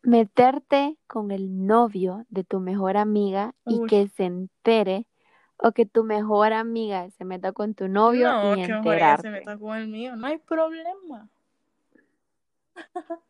Meterte 0.03 0.99
con 1.07 1.31
el 1.31 1.67
novio 1.67 2.27
de 2.29 2.45
tu 2.45 2.61
mejor 2.61 2.97
amiga 2.99 3.55
y 3.67 3.81
que 3.81 4.09
se 4.09 4.25
entere 4.25 5.07
o 5.63 5.73
que 5.73 5.87
tu 5.87 6.05
mejor 6.05 6.53
amiga 6.53 7.11
se 7.11 7.25
meta 7.25 7.53
con 7.53 7.75
tu 7.75 7.89
novio 7.89 8.31
no, 8.31 8.53
y 8.55 8.63
que 8.63 8.73
mejor 8.73 8.97
ella 8.97 9.17
se 9.19 9.29
enterarte. 9.29 9.31
meta 9.31 9.59
con 9.59 9.77
el 9.77 9.89
mío. 9.89 10.17
No 10.17 10.27
hay 10.27 10.39
problema. 10.39 11.29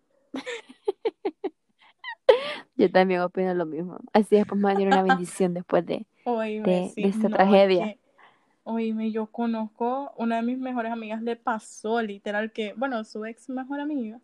Yo 2.76 2.90
también 2.90 3.20
opino 3.20 3.52
lo 3.54 3.66
mismo. 3.66 3.98
Así 4.12 4.36
después 4.36 4.58
me 4.58 4.64
va 4.64 4.70
a 4.70 4.74
venir 4.74 4.88
una 4.88 5.02
bendición 5.02 5.54
después 5.54 5.84
de... 5.84 6.06
Oíme, 6.24 6.64
de- 6.64 6.88
sí, 6.94 7.02
de 7.02 7.08
esta 7.08 7.28
no, 7.28 7.36
es 7.36 7.36
tragedia. 7.36 7.84
que, 7.86 7.98
oíme, 8.64 9.10
yo 9.10 9.26
conozco, 9.26 10.12
una 10.16 10.36
de 10.36 10.42
mis 10.42 10.58
mejores 10.58 10.92
amigas 10.92 11.20
le 11.22 11.36
pasó 11.36 12.00
literal 12.00 12.52
que, 12.52 12.72
bueno, 12.74 13.02
su 13.04 13.24
ex 13.24 13.48
mejor 13.48 13.80
amiga 13.80 14.20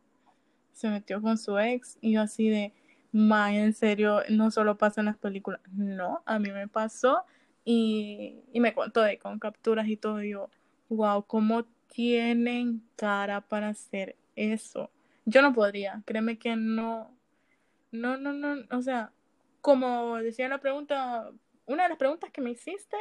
se 0.73 0.89
metió 0.89 1.21
con 1.21 1.39
su 1.39 1.59
ex 1.59 1.99
y 2.01 2.13
yo 2.13 2.23
así 2.23 2.49
de, 2.49 2.73
ma, 3.13 3.55
en 3.55 3.73
serio, 3.73 4.21
no 4.29 4.51
solo 4.51 4.77
pasa 4.77 5.01
en 5.01 5.07
las 5.07 5.17
películas, 5.17 5.61
no, 5.73 6.23
a 6.27 6.39
mí 6.39 6.51
me 6.51 6.69
pasó 6.69 7.25
y, 7.67 8.45
y 8.53 8.61
me 8.61 8.73
contó 8.73 9.03
de 9.03 9.19
con 9.19 9.41
capturas 9.41 9.89
y 9.89 9.97
todo, 9.97 10.23
y 10.23 10.31
yo, 10.31 10.49
wow, 10.89 11.25
cómo 11.27 11.65
tienen 11.89 12.83
cara 12.95 13.41
para 13.41 13.69
hacer 13.71 14.17
eso. 14.37 14.89
Yo 15.25 15.43
no 15.43 15.53
podría, 15.53 16.01
créeme 16.07 16.39
que 16.39 16.55
no, 16.55 17.11
no, 17.91 18.17
no, 18.17 18.33
no, 18.33 18.65
o 18.71 18.83
sea, 18.83 19.11
como 19.61 20.17
decía 20.19 20.49
la 20.49 20.61
pregunta, 20.61 21.29
una 21.67 21.83
de 21.83 21.89
las 21.89 21.99
preguntas 21.99 22.31
que 22.31 22.41
me 22.41 22.51
hiciste 22.53 22.97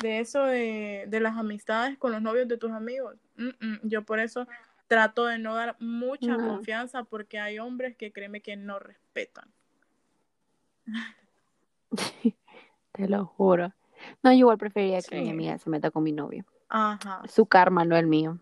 de 0.00 0.20
eso 0.20 0.44
de, 0.44 1.04
de 1.06 1.20
las 1.20 1.36
amistades 1.36 1.98
con 1.98 2.12
los 2.12 2.22
novios 2.22 2.48
de 2.48 2.56
tus 2.56 2.70
amigos, 2.70 3.16
mm, 3.36 3.48
mm, 3.66 3.80
yo 3.82 4.02
por 4.02 4.18
eso 4.18 4.46
trato 4.88 5.26
de 5.26 5.38
no 5.38 5.54
dar 5.54 5.76
mucha 5.78 6.38
No. 6.38 6.48
confianza 6.48 7.04
porque 7.04 7.38
hay 7.38 7.58
hombres 7.58 7.96
que 7.96 8.12
créeme 8.12 8.40
que 8.40 8.56
no 8.56 8.78
respetan. 8.78 9.52
Te 12.92 13.08
lo 13.08 13.26
juro. 13.26 13.74
No, 14.22 14.32
yo 14.32 14.38
igual 14.38 14.58
preferiría 14.58 15.00
que 15.02 15.20
mi 15.20 15.30
amiga 15.30 15.58
se 15.58 15.70
meta 15.70 15.90
con 15.90 16.02
mi 16.02 16.12
novio. 16.12 16.44
Ajá. 16.68 17.22
Su 17.28 17.46
karma, 17.46 17.84
no 17.84 17.96
el 17.96 18.06
mío. 18.06 18.38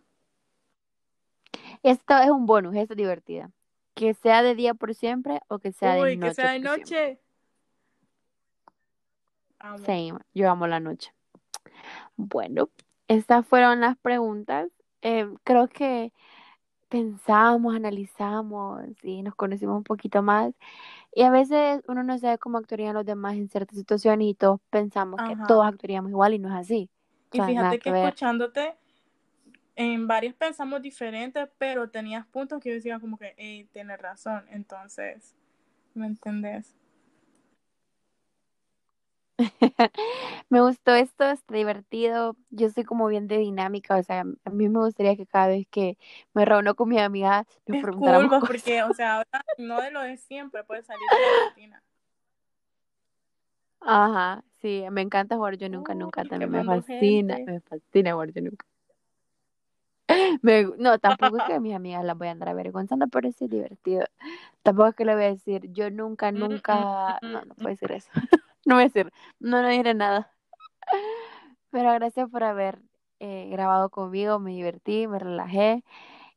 Esto 1.83 2.19
es 2.19 2.31
un 2.31 2.47
bonus, 2.47 2.77
esto 2.77 2.95
es 2.95 2.97
divertida. 2.97 3.51
Que 3.95 4.15
sea 4.15 4.43
de 4.43 4.55
día 4.55 4.75
por 4.75 4.95
siempre 4.95 5.41
o 5.49 5.59
que 5.59 5.73
sea 5.73 5.95
de 5.95 6.03
Uy, 6.03 6.17
noche. 6.17 6.29
que 6.29 6.35
sea 6.35 6.53
de 6.53 6.61
noche. 6.61 7.21
Amo. 9.59 10.21
Yo 10.35 10.51
amo 10.51 10.67
la 10.67 10.81
noche. 10.81 11.13
Bueno, 12.17 12.69
estas 13.09 13.47
fueron 13.47 13.81
las 13.81 13.97
preguntas. 13.97 14.69
Eh, 15.03 15.29
creo 15.45 15.69
que 15.69 16.13
pensamos, 16.89 17.75
analizamos 17.77 18.83
y 19.03 19.23
nos 19.23 19.35
conocimos 19.35 19.77
un 19.77 19.85
poquito 19.85 20.23
más. 20.23 20.55
Y 21.15 21.23
a 21.25 21.31
veces 21.31 21.83
uno 21.89 22.03
no 22.05 22.19
sabe 22.19 22.39
cómo 22.39 22.59
actuarían 22.59 22.95
los 22.95 23.07
demás 23.07 23.37
en 23.37 23.49
ciertas 23.51 23.77
situaciones 23.79 24.29
y 24.29 24.35
todos 24.35 24.61
pensamos 24.71 25.23
que 25.23 25.37
todos 25.37 25.67
actuaríamos 25.67 26.11
igual 26.11 26.35
y 26.35 26.39
no 26.41 26.49
es 26.51 26.55
así. 26.57 26.91
O 27.33 27.37
Y 27.37 27.39
sea, 27.39 27.47
fíjate 27.47 27.79
que 27.79 27.91
escuchándote, 27.91 28.77
en 29.77 30.07
varios 30.09 30.35
pensamos 30.35 30.83
diferentes, 30.83 31.49
pero 31.59 31.91
tenías 31.91 32.27
puntos 32.27 32.61
que 32.61 32.71
yo 32.71 32.77
decía 32.77 33.01
como 33.01 33.19
que, 33.19 33.35
hey, 33.39 33.69
tienes 33.73 33.99
razón. 34.01 34.47
Entonces, 34.51 35.37
¿me 35.95 36.07
entendés? 36.07 36.78
Me 40.51 40.61
gustó 40.61 40.95
esto, 40.95 41.25
está 41.31 41.55
divertido. 41.55 42.37
Yo 42.51 42.69
soy 42.71 42.85
como 42.85 43.07
bien 43.07 43.29
de 43.29 43.39
dinámica, 43.39 43.97
o 43.97 44.03
sea, 44.03 44.25
a 44.45 44.51
mí 44.51 44.69
me 44.69 44.81
gustaría 44.81 45.17
que 45.17 45.27
cada 45.27 45.49
vez 45.49 45.67
que 45.71 45.97
me 46.35 46.45
reúno 46.45 46.75
con 46.75 46.89
mis 46.89 47.01
amigas 47.01 47.47
nos 47.67 47.81
preguntáramos 47.81 48.31
cosas. 48.31 48.49
porque, 48.49 48.83
o 48.83 48.93
sea, 48.95 49.17
ahora 49.17 49.45
no 49.59 49.81
de 49.81 49.91
lo 49.91 50.03
de 50.03 50.17
siempre, 50.17 50.65
puede 50.65 50.83
salir 50.83 51.01
de 51.01 51.17
la 51.17 51.49
rutina. 51.49 51.83
Ajá, 53.81 54.45
sí, 54.61 54.85
me 54.91 55.03
encanta 55.03 55.37
jugar 55.37 55.57
yo 55.57 55.69
nunca, 55.69 55.95
nunca 55.95 56.25
también 56.25 56.51
me 56.51 56.65
fascina, 56.65 57.37
gente. 57.37 57.53
me 57.53 57.61
fascina 57.61 58.13
jugar 58.13 58.33
yo 58.33 58.43
nunca. 58.43 58.67
Me- 60.43 60.65
no, 60.79 60.99
tampoco 60.99 61.37
es 61.39 61.45
que 61.45 61.55
a 61.55 61.61
mis 61.61 61.75
amigas 61.75 62.05
las 62.05 62.17
voy 62.17 62.29
a 62.29 62.31
andar 62.33 62.49
avergonzando, 62.49 63.09
pero 63.09 63.31
sí 63.33 63.45
es 63.45 63.51
divertido. 63.51 64.07
Tampoco 64.63 64.89
es 64.91 64.95
que 64.97 65.05
le 65.05 65.15
voy 65.15 65.25
a 65.25 65.29
decir, 65.31 65.73
yo 65.73 65.91
nunca, 65.91 66.33
Mm, 66.35 66.41
nunca, 66.41 67.21
mm, 67.23 67.27
no, 67.33 67.45
no 67.45 67.55
mm. 67.57 67.63
puedo 67.63 67.75
decir 67.75 67.93
eso. 67.93 68.11
No 68.67 68.75
voy 68.77 68.85
a 68.85 68.87
decir, 68.89 69.13
no, 69.41 69.63
no 69.63 69.69
diré 69.71 69.95
nada. 69.95 70.31
Pero 71.71 71.93
gracias 71.95 72.31
por 72.31 72.45
haber 72.45 72.79
eh, 73.21 73.49
grabado 73.51 73.91
conmigo, 73.91 74.39
me 74.39 74.53
divertí, 74.53 75.07
me 75.07 75.19
relajé. 75.19 75.85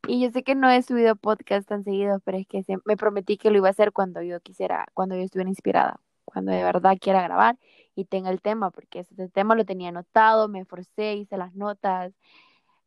Y 0.08 0.22
yo 0.22 0.30
sé 0.32 0.42
que 0.44 0.54
no 0.56 0.70
he 0.70 0.82
subido 0.82 1.16
podcast 1.16 1.68
tan 1.68 1.84
seguido, 1.84 2.20
pero 2.20 2.38
es 2.38 2.46
que 2.48 2.64
me 2.86 2.96
prometí 2.96 3.38
que 3.38 3.50
lo 3.50 3.58
iba 3.58 3.68
a 3.68 3.72
hacer 3.72 3.92
cuando 3.92 4.22
yo 4.22 4.40
quisiera, 4.40 4.86
cuando 4.94 5.16
yo 5.16 5.22
estuviera 5.22 5.50
inspirada, 5.50 6.00
cuando 6.24 6.52
de 6.52 6.64
verdad 6.64 6.98
quiera 7.00 7.22
grabar 7.22 7.58
y 7.96 8.06
tenga 8.06 8.30
el 8.30 8.42
tema, 8.42 8.70
porque 8.70 9.00
ese 9.00 9.28
tema 9.30 9.54
lo 9.56 9.64
tenía 9.66 9.90
anotado, 9.90 10.48
me 10.48 10.60
esforcé, 10.60 11.14
hice 11.16 11.36
las 11.38 11.54
notas, 11.54 12.12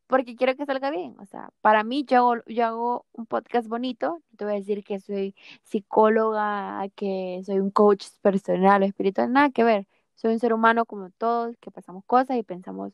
porque 0.06 0.36
quiero 0.36 0.56
que 0.56 0.66
salga 0.66 0.90
bien. 0.90 1.16
O 1.20 1.26
sea, 1.26 1.50
para 1.60 1.84
mí 1.84 2.04
yo 2.04 2.18
hago, 2.18 2.44
yo 2.46 2.66
hago 2.66 3.06
un 3.12 3.26
podcast 3.26 3.68
bonito, 3.68 4.22
no 4.30 4.36
te 4.36 4.44
voy 4.44 4.54
a 4.54 4.56
decir 4.58 4.84
que 4.84 5.00
soy 5.00 5.34
psicóloga, 5.64 6.88
que 6.96 7.42
soy 7.44 7.58
un 7.60 7.70
coach 7.70 8.06
personal 8.22 8.82
o 8.82 8.86
espiritual, 8.86 9.32
nada 9.32 9.50
que 9.50 9.64
ver. 9.64 9.86
Soy 10.14 10.32
un 10.34 10.40
ser 10.40 10.52
humano 10.54 10.86
como 10.86 11.10
todos, 11.10 11.56
que 11.58 11.70
pasamos 11.70 12.04
cosas 12.06 12.36
y 12.38 12.42
pensamos 12.42 12.92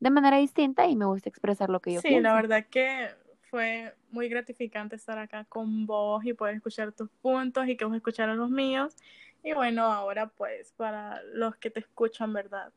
de 0.00 0.10
manera 0.10 0.38
distinta 0.38 0.86
y 0.88 0.96
me 0.96 1.06
gusta 1.06 1.28
expresar 1.28 1.68
lo 1.70 1.80
que 1.80 1.92
yo 1.92 2.00
Sí, 2.00 2.08
pienso. 2.08 2.20
la 2.20 2.34
verdad 2.34 2.66
que 2.68 3.10
fue 3.50 3.94
muy 4.10 4.28
gratificante 4.28 4.96
estar 4.96 5.18
acá 5.18 5.44
con 5.44 5.86
vos 5.86 6.24
y 6.24 6.32
poder 6.32 6.56
escuchar 6.56 6.92
tus 6.92 7.10
puntos 7.20 7.68
y 7.68 7.76
que 7.76 7.84
vos 7.84 7.94
escucharas 7.96 8.36
los 8.36 8.50
míos. 8.50 8.96
Y 9.42 9.52
bueno, 9.54 9.84
ahora 9.84 10.28
pues 10.28 10.72
para 10.72 11.22
los 11.34 11.56
que 11.56 11.70
te 11.70 11.80
escuchan, 11.80 12.32
¿verdad? 12.32 12.72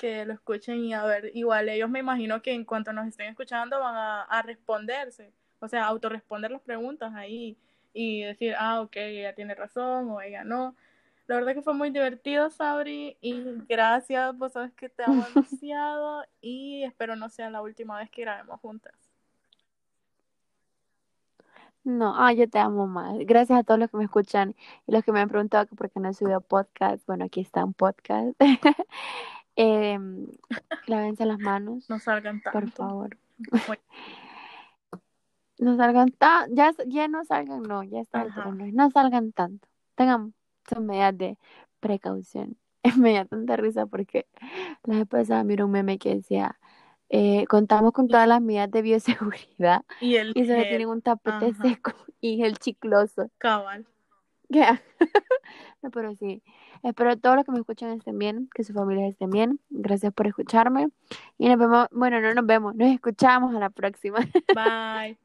Que 0.00 0.24
lo 0.24 0.32
escuchen 0.32 0.82
y 0.82 0.94
a 0.94 1.04
ver, 1.04 1.30
igual 1.34 1.68
ellos 1.68 1.90
me 1.90 1.98
imagino 1.98 2.40
que 2.40 2.54
en 2.54 2.64
cuanto 2.64 2.90
nos 2.92 3.06
estén 3.06 3.28
escuchando 3.28 3.78
van 3.78 3.94
a, 3.94 4.22
a 4.22 4.40
responderse, 4.40 5.30
o 5.58 5.68
sea, 5.68 5.84
autorresponder 5.84 6.50
las 6.50 6.62
preguntas 6.62 7.12
ahí 7.14 7.58
y 7.92 8.22
decir, 8.22 8.54
ah, 8.58 8.80
ok, 8.80 8.96
ella 8.96 9.34
tiene 9.34 9.54
razón 9.54 10.10
o 10.10 10.22
ella 10.22 10.42
no. 10.42 10.74
La 11.26 11.36
verdad 11.36 11.52
que 11.54 11.62
fue 11.62 11.74
muy 11.74 11.90
divertido, 11.90 12.48
Sabri, 12.48 13.18
y 13.20 13.44
gracias, 13.68 14.36
vos 14.38 14.52
sabes 14.52 14.72
que 14.72 14.88
te 14.88 15.04
amo 15.04 15.22
demasiado 15.34 16.24
y 16.40 16.82
espero 16.84 17.14
no 17.14 17.28
sea 17.28 17.50
la 17.50 17.60
última 17.60 17.98
vez 17.98 18.10
que 18.10 18.22
grabemos 18.22 18.58
juntas. 18.60 18.94
No, 21.82 22.14
ah, 22.16 22.32
yo 22.32 22.48
te 22.48 22.58
amo 22.58 22.86
más. 22.86 23.16
Gracias 23.20 23.58
a 23.58 23.62
todos 23.62 23.80
los 23.80 23.90
que 23.90 23.96
me 23.96 24.04
escuchan 24.04 24.54
y 24.86 24.92
los 24.92 25.02
que 25.02 25.12
me 25.12 25.20
han 25.20 25.28
preguntado 25.28 25.66
que 25.66 25.74
por 25.74 25.90
qué 25.90 25.98
no 25.98 26.10
he 26.10 26.14
subido 26.14 26.40
podcast. 26.40 27.06
Bueno, 27.06 27.24
aquí 27.24 27.40
está 27.40 27.64
un 27.64 27.72
podcast. 27.72 28.38
eh, 29.60 29.98
lávense 30.86 31.26
las 31.26 31.38
manos, 31.38 31.88
No 31.88 31.98
salgan 31.98 32.40
tanto. 32.42 32.58
por 32.58 32.70
favor. 32.70 33.16
No 35.58 35.76
salgan 35.76 36.10
tan, 36.12 36.54
ya, 36.56 36.72
ya 36.86 37.06
no 37.08 37.24
salgan, 37.24 37.62
no, 37.62 37.82
ya 37.84 38.00
alto, 38.12 38.52
no, 38.52 38.66
no 38.72 38.90
salgan 38.90 39.32
tanto. 39.32 39.68
Tengan 39.94 40.34
sus 40.68 40.80
medidas 40.80 41.16
de 41.18 41.38
precaución. 41.80 42.56
Me 42.98 43.12
da 43.14 43.26
tanta 43.26 43.56
risa 43.56 43.84
porque 43.86 44.26
la 44.84 44.96
vez 44.98 45.06
pasada 45.06 45.44
miré 45.44 45.64
un 45.64 45.70
meme 45.72 45.98
que 45.98 46.14
decía, 46.16 46.58
eh, 47.10 47.44
contamos 47.46 47.92
con 47.92 48.08
todas 48.08 48.26
las 48.28 48.40
medidas 48.40 48.70
de 48.70 48.82
bioseguridad 48.82 49.84
Y 50.00 50.16
el 50.16 50.32
y 50.34 50.46
solo 50.46 50.60
gel, 50.60 50.68
tienen 50.68 50.88
un 50.88 51.02
tapete 51.02 51.46
Ajá. 51.50 51.62
seco 51.68 51.92
y 52.22 52.42
el 52.42 52.58
chicloso. 52.58 53.30
cabal. 53.38 53.86
Ya. 54.50 54.82
No, 55.82 55.90
pero 55.90 56.14
sí. 56.14 56.42
Espero 56.82 57.16
todos 57.16 57.36
los 57.36 57.46
que 57.46 57.52
me 57.52 57.58
escuchan 57.58 57.92
estén 57.92 58.18
bien, 58.18 58.50
que 58.54 58.64
sus 58.64 58.76
familias 58.76 59.12
estén 59.12 59.30
bien. 59.30 59.60
Gracias 59.70 60.12
por 60.12 60.26
escucharme. 60.26 60.88
Y 61.38 61.48
nos 61.48 61.58
vemos, 61.58 61.86
bueno, 61.90 62.20
no 62.20 62.34
nos 62.34 62.44
vemos, 62.44 62.74
nos 62.74 62.88
escuchamos 62.92 63.54
a 63.54 63.58
la 63.58 63.70
próxima. 63.70 64.18
Bye. 64.54 65.18